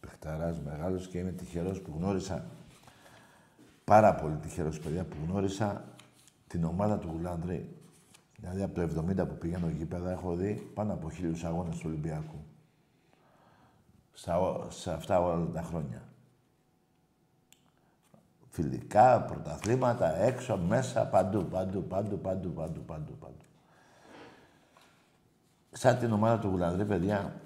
Πεχταράς 0.00 0.60
μεγάλος 0.60 1.08
και 1.08 1.18
είμαι 1.18 1.32
τυχερός 1.32 1.80
που 1.80 1.92
γνώρισα, 1.96 2.44
πάρα 3.84 4.14
πολύ 4.14 4.36
τυχερός 4.36 4.80
παιδιά, 4.80 5.04
που 5.04 5.16
γνώρισα 5.26 5.84
την 6.46 6.64
ομάδα 6.64 6.98
του 6.98 7.08
Γουλάνδρη. 7.12 7.68
Δηλαδή 8.40 8.62
από 8.62 8.74
το 8.74 8.80
70 8.80 9.28
που 9.28 9.38
πήγαινε 9.38 9.74
γήπεδα 9.78 10.10
έχω 10.10 10.34
δει 10.34 10.70
πάνω 10.74 10.92
από 10.92 11.10
χίλιους 11.10 11.44
αγώνες 11.44 11.76
του 11.76 11.84
Ολυμπιακού 11.86 12.47
σε 14.68 14.92
αυτά 14.92 15.20
όλα 15.20 15.46
τα 15.52 15.62
χρόνια. 15.62 16.02
Φιλικά, 18.48 19.22
πρωταθλήματα, 19.22 20.16
έξω, 20.16 20.56
μέσα, 20.56 21.06
παντού, 21.06 21.44
παντού, 21.44 21.84
παντού, 21.84 22.18
παντού, 22.18 22.52
παντού, 22.52 22.80
παντού, 22.80 23.16
παντού. 23.18 23.44
Σαν 25.70 25.98
την 25.98 26.12
ομάδα 26.12 26.38
του 26.38 26.48
Γουλανδρή, 26.48 26.84
παιδιά, 26.84 27.40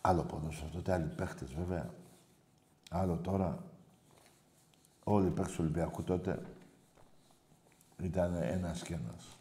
άλλο 0.00 0.22
ποδόσφαιρο, 0.22 0.70
τότε 0.70 0.92
άλλοι 0.92 1.08
παίχτες 1.16 1.54
βέβαια, 1.54 1.90
άλλο 2.90 3.16
τώρα, 3.16 3.58
όλοι 5.04 5.26
οι 5.26 5.30
παίχτες 5.30 5.54
του 5.54 5.62
Ολυμπιακού 5.62 6.02
τότε 6.02 6.42
ήταν 8.02 8.34
ένας 8.34 8.82
και 8.82 8.94
ένας 8.94 9.37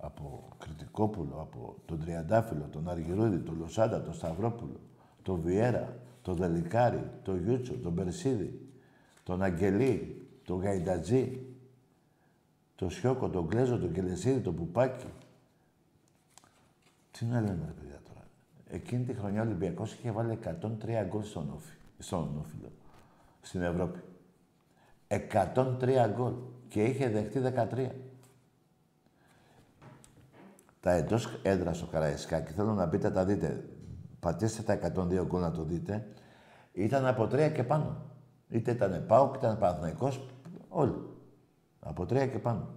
από 0.00 0.48
Κρητικόπουλο, 0.58 1.38
από 1.40 1.76
τον 1.84 2.00
Τριαντάφυλλο, 2.00 2.68
τον 2.70 2.88
Αργυρούδη, 2.88 3.38
τον 3.38 3.56
Λοσάντα, 3.58 4.02
τον 4.02 4.14
Σταυρόπουλο, 4.14 4.80
τον 5.22 5.40
Βιέρα, 5.40 5.96
τον 6.22 6.34
Δελικάρη, 6.34 7.10
τον 7.22 7.42
Γιούτσο, 7.42 7.74
τον 7.78 7.94
Περσίδη, 7.94 8.68
τον 9.22 9.42
Αγγελή, 9.42 10.28
τον 10.44 10.60
Γαϊντατζή, 10.60 11.46
τον 12.74 12.90
Σιώκο, 12.90 13.28
τον 13.28 13.48
Κλέζο, 13.48 13.78
τον 13.78 13.92
Κελεσίδη, 13.92 14.40
τον 14.40 14.54
Πουπάκι. 14.54 15.06
Τι 17.10 17.24
να 17.24 17.40
λέμε, 17.40 17.74
παιδιά, 17.78 18.00
τώρα. 18.08 18.26
Εκείνη 18.68 19.04
τη 19.04 19.14
χρονιά 19.14 19.40
ο 19.40 19.44
Ολυμπιακός 19.44 19.92
είχε 19.94 20.10
βάλει 20.10 20.38
103 20.44 21.06
γκολ 21.08 21.22
στον 21.22 21.50
Όφη, 21.54 21.74
στον 21.98 22.38
Όφιλο, 22.38 22.70
στην 23.40 23.62
Ευρώπη. 23.62 23.98
103 25.08 26.10
γκολ 26.14 26.32
και 26.68 26.84
είχε 26.84 27.08
δεχτεί 27.08 27.40
13 27.40 27.90
τα 30.80 30.90
εντός 30.90 31.40
έδρας 31.42 31.76
στο 31.76 31.86
Καραϊσκάκι, 31.86 32.52
θέλω 32.52 32.72
να 32.72 32.88
πείτε, 32.88 33.10
τα 33.10 33.24
δείτε. 33.24 33.64
Πατήστε 34.20 34.62
τα 34.62 34.72
102 34.72 35.24
γκολ 35.26 35.40
να 35.40 35.50
το 35.50 35.62
δείτε. 35.62 36.06
Ήταν 36.72 37.06
από 37.06 37.26
τρία 37.26 37.50
και 37.50 37.64
πάνω. 37.64 38.02
Είτε 38.48 38.70
ήταν 38.70 39.04
Πάοκ, 39.06 39.34
είτε 39.34 39.46
ήταν 39.46 39.58
Παναθηναϊκός, 39.58 40.26
όλοι. 40.68 40.94
Από 41.80 42.06
τρία 42.06 42.26
και 42.26 42.38
πάνω. 42.38 42.68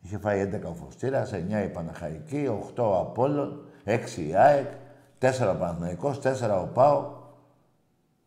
Είχε 0.00 0.18
φάει 0.18 0.40
11 0.40 0.70
ο 0.70 0.74
Φωστήρας, 0.74 1.32
9 1.32 1.64
η 1.64 1.68
Παναχαϊκή, 1.68 2.48
8 2.48 2.82
ο 2.82 2.98
Απόλλων, 2.98 3.66
6 3.84 4.26
η 4.26 4.34
ΑΕΚ, 4.34 4.70
4 5.18 5.54
ο 5.54 5.58
Παναθηναϊκός, 5.58 6.18
4 6.18 6.60
ο 6.62 6.66
ΠΑΟ. 6.66 7.22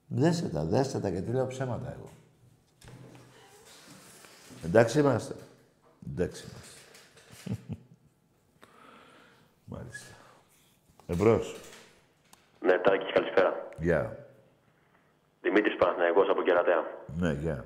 Δέστε 0.07 0.47
τα, 0.47 0.65
δέστε 0.65 0.99
τα, 0.99 1.09
γιατί 1.09 1.31
λέω 1.31 1.47
ψέματα 1.47 1.91
εγώ. 1.91 2.09
Εντάξει 4.63 4.99
είμαστε. 4.99 5.35
Εντάξει 6.09 6.45
είμαστε. 6.49 6.67
Μάλιστα. 9.69 10.15
Εμπρός. 11.07 11.55
Ναι, 12.59 12.77
Τάκη, 12.77 13.11
καλησπέρα. 13.11 13.67
Γεια. 13.77 14.01
Yeah. 14.11 14.25
Δημήτρης 15.41 15.75
Παναθηναϊκός 15.75 16.29
από 16.29 16.41
Κερατέα. 16.41 16.83
Ναι, 17.19 17.31
γεια. 17.31 17.65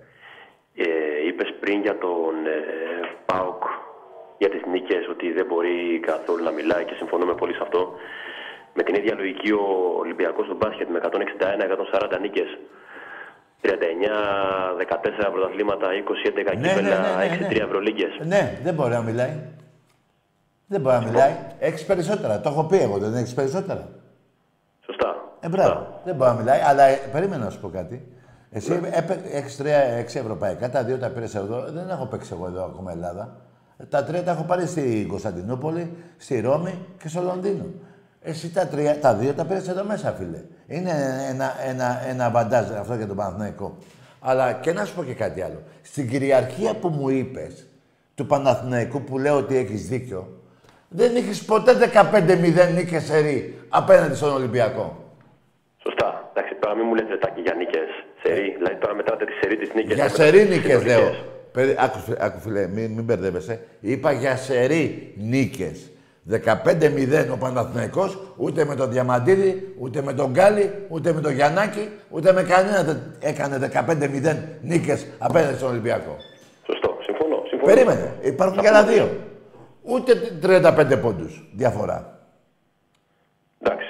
Ε, 0.76 0.86
είπες 1.28 1.54
πριν 1.60 1.82
για 1.82 1.98
τον 1.98 2.34
ε, 2.46 2.60
ΠΑΟΚ, 3.26 3.64
για 4.38 4.50
τις 4.50 4.62
νίκες, 4.72 5.08
ότι 5.08 5.32
δεν 5.32 5.46
μπορεί 5.46 6.00
καθόλου 6.00 6.44
να 6.44 6.52
μιλάει 6.52 6.86
και 6.86 6.94
συμφωνούμε 6.98 7.36
πολύ 7.36 7.54
σε 7.54 7.60
αυτό. 7.62 7.94
Με 8.74 8.84
την 8.84 8.96
ίδια 8.96 9.16
λογική 9.16 9.52
ο 9.52 9.66
Ολυμπιακός 9.98 10.46
στο 10.46 10.56
μπάσκετ 10.56 10.90
με 10.90 11.00
161-140 11.04 12.20
νίκες. 12.22 12.58
39, 13.62 13.72
14 14.78 15.32
πρωταθλήματα, 15.32 15.88
20, 15.94 16.28
11 16.28 16.58
ναι, 16.58 16.68
κύπελα, 16.68 17.00
ναι, 17.00 17.26
ναι, 17.26 17.38
ναι, 17.38 17.48
6-3 17.48 17.58
ναι. 17.58 17.64
Ευρωλίγκες. 17.64 18.20
Ναι, 18.24 18.60
δεν 18.64 18.74
μπορεί 18.74 18.92
να 18.92 19.02
μιλάει. 19.02 19.36
Δεν 20.72 20.82
μπορεί 20.82 20.96
να 20.96 21.02
μιλάει. 21.02 21.36
Έχεις 21.60 21.86
περισσότερα. 21.86 22.42
Το 22.42 22.50
έχω 22.50 22.64
πει 22.64 22.78
εγώ, 22.78 22.98
δεν 22.98 23.16
έχεις 23.16 23.34
περισσότερα. 23.34 23.88
Σωστά. 24.86 25.16
Ε, 25.40 25.50
μπράβο. 25.50 25.88
Δεν 26.06 26.16
μπορεί 26.16 26.30
να 26.30 26.36
μιλάει, 26.36 26.60
αλλά 26.60 26.84
ε, 26.84 26.96
περίμενα 27.12 27.44
να 27.44 27.50
σου 27.50 27.60
πω 27.60 27.70
κάτι. 27.70 28.08
Εσύ 28.52 28.80
έχεις 29.32 29.58
τρία 29.58 29.78
έξι 29.78 30.18
ευρωπαϊκά, 30.18 30.70
τα 30.70 30.84
δύο 30.84 30.98
τα 30.98 31.10
πήρες 31.10 31.36
εδώ. 31.36 31.64
Δεν 31.72 31.90
έχω 31.90 32.06
παίξει 32.06 32.32
εγώ 32.34 32.46
εδώ 32.46 32.64
ακόμα 32.64 32.92
Ελλάδα. 32.92 33.36
Τα 33.90 34.04
τρία 34.04 34.24
τα 34.24 34.32
έχω 34.32 34.44
πάρει 34.44 34.68
στη 34.68 35.06
Κωνσταντινούπολη, 35.10 35.98
στη 36.18 36.40
Ρώμη 36.40 36.86
και 36.98 37.08
στο 37.08 37.22
Λονδίνο. 37.22 37.66
Εσύ 38.22 38.54
τα, 38.54 38.68
τρία, 38.68 39.00
τα 39.00 39.14
δύο 39.14 39.34
τα 39.34 39.46
πήρες 39.46 39.68
εδώ 39.68 39.84
μέσα, 39.84 40.12
φίλε. 40.12 40.44
Είναι 40.68 40.92
ένα, 41.30 41.54
ένα, 41.68 42.08
ένα 42.08 42.30
βαντάζ 42.30 42.72
αυτό 42.72 42.96
για 42.96 43.08
τον 43.08 43.16
Παναθηναϊκό. 43.16 43.78
Αλλά 44.20 44.54
και 44.54 44.74
να 44.74 44.86
σου 44.86 44.96
πω 44.96 45.04
και 45.04 45.14
κάτι 45.14 45.42
άλλο. 45.42 45.62
Στην 45.82 46.10
κυριαρχία 46.10 46.76
που 46.76 46.88
μου 46.88 47.10
είπες 47.10 47.66
του 48.16 48.26
Παναθηναϊκού 48.26 49.02
που 49.02 49.18
λέω 49.18 49.38
ότι 49.38 49.58
έχεις 49.58 49.88
δίκιο, 49.88 50.41
δεν 50.94 51.16
έχει 51.16 51.46
ποτέ 51.46 51.72
15-0 51.94 52.74
νίκες 52.76 53.04
σερή 53.04 53.60
απέναντι 53.70 54.16
στον 54.16 54.34
Ολυμπιακό. 54.34 54.86
Σωστά. 55.84 56.32
Εντάξει, 56.34 56.56
τώρα 56.60 56.76
μην 56.76 56.86
μου 56.88 56.96
λέτε 56.96 57.10
λεπτάκι 57.10 57.42
για 57.42 57.54
νίκες 57.54 57.90
σερή. 58.24 58.56
Δηλαδή 58.58 58.76
τώρα 58.80 58.94
μετράτε 58.96 59.26
τη 59.26 59.32
σερή 59.42 59.58
της 59.58 59.74
νίκη. 59.74 59.94
Για 59.94 60.10
σερή 60.10 60.48
νίκες 60.48 60.86
λέω. 60.86 61.14
Παιδί, 61.52 61.76
άκου, 61.80 61.98
φι- 62.00 62.22
άκου 62.22 62.40
φίλε, 62.40 62.68
μην, 62.68 62.92
μην 62.92 63.04
μπερδεύεσαι. 63.04 63.60
Είπα 63.80 64.12
για 64.12 64.36
σερή 64.36 65.14
νίκες. 65.18 65.92
15-0 66.32 67.30
ο 67.32 67.38
Παναθηναϊκός, 67.38 68.18
ούτε 68.38 68.66
με 68.66 68.76
τον 68.76 68.92
Διαμαντίδη, 68.92 69.76
ούτε 69.80 70.02
με 70.02 70.14
τον 70.14 70.32
Γκάλι, 70.32 70.72
ούτε 70.88 71.14
με 71.14 71.22
τον 71.22 71.32
Γιαννάκη, 71.34 71.90
ούτε 72.10 72.34
με 72.34 72.44
κανένα 72.44 72.84
δεν 72.84 73.16
έκανε 73.20 73.58
15-0 73.58 74.36
νίκες 74.62 75.08
απέναντι 75.18 75.56
στον 75.58 75.70
Ολυμπιακό. 75.70 76.16
Σωστό. 76.66 76.98
Συμφωνώ. 77.02 77.44
συμφωνώ. 77.50 77.74
Περίμενε, 77.74 78.14
υπάρχουν 78.22 78.60
και 78.62 78.68
άλλα 78.68 78.84
δύο. 78.84 79.10
Ούτε 79.82 80.14
35 80.42 80.98
πόντους 81.02 81.50
διαφορά. 81.54 82.20
Εντάξει. 83.62 83.88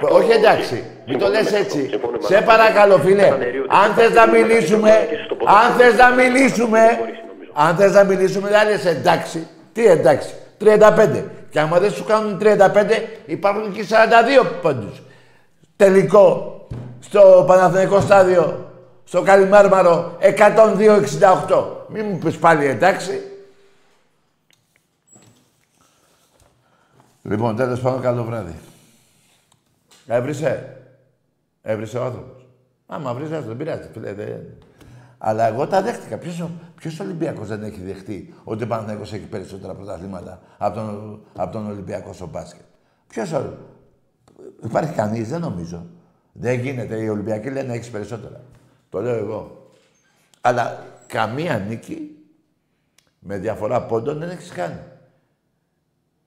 Όχι 0.00 0.30
εντάξει, 0.30 0.84
μην 1.06 1.18
το 1.18 1.24
συμφωνούμε 1.26 1.28
λες 1.28 1.50
με 1.50 1.58
αυτό. 1.58 1.76
έτσι. 1.78 1.88
Συμφωνούμε 1.88 2.18
με 2.20 2.26
Σε 2.26 2.34
αυτό. 2.36 2.46
παρακαλώ 2.50 2.96
φίλε, 2.98 3.26
Ήταν 3.26 3.40
αερίο 3.40 3.62
ότι 3.62 3.76
αν 3.84 3.94
θες 3.94 4.10
να 4.12 4.22
υπάρχει 4.22 4.42
μιλήσουμε, 4.42 5.06
και 5.10 5.16
στο 5.24 5.34
ποδόσφαιρο 5.34 5.66
αν 5.70 5.76
θες 5.78 5.96
να 5.96 6.10
δεν 6.10 6.14
μιλήσουμε, 6.32 6.80
μπορείς, 6.98 7.18
νομίζω. 7.28 7.50
αν 7.54 7.76
θες 7.76 7.92
να 7.92 8.04
μιλήσουμε, 8.04 8.48
δεν 8.48 8.66
λες 8.68 8.84
εντάξει. 8.84 9.46
Τι 9.72 9.86
εντάξει, 9.86 10.34
35. 10.58 11.24
Και 11.50 11.60
άμα 11.60 11.78
δεν 11.78 11.90
σου 11.90 12.04
κάνουν 12.04 12.38
35, 12.38 13.02
υπάρχουν 13.26 13.72
και 13.72 13.82
42 13.82 14.46
πόντους. 14.62 15.02
Τελικό, 15.76 16.54
στο 17.00 17.44
Παναθηναϊκό 17.46 18.00
στάδιο, 18.00 18.70
στο 19.04 19.22
Καλιμάρμαρο, 19.22 20.16
102-68. 20.20 21.86
Μην 21.88 22.06
μου 22.10 22.18
πεις 22.18 22.36
πάλι 22.36 22.66
εντάξει. 22.66 23.20
Λοιπόν, 27.22 27.56
τέλος 27.56 27.80
πάντων, 27.80 28.00
καλό 28.00 28.24
βράδυ. 28.24 28.54
Έβρισε. 30.06 30.76
Έβρισε 31.62 31.98
ο 31.98 32.04
άνθρωπος. 32.04 32.46
Άμα 32.86 33.14
βρει, 33.14 33.26
δεν 33.26 33.56
πειράζει. 33.56 33.88
Φίλε, 33.92 34.12
δεν... 34.12 34.40
Αλλά 35.18 35.46
εγώ 35.46 35.66
τα 35.66 35.82
δέχτηκα. 35.82 36.18
Ποιος 36.18 36.48
ποιος 36.74 37.00
Ολυμπιακός 37.00 37.48
δεν 37.48 37.62
έχει 37.62 37.80
δεχτεί 37.80 38.34
ότι 38.44 38.64
ο 38.64 38.66
Παναθηναϊκός 38.66 39.12
έχει 39.12 39.26
περισσότερα 39.26 39.74
πρωταθλήματα 39.74 40.40
από 40.58 40.74
τον, 40.74 41.20
από 41.36 41.52
τον 41.52 41.66
Ολυμπιακό 41.66 42.12
στο 42.12 42.26
μπάσκετ; 42.26 42.64
Ποιος 43.06 43.34
Υπάρχει 44.64 44.94
κανείς, 44.94 45.28
δεν 45.28 45.40
νομίζω. 45.40 45.86
Δεν 46.32 46.60
γίνεται. 46.60 47.02
Οι 47.02 47.08
Ολυμπιακοί 47.08 47.50
λένε 47.50 47.72
έχεις 47.72 47.90
περισσότερα. 47.90 48.40
Το 48.90 49.00
λέω 49.00 49.14
εγώ. 49.14 49.70
Αλλά 50.40 50.84
καμία 51.06 51.58
νίκη 51.58 52.16
με 53.18 53.38
διαφορά 53.38 53.82
πόντων 53.82 54.18
δεν 54.18 54.28
έχεις 54.28 54.50
κάνει. 54.50 54.80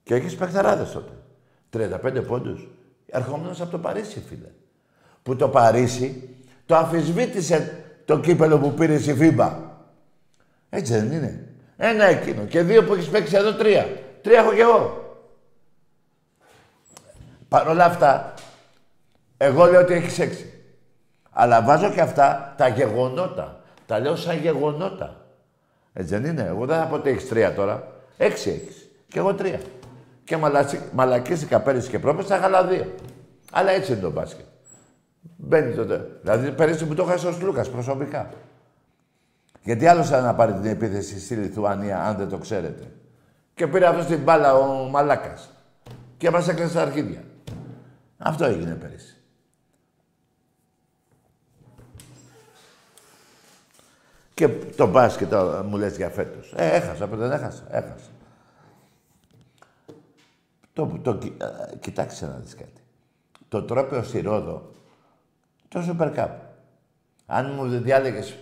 Και 0.04 0.14
έχεις 0.14 0.36
παιχταράδε 0.36 0.84
τότε. 0.92 1.12
35 1.70 2.22
πόντους. 2.26 2.68
Ερχόμενος 3.06 3.60
από 3.60 3.70
το 3.70 3.78
Παρίσι, 3.78 4.22
φίλε. 4.28 4.48
Που 5.22 5.36
το 5.36 5.48
Παρίσι 5.48 6.28
το 6.66 6.76
αμφισβήτησε 6.76 7.84
το 8.04 8.20
κύπελλο 8.20 8.58
που 8.58 8.72
πήρε 8.72 8.94
η 8.94 8.98
FIBA. 8.98 9.58
Έτσι 10.70 10.92
δεν 10.92 11.12
είναι. 11.12 11.48
Ένα 11.76 12.04
εκείνο 12.04 12.44
και 12.44 12.62
δύο 12.62 12.84
που 12.84 12.94
έχεις 12.94 13.08
παίξει 13.08 13.36
εδώ 13.36 13.54
τρία. 13.54 13.88
Τρία 14.22 14.38
έχω 14.38 14.52
κι 14.52 14.60
εγώ. 14.60 15.02
Παρ' 17.48 17.68
όλα 17.68 17.84
αυτά, 17.84 18.34
εγώ 19.36 19.64
λέω 19.64 19.80
ότι 19.80 19.92
έχεις 19.92 20.18
έξι. 20.18 20.52
Αλλά 21.30 21.62
βάζω 21.62 21.90
και 21.90 22.00
αυτά 22.00 22.54
τα 22.56 22.68
γεγονότα. 22.68 23.60
Τα 23.86 23.98
λέω 23.98 24.16
σαν 24.16 24.38
γεγονότα. 24.38 25.26
Έτσι 25.92 26.16
δεν 26.16 26.24
είναι. 26.24 26.42
Εγώ 26.42 26.66
δεν 26.66 26.78
θα 26.78 26.86
πω 26.86 26.94
ότι 26.94 27.10
έχεις 27.10 27.28
τρία 27.28 27.54
τώρα. 27.54 27.92
Έξι 28.16 28.50
έχεις. 28.50 28.88
Και 29.08 29.18
εγώ 29.18 29.34
τρία. 29.34 29.60
Και 30.24 30.36
μαλακίστηκα 30.92 31.60
πέρυσι 31.60 31.88
και 31.88 31.98
πρόπερσι, 31.98 32.28
θα 32.28 32.36
είχα 32.36 32.64
δύο. 32.64 32.94
Αλλά 33.52 33.70
έτσι 33.70 33.92
είναι 33.92 34.00
το 34.00 34.10
μπάσκετ. 34.10 34.44
Μπαίνει 35.36 35.74
τότε. 35.74 36.18
Δηλαδή 36.22 36.50
πέρυσι 36.50 36.86
που 36.86 36.94
το 36.94 37.02
έχασε 37.02 37.26
ο 37.26 37.36
Λούκας 37.42 37.70
προσωπικά. 37.70 38.30
Γιατί 39.62 39.86
άλλος 39.86 40.08
θα 40.08 40.20
να 40.20 40.34
πάρει 40.34 40.52
την 40.52 40.64
επίθεση 40.64 41.20
στη 41.20 41.34
Λιθουανία, 41.34 42.04
αν 42.04 42.16
δεν 42.16 42.28
το 42.28 42.38
ξέρετε. 42.38 42.90
Και 43.54 43.66
πήρε 43.66 43.86
αυτός 43.86 44.06
την 44.06 44.18
μπάλα 44.22 44.54
ο 44.54 44.88
Μαλάκας. 44.88 45.50
Και 46.16 46.30
μας 46.30 46.48
έκλεισε 46.48 46.70
στα 46.70 46.82
αρχίδια. 46.82 47.24
Αυτό 48.18 48.44
έγινε 48.44 48.74
πέρυσι. 48.74 49.16
Και 54.34 54.48
το 54.48 54.86
μπάσκετ 54.86 55.30
τώρα 55.30 55.62
μου 55.62 55.76
λες 55.76 55.96
για 55.96 56.08
φέτος. 56.08 56.52
Ε, 56.56 56.68
έχασα, 56.68 57.06
δεν 57.06 57.32
έχασα, 57.32 57.62
έχασα. 57.70 58.10
Το, 60.74 60.98
το, 61.02 61.14
κοι- 61.14 61.42
ε, 61.42 61.76
κοιτάξτε 61.76 62.26
να 62.26 62.32
δεις 62.42 62.54
κάτι. 62.54 62.82
Το 63.48 63.62
τρόπαιο 63.62 64.02
στη 64.02 64.20
Ρόδο, 64.20 64.70
το 65.68 65.80
Super 65.88 66.14
Cup. 66.14 66.28
Αν 67.26 67.52
μου 67.56 67.66
διάλεγες 67.68 68.34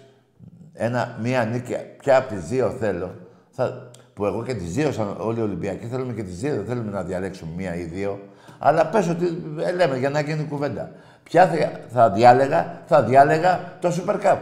ένα, 0.72 1.18
μία 1.22 1.44
νίκη, 1.44 1.76
ποια 1.98 2.16
από 2.16 2.28
τις 2.28 2.44
δύο 2.44 2.70
θέλω, 2.70 3.14
θα, 3.50 3.90
που 4.14 4.26
εγώ 4.26 4.42
και 4.42 4.54
τις 4.54 4.72
δύο, 4.74 4.92
σαν 4.92 5.16
όλοι 5.18 5.38
οι 5.38 5.42
Ολυμπιακοί, 5.42 5.86
θέλουμε 5.86 6.12
και 6.12 6.22
τις 6.22 6.38
δύο, 6.40 6.54
δεν 6.54 6.64
θέλουμε 6.64 6.90
να 6.90 7.02
διαλέξουμε 7.02 7.52
μία 7.56 7.74
ή 7.74 7.82
δύο. 7.82 8.20
Αλλά 8.58 8.86
πες 8.86 9.08
ότι 9.08 9.42
ε, 9.58 9.72
λέμε 9.72 9.98
για 9.98 10.10
να 10.10 10.20
γίνει 10.20 10.44
κουβέντα. 10.44 10.90
Ποια 11.22 11.48
θα, 11.48 11.80
θα 11.88 12.10
διάλεγα, 12.10 12.82
θα 12.86 13.02
διάλεγα 13.02 13.76
το 13.80 13.88
Super 13.88 14.20
Cup. 14.22 14.38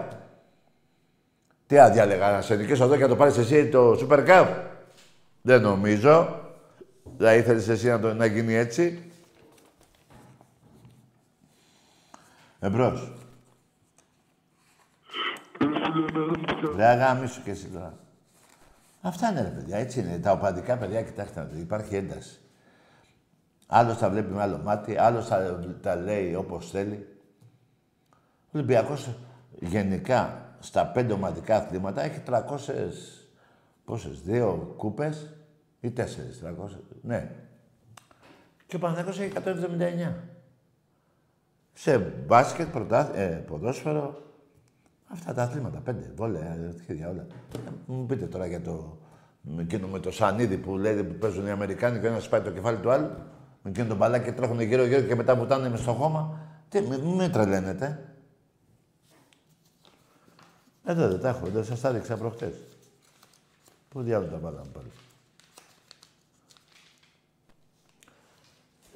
Τι 1.66 1.76
θα 1.76 1.91
διάλεγα, 1.91 2.30
να 2.30 2.41
σε 2.41 2.55
νικήσω 2.55 2.84
εδώ 2.84 2.97
και 2.97 3.03
να 3.03 3.09
το 3.09 3.16
πάρεις 3.16 3.36
εσύ 3.36 3.68
το 3.68 3.93
Super 3.93 4.26
Cup. 4.28 4.47
Δεν 5.43 5.62
νομίζω. 5.62 6.38
Δεν 7.21 7.39
ήθελες 7.39 7.68
εσύ 7.68 7.89
να, 7.89 8.01
το, 8.01 8.14
να 8.14 8.27
γίνει 8.27 8.55
έτσι; 8.55 9.12
Εμπρός. 12.59 13.12
Ρε 16.77 16.85
αγάμισου 16.85 17.43
και 17.43 17.51
εσύ 17.51 17.66
τώρα. 17.66 17.99
Αυτά 19.01 19.31
είναι 19.31 19.43
ρε 19.43 19.49
παιδιά, 19.49 19.77
έτσι 19.77 20.01
είναι. 20.01 20.18
Τα 20.18 20.33
οπαδικά 20.33 20.77
παιδιά, 20.77 21.03
κοιτάξτε 21.03 21.41
να 21.41 21.47
δείτε, 21.47 21.61
υπάρχει 21.61 21.97
ένταση. 21.97 22.41
Άλλος 23.66 23.99
τα 23.99 24.11
βλέπει 24.11 24.33
με 24.33 24.43
άλλο 24.43 24.59
μάτι, 24.59 24.97
άλλος 24.99 25.29
τα, 25.29 25.61
τα 25.83 25.97
λέει 25.97 26.35
όπως 26.35 26.71
θέλει. 26.71 27.18
Ο 28.12 28.51
Ολυμπιακός 28.53 29.09
γενικά 29.51 30.55
στα 30.61 30.87
πέντε 30.87 31.12
ομαδικά 31.12 31.57
αθλήματα 31.57 32.03
έχει 32.03 32.23
300, 32.27 32.41
πόσες, 33.85 34.21
δύο 34.21 34.75
κούπες 34.77 35.39
ή 35.81 35.91
τέσσερις, 35.91 36.43
300, 36.43 36.78
ναι. 37.03 37.31
Και 38.66 38.76
ο 38.76 38.78
Παναθηναϊκός 38.78 39.20
έχει 39.20 39.33
179. 39.33 40.14
Σε 41.72 41.99
μπάσκετ, 41.99 42.68
πρωτάθ, 42.68 43.16
ε, 43.16 43.45
ποδόσφαιρο, 43.47 44.22
αυτά 45.09 45.35
τα 45.35 45.43
αθλήματα, 45.43 45.78
πέντε, 45.78 46.12
βόλεα, 46.16 46.57
αρχίδια, 46.74 47.09
όλα. 47.09 47.26
Ε, 47.55 47.70
Μου 47.87 48.07
πείτε 48.07 48.26
τώρα 48.26 48.47
για 48.47 48.61
το, 48.61 48.99
με 49.41 49.62
εκείνο 49.62 49.87
με 49.87 49.99
το 49.99 50.11
σανίδι 50.11 50.57
που 50.57 50.76
λέει 50.76 51.05
που 51.05 51.14
παίζουν 51.14 51.47
οι 51.47 51.51
Αμερικάνοι 51.51 52.01
και 52.01 52.07
ο 52.07 52.09
ένας 52.09 52.24
σπάει 52.24 52.41
το 52.41 52.51
κεφάλι 52.51 52.78
του 52.78 52.91
άλλου, 52.91 53.11
με 53.62 53.70
εκείνο 53.70 53.87
τον 53.87 53.97
μπαλάκι 53.97 54.24
και 54.24 54.33
τρέχουν 54.33 54.61
γύρω-γύρω 54.61 55.01
και 55.01 55.14
μετά 55.14 55.37
βουτάνε 55.37 55.68
μες 55.68 55.81
στο 55.81 55.93
χώμα. 55.93 56.39
Τι, 56.68 56.81
μην 56.81 57.01
μη 57.01 57.14
με 57.14 57.28
τρελαίνετε. 57.28 58.14
Εδώ 60.85 61.09
δεν 61.09 61.20
τα 61.20 61.28
έχω, 61.28 61.47
δεν 61.47 61.64
σας 61.64 61.81
τα 61.81 61.89
έδειξα 61.89 62.16
προχτές. 62.16 62.55
Πού 63.89 64.03
διάλογο 64.03 64.31
τα 64.31 64.39
βάλαμε 64.39 64.70
πάλι. 64.72 64.91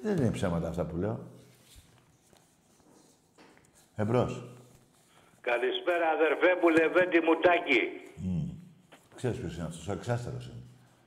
Δεν 0.04 0.16
είναι 0.16 0.30
ψέματα 0.30 0.68
αυτά 0.68 0.84
που 0.84 0.96
λέω. 0.96 1.18
Εμπρός. 3.96 4.44
Καλησπέρα 5.40 6.06
αδερφέ 6.16 6.50
μου 6.62 6.68
Λεβέντη 6.68 7.20
Μουτάκη. 7.26 7.80
Ξέρεις 9.16 9.38
ποιος 9.38 9.56
είναι 9.56 9.66
αυτός, 9.66 9.88
ο 9.88 9.92
εξάστερος 9.92 10.44
είναι. 10.46 10.62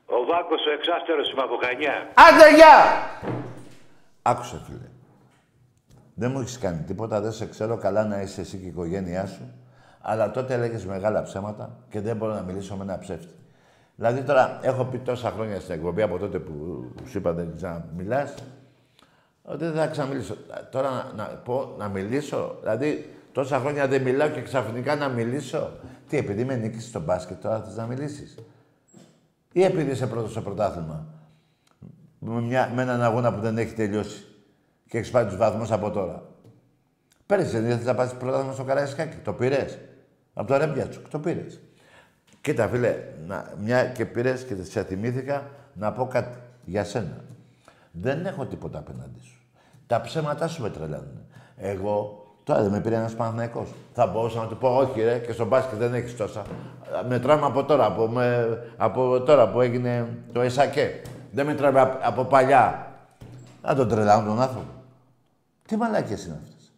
Ο 0.05 0.25
Βάκος 0.25 0.65
ο 0.65 0.71
εξάστερος 0.71 1.31
είμαι 1.31 1.41
από 1.41 1.57
Χανιά. 1.63 1.95
Άντε, 2.13 2.55
γεια! 2.55 2.75
Άκουσε, 4.21 4.61
φίλε. 4.65 4.89
Δεν 6.13 6.31
μου 6.31 6.39
έχεις 6.39 6.57
κάνει 6.57 6.83
τίποτα, 6.83 7.21
δεν 7.21 7.31
σε 7.31 7.47
ξέρω 7.47 7.77
καλά 7.77 8.05
να 8.05 8.21
είσαι 8.21 8.41
εσύ 8.41 8.57
και 8.57 8.65
η 8.65 8.67
οικογένειά 8.67 9.25
σου. 9.25 9.53
Αλλά 10.01 10.31
τότε 10.31 10.53
έλεγες 10.53 10.85
μεγάλα 10.85 11.23
ψέματα 11.23 11.77
και 11.89 12.01
δεν 12.01 12.17
μπορώ 12.17 12.33
να 12.33 12.41
μιλήσω 12.41 12.75
με 12.75 12.83
ένα 12.83 12.99
ψεύτη. 12.99 13.35
Δηλαδή 13.95 14.21
τώρα 14.21 14.59
έχω 14.61 14.85
πει 14.85 14.97
τόσα 14.97 15.31
χρόνια 15.31 15.59
στην 15.59 15.73
εκπομπή 15.73 16.01
από 16.01 16.17
τότε 16.17 16.39
που 16.39 16.85
σου 17.05 17.17
είπα 17.17 17.33
δεν 17.33 17.55
ξαναμιλάς, 17.55 18.33
ότι 18.33 18.41
δεν 19.55 19.73
θα 19.73 19.87
ξαναμιλήσω. 19.87 20.37
Τώρα 20.71 20.89
να, 20.91 21.13
να, 21.15 21.25
πω, 21.25 21.75
να 21.77 21.87
μιλήσω, 21.87 22.57
δηλαδή 22.61 23.13
τόσα 23.31 23.59
χρόνια 23.59 23.87
δεν 23.87 24.01
μιλάω 24.01 24.29
και 24.29 24.41
ξαφνικά 24.41 24.95
να 24.95 25.07
μιλήσω. 25.07 25.71
Τι, 26.07 26.17
επειδή 26.17 26.45
με 26.45 26.55
νίκησες 26.55 26.89
στο 26.89 26.99
μπάσκετ, 26.99 27.41
τώρα 27.41 27.61
θες 27.61 27.75
να 27.75 27.85
μιλήσεις. 27.85 28.37
Ή 29.51 29.63
επειδή 29.63 29.91
είσαι 29.91 30.07
πρώτος 30.07 30.31
στο 30.31 30.41
πρωτάθλημα. 30.41 31.05
Με, 32.19 32.41
μια, 32.41 32.71
με 32.75 32.81
έναν 32.81 33.01
αγώνα 33.01 33.33
που 33.33 33.41
δεν 33.41 33.57
έχει 33.57 33.73
τελειώσει. 33.73 34.25
Και 34.87 34.97
έχεις 34.97 35.11
πάρει 35.11 35.27
τους 35.27 35.37
βαθμούς 35.37 35.71
από 35.71 35.91
τώρα. 35.91 36.23
Πέρυσι 37.25 37.51
δεν 37.51 37.65
ήθελες 37.65 37.85
να 37.85 37.95
πάρεις 37.95 38.13
πρωτάθλημα 38.13 38.53
στο 38.53 38.63
Καραϊσκάκι. 38.63 39.17
Το 39.17 39.33
πήρες. 39.33 39.77
Από 40.33 40.47
το 40.47 40.57
Ρέμπιατσουκ. 40.57 41.07
Το 41.07 41.19
πήρες. 41.19 41.59
Κοίτα, 42.41 42.67
φίλε, 42.67 43.03
να, 43.27 43.53
μια 43.63 43.85
και 43.85 44.05
πήρες 44.05 44.43
και 44.43 44.63
σε 44.63 44.83
θυμήθηκα 44.83 45.49
να 45.73 45.91
πω 45.91 46.07
κάτι 46.07 46.37
για 46.65 46.83
σένα. 46.83 47.23
Δεν 47.91 48.25
έχω 48.25 48.45
τίποτα 48.45 48.77
απέναντί 48.77 49.19
σου. 49.21 49.36
Τα 49.87 50.01
ψέματά 50.01 50.47
σου 50.47 50.61
με 50.61 50.69
τρελαίνουν. 50.69 51.25
Εγώ 51.57 52.25
τώρα 52.43 52.61
δεν 52.61 52.71
με 52.71 52.79
πήρε 52.79 52.95
ένας 52.95 53.15
Παναθηναϊκός. 53.15 53.73
Θα 53.93 54.07
μπορούσα 54.07 54.39
να 54.39 54.47
του 54.47 54.57
πω, 54.57 54.75
όχι 54.75 55.01
ρε, 55.01 55.17
και 55.17 55.31
στο 55.31 55.45
μπάσκετ 55.45 55.77
δεν 55.77 55.93
έχεις 55.93 56.17
τόσα. 56.17 56.41
Μετράμε 57.07 57.45
από 57.45 57.63
τώρα, 57.63 57.85
από, 57.85 58.07
με, 58.07 58.47
από 58.77 59.21
τώρα 59.21 59.49
που 59.49 59.61
έγινε 59.61 60.07
το 60.33 60.41
ΕΣΑΚΕ. 60.41 61.01
Δεν 61.31 61.45
μετράμε 61.45 61.79
από, 61.79 61.97
από 62.01 62.23
παλιά. 62.23 62.91
Να 63.61 63.75
τον 63.75 63.87
τρελάνουν 63.87 64.27
τον 64.27 64.41
άνθρωπο. 64.41 64.65
Τι 65.67 65.75
μαλάκες 65.75 66.25
είναι 66.25 66.39
αυτές. 66.41 66.71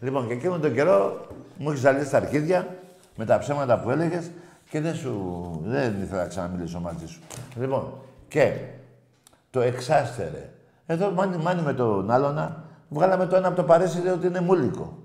Λοιπόν, 0.00 0.26
και 0.26 0.32
εκείνον 0.32 0.60
τον 0.60 0.74
καιρό 0.74 1.26
μου 1.56 1.70
έχεις 1.70 1.80
ζαλίσει 1.80 2.10
τα 2.10 2.16
αρχίδια 2.16 2.68
με 3.16 3.24
τα 3.24 3.38
ψέματα 3.38 3.78
που 3.78 3.90
έλεγες 3.90 4.30
και 4.70 4.80
δεν 4.80 4.94
σου. 4.94 5.60
Δεν 5.64 6.02
ήθελα 6.02 6.22
να 6.22 6.28
ξαναμιλήσω 6.28 6.80
μαζί 6.80 7.06
σου. 7.06 7.20
Λοιπόν, 7.58 7.92
και 8.28 8.56
το 9.50 9.60
εξάστερε. 9.60 10.48
Εδώ 10.90 11.10
μάνι, 11.10 11.36
μάνι 11.36 11.62
με 11.62 11.72
τον 11.72 12.10
άλλονα, 12.10 12.64
βγάλαμε 12.88 13.26
το 13.26 13.36
ένα 13.36 13.46
από 13.46 13.56
το 13.56 13.64
παρέσι 13.64 14.08
ότι 14.08 14.26
είναι 14.26 14.40
μούλικο. 14.40 14.98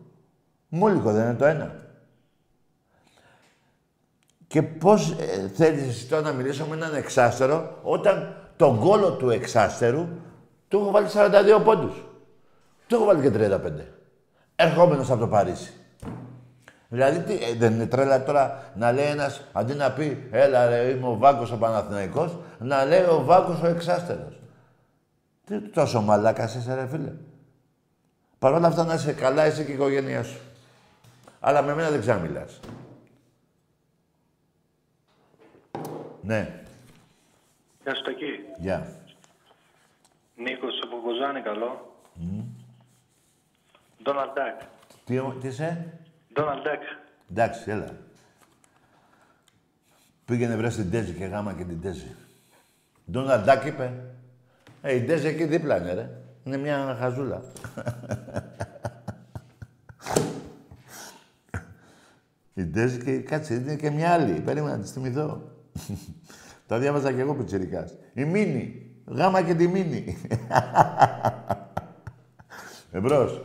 Μούλικο 0.68 1.12
δεν 1.12 1.24
είναι 1.24 1.34
το 1.34 1.46
ένα. 1.46 1.76
Και 4.48 4.62
πώς 4.62 5.12
ε, 5.12 5.48
θέλεις 5.48 5.88
εσύ 5.88 6.08
τώρα 6.08 6.22
να 6.22 6.32
μιλήσω 6.32 6.66
με 6.66 6.76
έναν 6.76 6.96
εξάστερο 6.96 7.80
όταν 7.84 8.36
τον 8.56 8.80
κόλο 8.80 9.12
του 9.12 9.30
εξάστερου 9.30 10.08
του 10.68 10.78
έχω 10.78 10.92
βάλει 10.92 11.08
42 11.60 11.64
πόντους. 11.64 12.06
Του 12.88 12.96
έχω 12.96 13.06
βάλει 13.06 13.30
και 13.30 13.38
35. 13.38 13.60
Ερχόμενος 14.56 15.12
από 15.12 15.20
το 15.20 15.28
Παρίσι. 15.28 15.74
Δηλαδή, 16.88 17.20
τι, 17.20 17.34
ε, 17.34 17.56
δεν 17.58 17.74
είναι 17.74 17.86
τρέλα 17.86 18.24
τώρα 18.24 18.72
να 18.76 18.92
λέει 18.92 19.06
ένας, 19.06 19.42
αντί 19.52 19.74
να 19.74 19.92
πει 19.92 20.28
«Έλα 20.32 20.68
ρε, 20.68 20.82
είμαι 20.82 21.08
ο 21.08 21.18
Βάγκος 21.18 21.52
ο 21.52 21.58
Παναθηναϊκός», 21.58 22.38
να 22.60 22.86
λέει 22.86 23.04
ο 23.04 23.24
Βάγκος 23.26 23.62
ο 23.62 23.68
εξάστερος. 23.68 24.40
Τι 25.46 25.60
τόσο 25.60 26.02
μαλάκας 26.02 26.56
είσαι 26.56 26.74
ρε 26.74 26.88
φίλε. 26.88 27.14
Παρ' 28.40 28.54
όλα 28.54 28.68
αυτά 28.68 28.84
να 28.84 28.94
είσαι 28.94 29.14
καλά 29.14 29.44
εσύ 29.44 29.66
και 29.66 29.72
η 29.72 29.74
οικογένειά 29.74 30.24
σου. 30.24 30.40
Αλλά 31.40 31.62
με 31.62 31.74
μένα 31.74 31.90
δεν 31.90 32.00
ξαμιλάς. 32.00 32.60
Ναι. 36.22 36.64
Γεια 37.84 37.96
σου 37.96 38.04
Τακί. 38.04 38.26
Γεια. 38.58 38.88
Νίκος 40.36 40.80
από 40.84 41.02
Κοζάνη, 41.02 41.42
καλό. 41.42 41.96
Ντόναλντ 44.04 44.32
Ντάκ. 44.34 44.62
Τι, 45.06 45.22
τι 45.42 45.48
είσαι; 45.48 46.00
Ντόναλντ 46.34 46.64
Ντάκ. 46.64 46.82
Εντάξει, 47.32 47.72
έλα. 47.72 47.96
Πήγαινε 50.26 50.56
βρες 50.56 50.76
την 50.76 50.92
Τέζη 50.92 51.14
και 51.14 51.26
γάμα 51.26 51.54
και 51.54 51.64
την 51.64 51.82
Τέζη. 51.82 52.16
Ντόναλντ 53.12 53.46
Ντάκ 53.46 53.66
είπε. 53.66 54.15
Ε, 54.88 54.96
η 54.96 55.04
Τέζη 55.04 55.28
εκεί 55.28 55.46
δίπλα 55.46 55.78
είναι, 55.78 55.94
ρε. 55.94 56.10
Είναι 56.44 56.58
μια 56.58 56.98
χαζούλα. 57.00 57.44
η 62.54 62.66
Τέζη 62.66 63.04
και 63.04 63.20
κάτσε, 63.20 63.54
είναι 63.54 63.76
και 63.76 63.90
μια 63.90 64.12
άλλη. 64.14 64.40
Περίμενα 64.40 64.78
να 64.78 64.84
τη 64.84 64.90
θυμηθώ. 64.90 65.52
Τα 66.68 66.80
διάβαζα 66.80 67.14
κι 67.14 67.20
εγώ 67.20 67.36
πιτσιρικάς. 67.36 67.98
Η 68.14 68.26
Μίνη. 68.26 68.92
Γάμα 69.06 69.42
και 69.42 69.56
τη 69.56 69.68
Μίνη. 69.68 70.18
Εμπρός. 72.92 73.42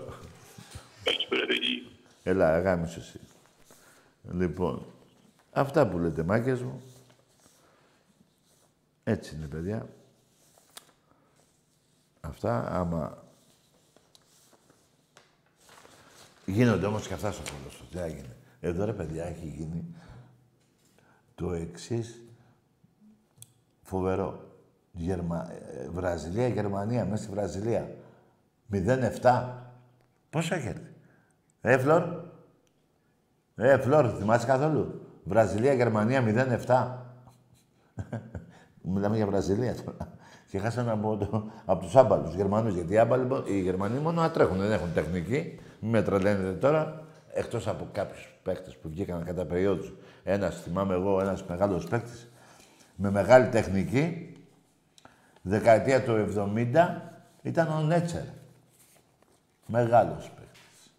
Έλα, 2.23 2.55
αγάμισε 2.55 3.01
εσύ. 3.01 3.21
Λοιπόν, 4.33 4.87
αυτά 5.53 5.89
που 5.89 5.99
λέτε 5.99 6.23
μάκες 6.23 6.63
μου. 6.63 6.83
Έτσι 9.05 9.35
είναι, 9.37 9.47
παιδιά. 9.47 9.87
Αυτά, 12.21 12.69
άμα... 12.71 13.25
Γίνονται 16.47 16.87
όμως 16.87 17.07
και 17.07 17.15
αυτά 17.15 17.33
στο 17.33 17.43
ποδόσφαιρο. 17.43 17.89
Τι 17.91 17.99
έγινε. 17.99 18.37
Εδώ, 18.61 18.85
ρε 18.85 18.93
παιδιά, 18.93 19.25
έχει 19.25 19.47
γίνει 19.47 19.95
το 21.35 21.53
εξής 21.53 22.23
φοβερό. 23.83 24.55
Γερμα... 24.93 25.53
ε, 25.53 25.89
Βραζιλία, 25.89 26.49
Γερμανία, 26.49 27.05
μέσα 27.05 27.23
στη 27.23 27.33
Βραζιλία. 27.33 27.95
0-7. 28.73 29.49
Πόσο 30.31 30.55
έχει 30.55 30.67
έρθει. 30.67 30.95
Ε, 31.61 31.79
Φλόρ. 31.79 32.03
Ε, 33.57 33.79
Φλόρ, 33.79 34.15
θυμάσαι 34.19 34.47
καθόλου; 34.47 35.07
Βραζιλία, 35.25 35.73
Γερμανία 35.73 36.25
0-7. 36.67 36.97
Μιλάμε 38.83 39.17
για 39.17 39.27
Βραζιλία 39.27 39.75
τώρα. 39.75 40.19
Και 40.51 40.59
χάσανε 40.59 40.91
από, 40.91 41.17
το, 41.17 41.51
από 41.65 41.85
τους 41.85 41.97
άμπαλους 41.97 42.35
Γερμανούς. 42.35 42.75
Γιατί 42.75 42.93
οι, 42.93 42.99
άμπαλοι, 42.99 43.43
οι 43.47 43.61
Γερμανοί 43.61 43.99
μόνο 43.99 44.21
να 44.21 44.31
τρέχουν, 44.31 44.57
δεν 44.57 44.73
έχουν 44.73 44.93
τεχνική. 44.95 45.59
Μην 45.81 45.91
με 45.91 46.03
τρελαίνετε 46.03 46.53
τώρα. 46.53 47.03
Εκτός 47.33 47.69
από 47.69 47.89
κάποιους 47.93 48.35
παίκτες 48.43 48.77
που 48.77 48.89
βγήκαν 48.89 49.25
κατά 49.25 49.45
περίοδους. 49.45 49.93
Ένας, 50.25 50.61
θυμάμαι 50.63 50.95
εγώ, 50.95 51.21
ένας 51.21 51.45
μεγάλος 51.45 51.87
παίκτης 51.87 52.29
με 52.95 53.11
μεγάλη 53.11 53.49
τεχνική. 53.49 54.35
Δεκαετία 55.43 56.03
του 56.03 56.13
70 56.13 57.03
ήταν 57.43 57.69
ο 57.69 57.81
Νέτσερ. 57.81 58.25
Μεγάλος 59.67 60.31
παίκτης. 60.37 60.93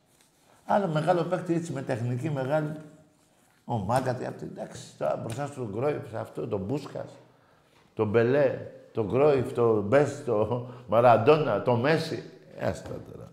Άλλο 0.65 0.87
μεγάλο 0.87 1.23
παίκτη 1.23 1.53
έτσι 1.53 1.71
με 1.71 1.81
τεχνική 1.81 2.29
μεγάλη. 2.29 2.75
Ο 3.65 3.77
Μάγκα, 3.77 4.15
τι 4.15 4.25
αυτή, 4.25 4.45
εντάξει, 4.45 4.81
τώρα 4.97 5.15
μπροστά 5.15 5.45
στον 5.45 5.69
Γκρόιφ, 5.71 6.15
αυτό, 6.15 6.47
τον 6.47 6.59
Μπούσκας, 6.59 7.11
τον 7.93 8.09
Μπελέ, 8.09 8.57
τον 8.91 9.07
Γκρόιφ, 9.07 9.53
τον 9.53 9.83
Μπέστ, 9.83 10.25
τον 10.25 10.83
Μαραντόνα, 10.87 11.61
τον 11.61 11.79
Μέση. 11.79 12.23
Έστα 12.57 12.89
τώρα. 13.11 13.29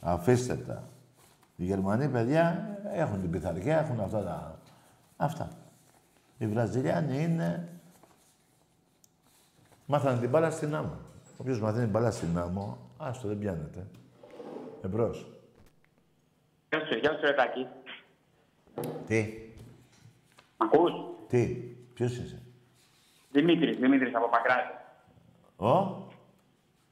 Αφήστε 0.00 0.54
τα. 0.54 0.82
Οι 1.56 1.64
Γερμανοί, 1.64 2.08
παιδιά, 2.08 2.78
έχουν 2.92 3.20
την 3.20 3.30
πειθαρχία, 3.30 3.78
έχουν 3.78 4.00
αυτά 4.00 4.22
τα... 4.22 4.58
Αυτά. 5.16 5.48
Οι 6.38 6.46
Βραζιλιάνοι 6.46 7.22
είναι... 7.22 7.68
Μάθανε 9.86 10.20
την 10.20 10.28
μπάλα 10.28 10.50
στην 10.50 10.74
άμμο. 10.74 10.96
Όποιος 11.36 11.60
μαθαίνει 11.60 11.86
μπάλα 11.86 12.10
στην 12.10 12.38
άμμο, 12.38 12.78
άστο, 12.96 13.28
δεν 13.28 13.38
πιάνεται. 13.38 13.86
Εμπρός. 14.82 15.26
Γεια 16.68 16.86
σου, 16.86 16.98
γεια 16.98 17.12
σου, 17.12 17.20
Ρετάκη. 17.20 17.66
Τι, 19.06 19.42
Ακούς; 20.56 20.92
τι, 21.28 21.46
ποιος 21.94 22.16
είσαι; 22.16 22.42
Δημήτρης, 23.32 23.76
Δημήτρης 23.76 24.14
από 24.14 24.28
Παγκράτη. 24.28 24.74
Ο, 25.56 26.02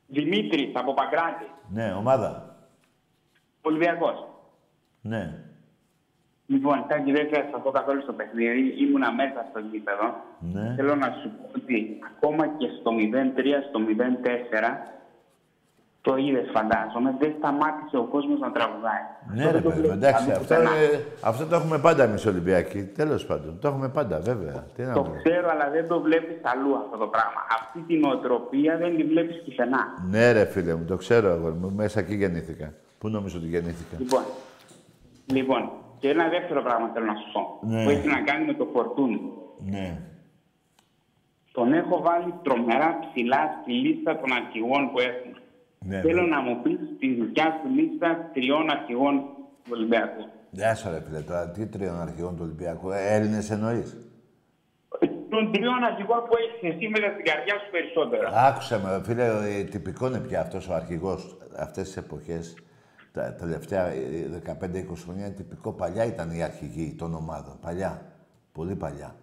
Δημήτρης 0.07 0.71
από 0.75 0.95
Παγκράτη. 0.95 1.45
ναι, 1.69 1.93
ομάδα. 1.93 2.57
Ολυμπιακός. 3.63 4.27
Ναι, 5.03 5.35
Λοιπόν, 6.47 6.85
Τάκη, 6.89 7.13
δεν 7.13 7.29
θα 7.33 7.45
σταθώ 7.49 7.71
καθόλου 7.71 8.03
στο 8.03 8.13
παιχνίδι. 8.13 8.75
Ήμουνα 8.85 9.13
μέσα 9.13 9.47
στο 9.51 9.59
γήπεδο. 9.59 10.15
ναι. 10.41 10.75
Θέλω 10.77 10.95
να 10.95 11.07
σου 11.23 11.29
πω 11.31 11.51
ότι 11.57 11.99
ακόμα 12.17 12.47
και 12.49 12.67
στο 12.81 12.91
0-3, 12.91 13.63
στο 13.69 13.79
0-4, 13.81 14.77
το 16.03 16.17
είδες, 16.17 16.47
φαντάζομαι, 16.57 17.15
δεν 17.19 17.33
σταμάτησε 17.39 17.97
ο 17.97 18.05
κόσμος 18.15 18.39
να 18.41 18.51
τραγουδάει. 18.53 19.05
Ναι, 19.35 19.43
Αυτό 19.45 19.47
ρε 19.47 19.53
δεν 19.53 19.63
το 19.63 19.69
παιδί, 19.69 19.81
μου, 19.81 19.87
βλέπεις 19.87 20.03
εντάξει, 20.07 20.23
αλλού 20.25 20.33
αυτό, 20.33 20.43
πουθενά. 20.55 20.71
είναι- 20.77 21.05
αυτό 21.31 21.43
το 21.47 21.55
έχουμε 21.57 21.79
πάντα 21.79 22.03
εμείς 22.03 22.27
Ολυμπιακοί. 22.27 22.83
Τέλος 22.85 23.27
πάντων, 23.27 23.59
το 23.61 23.69
έχουμε 23.69 23.89
πάντα, 23.89 24.21
βέβαια. 24.21 24.65
Τι 24.75 24.83
να 24.83 24.93
Το 24.93 25.03
πω. 25.03 25.11
ξέρω, 25.23 25.47
αλλά 25.51 25.71
δεν 25.71 25.89
το 25.89 26.01
βλέπεις 26.01 26.37
αλλού 26.43 26.73
αυτό 26.83 26.97
το 26.97 27.07
πράγμα. 27.15 27.41
Αυτή 27.59 27.79
την 27.81 28.05
οτροπία 28.05 28.77
δεν 28.77 28.97
τη 28.97 29.03
βλέπεις 29.05 29.43
πουθενά. 29.45 29.83
Ναι, 30.11 30.33
ρε 30.33 30.45
φίλε 30.45 30.75
μου, 30.75 30.85
το 30.85 30.97
ξέρω 30.97 31.29
εγώ. 31.29 31.49
μου, 31.61 31.73
Μέσα 31.77 32.01
εκεί 32.01 32.15
γεννήθηκα. 32.15 32.73
Πού 32.99 33.09
νομίζω 33.09 33.39
ότι 33.39 33.47
γεννήθηκα; 33.47 33.97
Λοιπόν, 33.99 34.23
λοιπόν, 35.27 35.71
και 35.99 36.09
ένα 36.09 36.29
δεύτερο 36.29 36.63
πράγμα 36.63 36.91
θέλω 36.95 37.07
να 37.07 37.15
σου 37.15 37.29
πω. 37.33 37.59
Ναι. 37.67 37.85
Που 37.85 37.91
έχει 37.91 38.07
να 38.09 38.21
κάνει 38.21 38.45
με 38.47 38.55
το 38.55 38.69
φορτούνι. 38.73 39.21
Ναι. 39.71 39.99
Τον 41.53 41.73
έχω 41.73 42.01
βάλει 42.03 42.35
τρομερά 42.43 42.99
ψηλά 43.05 43.59
στη 43.63 43.73
λίστα 43.73 44.19
των 44.21 44.33
αρχηγών 44.33 44.91
που 44.91 44.99
έχουμε. 44.99 45.35
Ναι 45.87 46.01
Θέλω 46.01 46.23
ναι. 46.23 46.29
να 46.29 46.41
μου 46.41 46.63
πεις 46.63 46.79
τη 46.99 47.09
δικιά 47.15 47.61
σου 47.63 47.69
λίστα 47.75 48.31
τριών 48.33 48.71
αρχηγών 48.71 49.15
του 49.65 49.71
Ολυμπιακού. 49.73 50.23
Γεια 50.51 50.75
σου 50.75 50.91
ρε 50.91 51.01
φίλε 51.07 51.21
τώρα, 51.21 51.51
τι 51.51 51.67
τριών 51.67 52.01
αρχηγών 52.01 52.37
του 52.37 52.43
Ολυμπιακού. 52.45 52.91
Ε, 52.91 53.15
Έλληνες 53.15 53.51
εννοείς; 53.51 53.97
Ε, 54.99 55.07
των 55.31 55.53
τριών 55.53 55.83
αρχηγών 55.85 56.19
που 56.29 56.35
έχεις 56.37 56.75
εσύ 56.75 56.89
μέσα 56.89 57.09
στην 57.13 57.25
καρδιά 57.25 57.55
σου 57.59 57.71
περισσότερα. 57.71 58.31
Άκουσε 58.49 58.81
με, 58.85 59.01
φίλε, 59.05 59.25
ε, 59.25 59.63
τυπικό 59.65 60.07
είναι 60.07 60.19
πια 60.19 60.41
αυτός 60.41 60.69
ο 60.69 60.75
αρχηγός 60.75 61.37
αυτές 61.59 61.85
τις 61.87 61.97
εποχές. 61.97 62.55
Τα 63.13 63.35
τελευταία 63.35 63.87
ε, 63.87 64.43
15-20 64.47 65.03
χρόνια 65.05 65.27
είναι 65.27 65.35
τυπικό. 65.35 65.73
Παλιά 65.73 66.05
ήταν 66.05 66.31
οι 66.31 66.43
αρχηγοί 66.43 66.95
των 66.99 67.15
ομάδων. 67.15 67.59
Παλιά. 67.61 68.03
Πολύ 68.53 68.75
παλιά. 68.77 69.15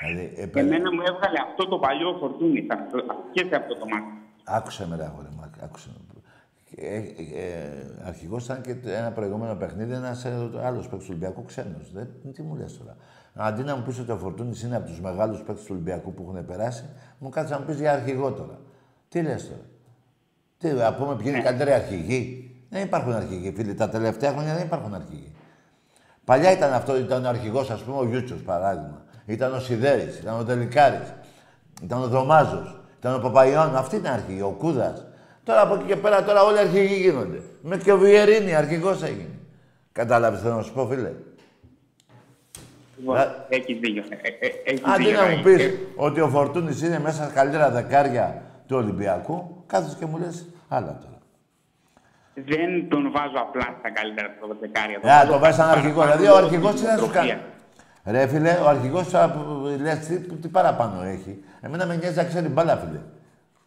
Δηλαδή, 0.00 0.32
Και 0.34 0.42
έπαιρνε- 0.42 0.72
εμένα 0.74 0.92
μου 0.94 1.00
έβγαλε 1.00 1.38
αυτό 1.48 1.68
το 1.68 1.78
παλιό 1.78 2.16
φορτούνι 2.20 2.60
σε 2.60 2.78
αυτό- 2.78 3.04
και 3.32 3.44
σε 3.48 3.56
αυτό 3.56 3.74
το 3.74 3.86
μάτι. 3.86 4.12
Άκουσε 4.44 4.86
με, 4.88 4.96
ρε 4.96 5.04
αγόρι 5.04 5.28
μου, 5.36 5.50
άκουσε 5.62 5.88
με. 5.88 6.20
Ε, 6.76 6.96
ε, 6.96 7.04
αρχηγός 8.04 8.44
ήταν 8.44 8.60
και 8.60 8.76
ένα 8.84 9.10
προηγούμενο 9.10 9.54
παιχνίδι, 9.54 9.92
ένας 9.92 10.24
ε, 10.24 10.50
άλλος 10.62 10.88
παίκτης 10.88 11.06
του 11.06 11.14
Ολυμπιακού 11.16 11.44
ξένος. 11.44 11.92
Δεν, 11.92 12.08
τι 12.34 12.42
μου 12.42 12.56
λες 12.56 12.78
τώρα; 12.78 12.96
Αντί 13.34 13.62
να 13.62 13.76
μου 13.76 13.82
πεις 13.82 13.98
ότι 13.98 14.10
ο 14.10 14.16
Φορτούνης 14.16 14.62
είναι 14.62 14.76
από 14.76 14.86
τους 14.86 15.00
μεγάλους 15.00 15.38
παίκτες 15.38 15.64
του 15.64 15.70
Ολυμπιακού 15.70 16.14
που 16.14 16.26
έχουν 16.28 16.46
περάσει, 16.46 16.84
μου 17.18 17.28
κάτσε 17.28 17.52
να 17.52 17.60
μου 17.60 17.66
πεις 17.66 17.78
για 17.78 17.92
αρχηγό 17.92 18.32
τώρα. 18.32 18.58
Τι 19.08 19.22
λες 19.22 19.48
τώρα; 19.48 19.62
Τι, 20.58 20.68
να 20.68 20.94
πούμε 20.94 21.16
ποιοι 21.16 21.26
είναι 21.28 21.38
οι 21.38 21.42
καλύτεροι 21.42 21.72
αρχηγοί; 21.72 22.50
Δεν 22.70 22.82
υπάρχουν 22.82 23.12
αρχηγοί, 23.12 23.52
φίλοι. 23.52 23.74
Τα 23.74 23.88
τελευταία 23.88 24.32
χρόνια 24.32 24.54
δεν 24.54 24.64
υπάρχουν 24.66 24.94
αρχηγοί. 24.94 25.32
Παλιά 26.24 26.52
ήταν 26.52 26.72
αυτό, 26.72 26.98
ήταν 26.98 27.24
ο 27.24 27.28
αρχηγός, 27.28 27.70
ας 27.70 27.82
πούμε, 27.82 27.98
ο 27.98 28.04
Γιούτσος, 28.04 28.42
παράδειγμα. 28.42 29.02
Ήταν 29.26 29.54
ο 29.54 29.60
Σιδέρης, 29.60 30.18
ήταν 30.18 30.38
ο 30.38 30.44
Τελικάρης, 30.44 31.12
ήταν 31.82 32.02
ο 32.02 32.08
Δωμάζος, 32.08 32.79
ήταν 33.00 33.14
ο 33.14 33.18
Παπαϊώνου. 33.18 33.76
Αυτή 33.76 33.96
ήταν 33.96 34.12
αρχηγή, 34.12 34.40
ο 34.42 34.54
Κούδας. 34.58 35.06
Τώρα 35.44 35.60
από 35.60 35.74
εκεί 35.74 35.84
και 35.84 35.96
πέρα 35.96 36.24
τώρα 36.24 36.42
όλοι 36.42 36.58
αρχηγοί 36.58 36.94
γίνονται. 36.94 37.40
Με 37.62 37.76
και 37.76 37.92
ο 37.92 37.98
Βιερίνη 37.98 38.54
αρχηγός 38.54 39.02
έγινε. 39.02 39.38
Κατάλαβες 39.92 40.40
θέλω 40.40 40.54
να 40.54 40.62
σου 40.62 40.72
πω, 40.72 40.86
φίλε; 40.86 41.12
Λοιπόν, 42.98 43.14
Να- 43.16 43.46
Έχεις 43.48 43.78
δίκιο. 43.78 44.02
Ε, 44.08 44.14
ε, 44.14 44.46
ε, 44.46 44.52
έχεις 44.64 44.82
Αντί 44.84 45.02
δίκιο, 45.04 45.20
να 45.20 45.26
μου 45.26 45.34
Ραή. 45.34 45.42
πεις 45.42 45.64
Ε, 45.64 45.72
ότι 45.96 46.20
ο 46.20 46.28
Φορτούνης 46.28 46.82
είναι 46.82 46.98
μέσα 47.00 47.22
στα 47.24 47.32
καλύτερα 47.32 47.70
δεκάρια 47.70 48.42
του 48.66 48.76
Ολυμπιακού, 48.76 49.64
κάθεσαι 49.66 49.96
και 49.98 50.06
μου 50.06 50.18
λες 50.18 50.46
άλλα 50.68 50.98
τώρα. 51.02 51.18
Δεν 52.34 52.88
τον 52.88 53.10
βάζω 53.12 53.36
απλά 53.36 53.76
στα 53.78 53.90
καλύτερα 53.90 54.28
του 54.40 54.56
δεκάρια. 54.60 55.22
Ε, 55.22 55.26
το 55.26 55.38
βάζεις 55.38 55.56
σαν 55.56 55.68
αρχηγό. 55.68 55.94
παραπάνω 56.00 56.16
Δηλαδή 56.20 56.26
ο 56.26 56.40
λόγω 56.40 56.46
αρχηγός 56.46 56.72
της 56.72 56.80
τι 56.80 56.86
να 56.86 56.96
σου 56.96 57.10
κάνει. 57.12 57.36
Νοοτροπίας. 58.04 58.22
Ρε 58.22 58.26
φίλε, 58.26 58.58
ο 58.64 58.68
αρχηγός 58.68 59.08
θα 59.08 59.34
λες 59.80 59.98
τι, 59.98 60.18
τι 60.18 60.48
παραπάνω 60.48 61.02
έχει. 61.02 61.44
Εμένα 61.60 61.86
με 61.86 61.96
νοιάζει 61.96 62.16
να 62.16 62.24
ξέρει 62.24 62.48
μπάλα, 62.48 62.76
φίλε. 62.76 63.00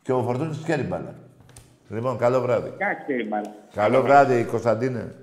Και 0.01 0.11
ο 0.11 0.23
Φορτούνης 0.23 0.61
ξέρει 0.63 0.83
μπάλα. 0.83 1.15
Λοιπόν, 1.89 2.17
καλό 2.17 2.41
βράδυ. 2.41 2.69
Κάτσε, 2.69 3.03
κύριε 3.05 3.23
Μπάλα. 3.23 3.55
Καλό 3.73 4.01
βράδυ, 4.01 4.43
Κωνσταντίνε. 4.43 5.15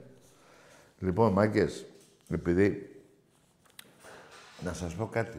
Λοιπόν, 0.98 1.32
μάγκες, 1.32 1.86
επειδή... 2.30 2.84
Να 4.64 4.72
σας 4.72 4.94
πω 4.94 5.06
κάτι. 5.06 5.38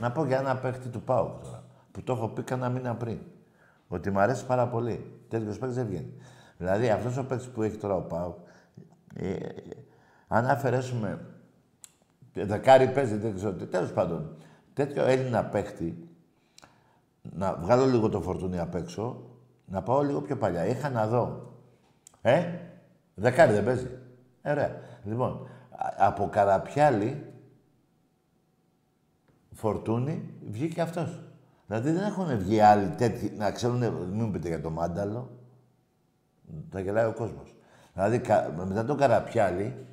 Να 0.00 0.10
πω 0.12 0.24
για 0.24 0.38
ένα 0.38 0.56
παίχτη 0.56 0.88
του 0.88 1.02
ΠΑΟΚ 1.02 1.42
τώρα, 1.42 1.62
που 1.92 2.02
το 2.02 2.12
έχω 2.12 2.28
πει 2.28 2.42
κανένα 2.42 2.68
μήνα 2.68 2.94
πριν. 2.94 3.18
Ότι 3.88 4.10
μου 4.10 4.20
αρέσει 4.20 4.46
πάρα 4.46 4.66
πολύ. 4.66 5.20
Τέτοιος 5.28 5.58
παίκτης 5.58 5.76
δεν 5.76 5.86
βγαίνει. 5.86 6.12
Δηλαδή, 6.56 6.88
αυτός 6.88 7.16
ο 7.16 7.24
παίκτης 7.24 7.48
που 7.48 7.62
έχει 7.62 7.76
τώρα 7.76 7.94
ο 7.94 8.00
ΠΑΟΚ, 8.00 8.36
ε, 9.14 9.30
ε, 9.30 9.48
αν 10.28 10.46
αφαιρέσουμε 10.46 11.20
δεκάρι 12.44 12.88
παίζει, 12.90 13.16
δεν 13.16 13.34
ξέρω 13.34 13.52
τι, 13.52 13.66
τέλος 13.66 13.92
πάντων, 13.92 14.36
τέτοιο 14.72 15.04
Έλληνα 15.04 15.44
παίχτη, 15.44 16.08
να 17.22 17.54
βγάλω 17.54 17.84
λίγο 17.86 18.08
το 18.08 18.20
φορτούνι 18.20 18.58
απ' 18.58 18.74
έξω, 18.74 19.22
να 19.66 19.82
πάω 19.82 20.02
λίγο 20.02 20.20
πιο 20.20 20.36
παλιά. 20.36 20.66
Είχα 20.66 20.90
να 20.90 21.06
δω. 21.06 21.52
Ε, 22.22 22.44
δεκάρι 23.14 23.52
δεν 23.52 23.64
παίζει. 23.64 23.88
Ε, 24.42 24.50
ωραία. 24.50 24.76
Λοιπόν, 25.04 25.48
α- 25.70 25.94
από 26.06 26.28
Καραπιάλη, 26.28 27.24
φορτούνι, 29.52 30.34
βγήκε 30.50 30.80
αυτός. 30.80 31.22
Δηλαδή 31.66 31.90
δεν 31.90 32.04
έχουν 32.04 32.38
βγει 32.38 32.60
άλλοι 32.60 32.88
τέτοιοι, 32.88 33.32
να 33.36 33.50
ξέρουν, 33.50 33.78
μην 33.78 34.24
μου 34.24 34.30
πείτε 34.30 34.48
για 34.48 34.60
το 34.60 34.70
μάνταλο. 34.70 35.30
Θα 36.70 36.80
γελάει 36.80 37.06
ο 37.06 37.12
κόσμος. 37.12 37.54
Δηλαδή, 37.94 38.18
κα- 38.18 38.52
μετά 38.68 38.84
τον 38.84 38.96
Καραπιάλη, 38.96 39.86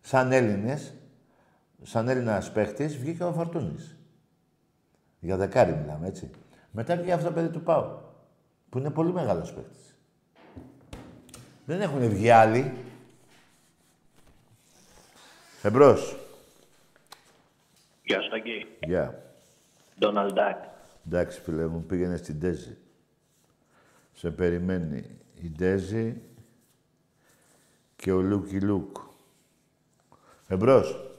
σαν 0.00 0.32
Έλληνες, 0.32 0.94
σαν 1.82 2.08
Έλληνας 2.08 2.52
παίχτης, 2.52 2.96
βγήκε 2.96 3.24
ο 3.24 3.32
Φορτούνης. 3.32 3.96
Για 5.20 5.36
δεκάρι 5.36 5.72
μιλάμε, 5.72 6.06
έτσι. 6.06 6.30
Μετά 6.70 6.96
βγήκε 6.96 7.12
αυτό 7.12 7.26
το 7.26 7.32
παιδί 7.32 7.48
του 7.48 7.62
Πάου, 7.62 8.00
που 8.68 8.78
είναι 8.78 8.90
πολύ 8.90 9.12
μεγάλος 9.12 9.52
παίχτης. 9.52 9.96
Δεν 11.64 11.80
έχουν 11.80 12.08
βγει 12.08 12.30
άλλοι. 12.30 12.72
Εμπρός. 15.62 16.16
Γεια 18.04 18.20
σου, 18.20 18.28
Ταγκή. 18.30 18.66
Γεια. 18.80 19.22
Ντόναλντ 19.98 20.32
Ντάκ. 20.32 20.64
Εντάξει, 21.06 21.40
φίλε 21.40 21.66
μου, 21.66 21.84
πήγαινε 21.84 22.16
στην 22.16 22.40
Τέζη. 22.40 22.76
Σε 24.12 24.30
περιμένει 24.30 25.18
η 25.42 25.50
Τέζη 25.50 26.22
και 27.96 28.12
ο 28.12 28.20
Λούκι 28.20 28.60
Λούκ. 28.60 28.96
Εμπρός. 30.48 31.11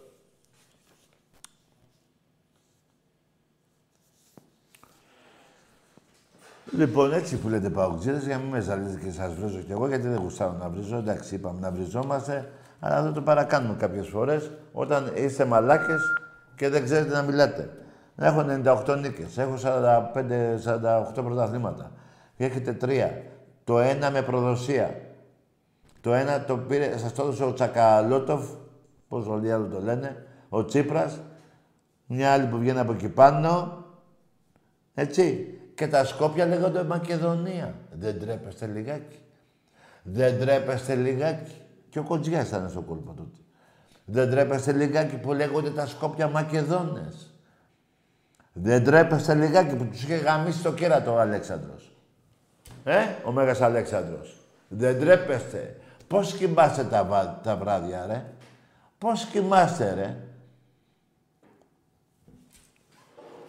Λοιπόν, 6.77 7.13
έτσι 7.13 7.37
που 7.37 7.49
λέτε 7.49 7.69
ΠΑΟΚτζήδες, 7.69 8.25
για 8.25 8.35
να 8.35 8.41
μην 8.41 8.51
με 8.51 8.59
ζαλίζετε 8.59 9.05
και 9.05 9.11
σας 9.11 9.33
βρίζω 9.33 9.59
κι 9.59 9.71
εγώ, 9.71 9.87
γιατί 9.87 10.07
δεν 10.07 10.19
γουστάρω 10.21 10.55
να 10.59 10.69
βρίζω. 10.69 10.97
Εντάξει, 10.97 11.35
είπαμε 11.35 11.59
να 11.59 11.71
βριζόμαστε, 11.71 12.49
αλλά 12.79 13.01
δεν 13.01 13.13
το 13.13 13.21
παρακάνουμε 13.21 13.75
κάποιες 13.77 14.07
φορές, 14.07 14.51
όταν 14.71 15.11
είστε 15.15 15.45
μαλάκες 15.45 16.01
και 16.55 16.69
δεν 16.69 16.83
ξέρετε 16.83 17.13
να 17.13 17.21
μιλάτε. 17.21 17.69
Έχω 18.15 18.45
98 18.85 18.97
νίκες, 19.01 19.37
έχω 19.37 19.57
45-48 19.57 21.23
πρωταθλήματα. 21.23 21.91
Και 22.37 22.45
έχετε 22.45 22.73
τρία. 22.73 23.21
Το 23.63 23.79
ένα 23.79 24.11
με 24.11 24.21
προδοσία. 24.21 25.01
Το 26.01 26.13
ένα 26.13 26.45
το 26.45 26.57
πήρε, 26.57 26.97
σας 26.97 27.13
το 27.13 27.21
έδωσε 27.21 27.43
ο 27.43 27.53
Τσακαλώτοφ, 27.53 28.45
πώς 29.07 29.27
όλοι 29.27 29.47
οι 29.47 29.51
άλλοι 29.51 29.67
το 29.67 29.81
λένε, 29.81 30.25
ο 30.49 30.65
Τσίπρας, 30.65 31.19
μια 32.07 32.31
άλλη 32.31 32.45
που 32.45 32.57
βγαίνει 32.57 32.79
από 32.79 32.91
εκεί 32.91 33.09
πάνω, 33.09 33.77
έτσι. 34.93 35.57
Και 35.75 35.87
τα 35.87 36.05
Σκόπια 36.05 36.45
λέγονται 36.45 36.83
Μακεδονία. 36.83 37.75
Δεν 37.91 38.19
τρέπεστε 38.19 38.65
λιγάκι. 38.65 39.19
Δεν 40.03 40.39
τρέπεστε 40.39 40.95
λιγάκι. 40.95 41.55
Και 41.89 41.99
ο 41.99 42.03
Κοντζιάς 42.03 42.47
ήταν 42.47 42.69
στο 42.69 42.81
κόλπο 42.81 43.13
τότε. 43.13 43.37
Δεν 44.05 44.29
τρέπεστε 44.29 44.71
λιγάκι 44.71 45.15
που 45.15 45.33
λέγονται 45.33 45.69
τα 45.69 45.87
Σκόπια 45.87 46.27
Μακεδόνες. 46.27 47.33
Δεν 48.53 48.83
τρέπεστε 48.83 49.33
λιγάκι 49.33 49.75
που 49.75 49.85
τους 49.85 50.03
είχε 50.03 50.15
γαμίσει 50.15 50.63
το 50.63 50.73
κέρατο 50.73 51.13
ο 51.13 51.19
Αλέξανδρος. 51.19 51.95
Ε, 52.83 52.99
ο 53.25 53.31
Μέγας 53.31 53.61
Αλέξανδρος. 53.61 54.37
Δεν 54.67 54.99
τρέπεστε. 54.99 55.77
Πώς 56.07 56.33
κοιμάστε 56.33 56.83
τα, 56.83 57.03
βα- 57.03 57.39
τα 57.43 57.55
βράδια, 57.55 58.05
ρε; 58.05 58.25
Πώς 58.97 59.25
κοιμάστε, 59.25 59.93
ρε; 59.93 60.17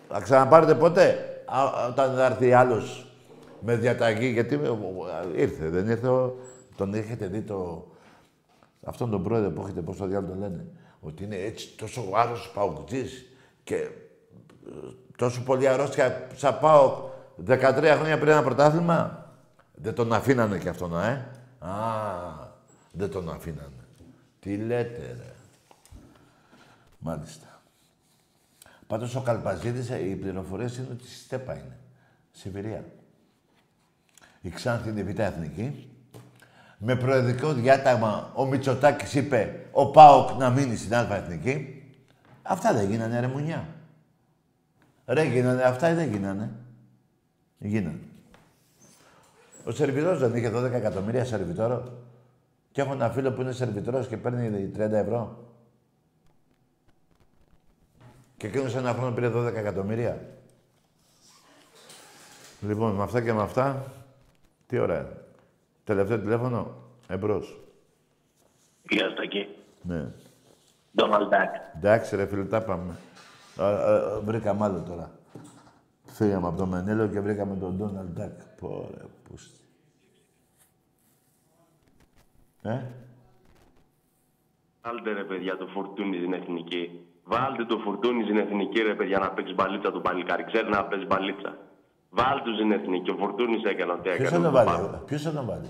Θα 0.08 0.20
ξαναπάρετε 0.20 0.74
ποτέ; 0.74 1.33
Α, 1.46 1.86
όταν 1.88 2.14
θα 2.14 2.24
έρθει 2.24 2.52
άλλος 2.52 3.06
με 3.60 3.76
διαταγή, 3.76 4.26
γιατί 4.26 4.54
ε, 4.54 5.40
ήρθε, 5.40 5.68
δεν 5.68 5.88
ήρθε. 5.88 6.08
ο- 6.08 6.36
Τον 6.76 6.94
έχετε 6.94 7.26
δει 7.26 7.40
το... 7.42 7.86
Αυτόν 8.86 9.10
τον 9.10 9.22
πρόεδρο 9.22 9.50
που 9.50 9.62
έχετε, 9.62 9.80
πώς 9.80 9.96
το 9.96 10.06
διάλογο 10.06 10.32
το 10.32 10.38
λένε; 10.38 10.66
Ότι 11.00 11.24
είναι 11.24 11.36
έτσι 11.36 11.76
τόσο 11.76 12.04
άρρωστος 12.14 12.50
παουκτής 12.54 13.26
και 13.64 13.74
ε, 13.76 13.88
τόσο 15.16 15.42
πολύ 15.42 15.68
αρρώστια 15.68 16.26
σαν 16.34 16.58
πάω 16.60 17.08
13 17.46 17.60
χρόνια 17.98 18.18
πριν 18.18 18.28
ένα 18.28 18.42
πρωτάθλημα. 18.42 19.28
Δεν 19.74 19.94
τον 19.94 20.12
αφήνανε 20.12 20.58
κι 20.58 20.68
αυτόν, 20.68 21.00
ε. 21.02 21.26
Α, 21.58 21.70
δεν 22.92 23.10
τον 23.10 23.30
αφήνανε. 23.30 23.68
Τι 24.40 24.56
λέτε, 24.56 25.16
ρε. 25.18 25.32
Μάλιστα. 26.98 27.53
Πάντως 28.94 29.14
ο 29.14 29.20
Καλπαζίδης, 29.20 29.90
ε, 29.90 30.08
οι 30.08 30.14
πληροφορίες 30.14 30.76
είναι 30.76 30.86
ότι 30.92 31.06
στη 31.06 31.14
Στέπα 31.14 31.52
είναι. 31.52 31.76
Σιβηρία. 32.30 32.84
Η 34.40 34.50
Ξάνθη 34.50 34.88
είναι 34.88 35.02
β' 35.02 35.18
εθνική. 35.18 35.90
Με 36.78 36.96
προεδρικό 36.96 37.52
διάταγμα 37.52 38.32
ο 38.34 38.44
Μητσοτάκης 38.44 39.14
είπε 39.14 39.66
ο 39.72 39.90
ΠΑΟΚ 39.90 40.38
να 40.38 40.50
μείνει 40.50 40.76
στην 40.76 40.94
Α' 40.94 41.14
εθνική. 41.14 41.82
Αυτά 42.42 42.72
δεν 42.72 42.90
γίνανε 42.90 43.20
ρε 43.20 43.26
μουνιά. 43.26 43.68
Ρε 45.06 45.22
γίνανε 45.22 45.62
αυτά 45.62 45.90
ή 45.90 45.94
δεν 45.94 46.10
γίνανε. 46.10 46.50
Γίνανε. 47.58 48.00
Ο 49.64 49.70
σερβιτόρος 49.70 50.18
δεν 50.18 50.34
είχε 50.34 50.50
12 50.50 50.72
εκατομμύρια 50.72 51.24
σερβιτόρο. 51.24 51.98
Και 52.72 52.80
έχω 52.80 52.92
ένα 52.92 53.10
φίλο 53.10 53.32
που 53.32 53.40
είναι 53.40 53.52
σερβιτόρος 53.52 54.06
και 54.06 54.16
παίρνει 54.16 54.70
30 54.76 54.78
ευρώ. 54.78 55.53
Και 58.44 58.50
εκείνος 58.50 58.74
ένα 58.74 58.92
χρόνο 58.92 59.14
πήρε 59.14 59.30
12 59.34 59.54
εκατομμύρια. 59.54 60.20
Λοιπόν, 62.60 62.94
με 62.94 63.02
αυτά 63.02 63.22
και 63.22 63.32
με 63.32 63.42
αυτά, 63.42 63.92
τι 64.66 64.78
ωραία. 64.78 65.08
Τελευταίο 65.84 66.18
τηλέφωνο, 66.18 66.74
εμπρός. 67.08 67.60
Γεια 68.88 69.08
σου, 69.08 69.14
Ταγκή. 69.14 69.48
Ναι. 69.82 70.10
Ντόναλντ 70.96 71.28
Ντάκ. 71.28 71.54
Εντάξει 71.76 72.16
ρε 72.16 72.26
φίλε, 72.26 72.44
τα 72.44 72.62
πάμε. 72.62 72.96
Α, 73.56 73.66
α, 73.66 74.20
βρήκαμε 74.20 74.64
άλλο 74.64 74.82
τώρα. 74.82 75.10
Φύγαμε 76.04 76.46
από 76.46 76.56
το 76.56 76.66
Μενέλο 76.66 77.08
και 77.08 77.20
βρήκαμε 77.20 77.56
τον 77.56 77.76
Ντόναλντ 77.76 78.08
Ντάκ. 78.08 78.40
Πόρε, 78.60 79.04
πούστη. 79.28 79.60
Ε, 82.62 82.82
Βάλτε 84.82 85.12
ρε 85.12 85.24
παιδιά 85.24 85.56
το 85.56 85.66
φορτούνι 85.66 86.16
στην 86.16 86.32
εθνική. 86.32 87.06
Βάλτε 87.24 87.64
το 87.64 87.78
φορτούνι 87.78 88.22
στην 88.22 88.36
εθνική 88.36 88.80
ρε 88.82 88.94
παιδιά 88.94 89.18
να 89.18 89.30
παίξεις 89.30 89.54
μπαλίτσα 89.54 89.90
το 89.92 90.00
παλικάρι. 90.00 90.44
Ξέρει 90.44 90.68
να 90.68 90.84
παίζεις 90.84 91.06
μπαλίτσα. 91.06 91.56
Βάλτε 92.10 92.42
του 92.44 92.54
στην 92.54 92.72
εθνική. 92.72 93.10
Ο 93.10 93.16
φορτούνι 93.18 93.60
έκανε 93.64 93.92
ό,τι 93.92 94.08
έκανε. 94.08 94.16
ποιος 94.16 94.30
θα 94.30 94.40
τον 94.40 94.44
το 94.44 94.50
βάλει, 94.50 94.68
πάμε. 94.70 95.02
ποιος 95.06 95.22
θα 95.22 95.32
τον 95.32 95.46
βάλει. 95.46 95.68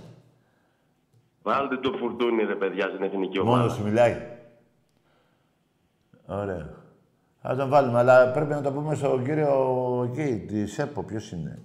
Βάλτε 1.43 1.77
το 1.77 1.93
φορτούνι 1.93 2.45
ρε 2.45 2.55
παιδιά 2.55 2.87
στην 2.89 3.03
εθνική 3.03 3.39
ομάδα. 3.39 3.57
Μόνος 3.57 3.77
του 3.77 3.83
μιλάει. 3.85 4.17
Ωραία. 6.27 6.71
Θα 7.43 7.57
τον 7.57 7.69
βάλουμε, 7.69 7.99
αλλά 7.99 8.31
πρέπει 8.31 8.51
να 8.51 8.63
το 8.63 8.73
πούμε 8.73 8.95
στον 8.95 9.25
κύριο 9.25 9.53
εκεί, 10.11 10.45
τη 10.47 10.67
ΣΕΠΟ, 10.67 11.03
ποιος 11.03 11.33
είναι. 11.33 11.59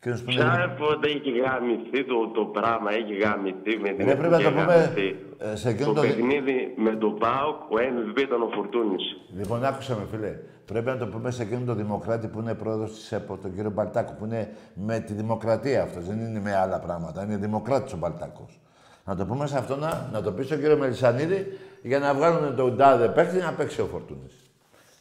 Κύριος 0.00 0.22
που 0.22 0.30
είναι... 0.30 0.40
Ποια 0.42 0.74
πότε 0.78 1.08
έχει 1.08 1.30
γαμηθεί 1.38 2.04
το, 2.10 2.28
το 2.38 2.44
πράγμα, 2.44 2.90
έχει 3.00 3.14
γαμηθεί 3.24 3.72
με 3.84 3.88
την 3.96 4.06
Ρε, 4.06 4.14
πρέπει 4.14 4.32
να 4.32 4.38
το 4.38 4.48
εθνική, 4.48 4.60
πούμε, 4.60 4.74
γαμηθεί. 4.74 5.08
ε, 5.38 5.56
σε 5.56 5.68
εκείνο 5.68 5.86
το 5.88 5.94
το- 5.94 6.00
παιχνίδι 6.00 6.74
με 6.76 6.90
τον 7.02 7.18
ΠΑΟΚ, 7.18 7.58
ο 7.74 7.76
MVP 7.92 8.18
ήταν 8.20 8.42
ο 8.42 8.48
Φορτούνης. 8.54 9.04
Λοιπόν, 9.38 9.64
άκουσα 9.64 9.94
με 9.94 10.04
φίλε. 10.10 10.32
Πρέπει 10.64 10.86
να 10.86 10.96
το 10.96 11.06
πούμε 11.06 11.30
σε 11.30 11.42
εκείνον 11.42 11.64
τον 11.66 11.76
Δημοκράτη 11.76 12.26
που 12.28 12.38
είναι 12.40 12.54
πρόεδρος 12.54 12.90
της 12.92 13.04
ΣΕΠΟ, 13.06 13.36
τον 13.36 13.54
κύριο 13.54 13.70
Μπαλτάκο, 13.70 14.12
που 14.18 14.24
είναι 14.24 14.54
με 14.74 14.98
τη 15.00 15.12
δημοκρατία 15.12 15.82
αυτός. 15.82 16.04
Δεν 16.06 16.18
είναι 16.20 16.40
με 16.40 16.54
άλλα 16.56 16.78
πράγματα. 16.78 17.24
Είναι 17.24 17.36
δημοκράτης 17.36 17.92
ο 17.92 17.96
Μπαλτάκος. 17.96 18.60
Να 19.04 19.16
το 19.16 19.24
πούμε 19.26 19.46
σε 19.46 19.58
αυτό 19.58 19.76
να, 19.76 20.08
να 20.12 20.22
το 20.22 20.32
πει 20.32 20.42
στον 20.42 20.58
κύριο 20.58 20.76
Μελισανίδη 20.76 21.46
για 21.82 21.98
να 21.98 22.14
βγάλουν 22.14 22.56
τον 22.56 22.76
τάδε 22.76 23.08
παίκτη 23.08 23.36
να 23.38 23.52
παίξει 23.52 23.80
ο 23.80 23.84
Φορτούνης. 23.86 24.34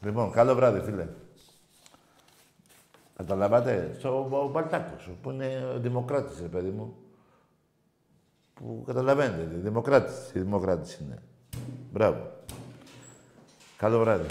Λοιπόν, 0.05 0.31
καλό 0.31 0.55
βράδυ, 0.55 0.79
φίλε. 0.79 1.07
Καταλαβαίνετε, 3.17 3.95
στο 3.97 4.27
ο 4.31 4.49
Μπαλτάκος, 4.51 5.09
που 5.21 5.29
είναι 5.29 5.71
ο 5.75 5.79
δημοκράτης, 5.79 6.41
ρε 6.41 6.47
παιδί 6.47 6.69
μου. 6.69 6.95
Που 8.53 8.83
καταλαβαίνετε, 8.85 9.43
δημοκράτης, 9.43 10.31
δημοκράτης 10.33 10.97
είναι. 10.97 11.21
Μπράβο. 11.91 12.31
Καλό 13.77 13.99
βράδυ. 13.99 14.27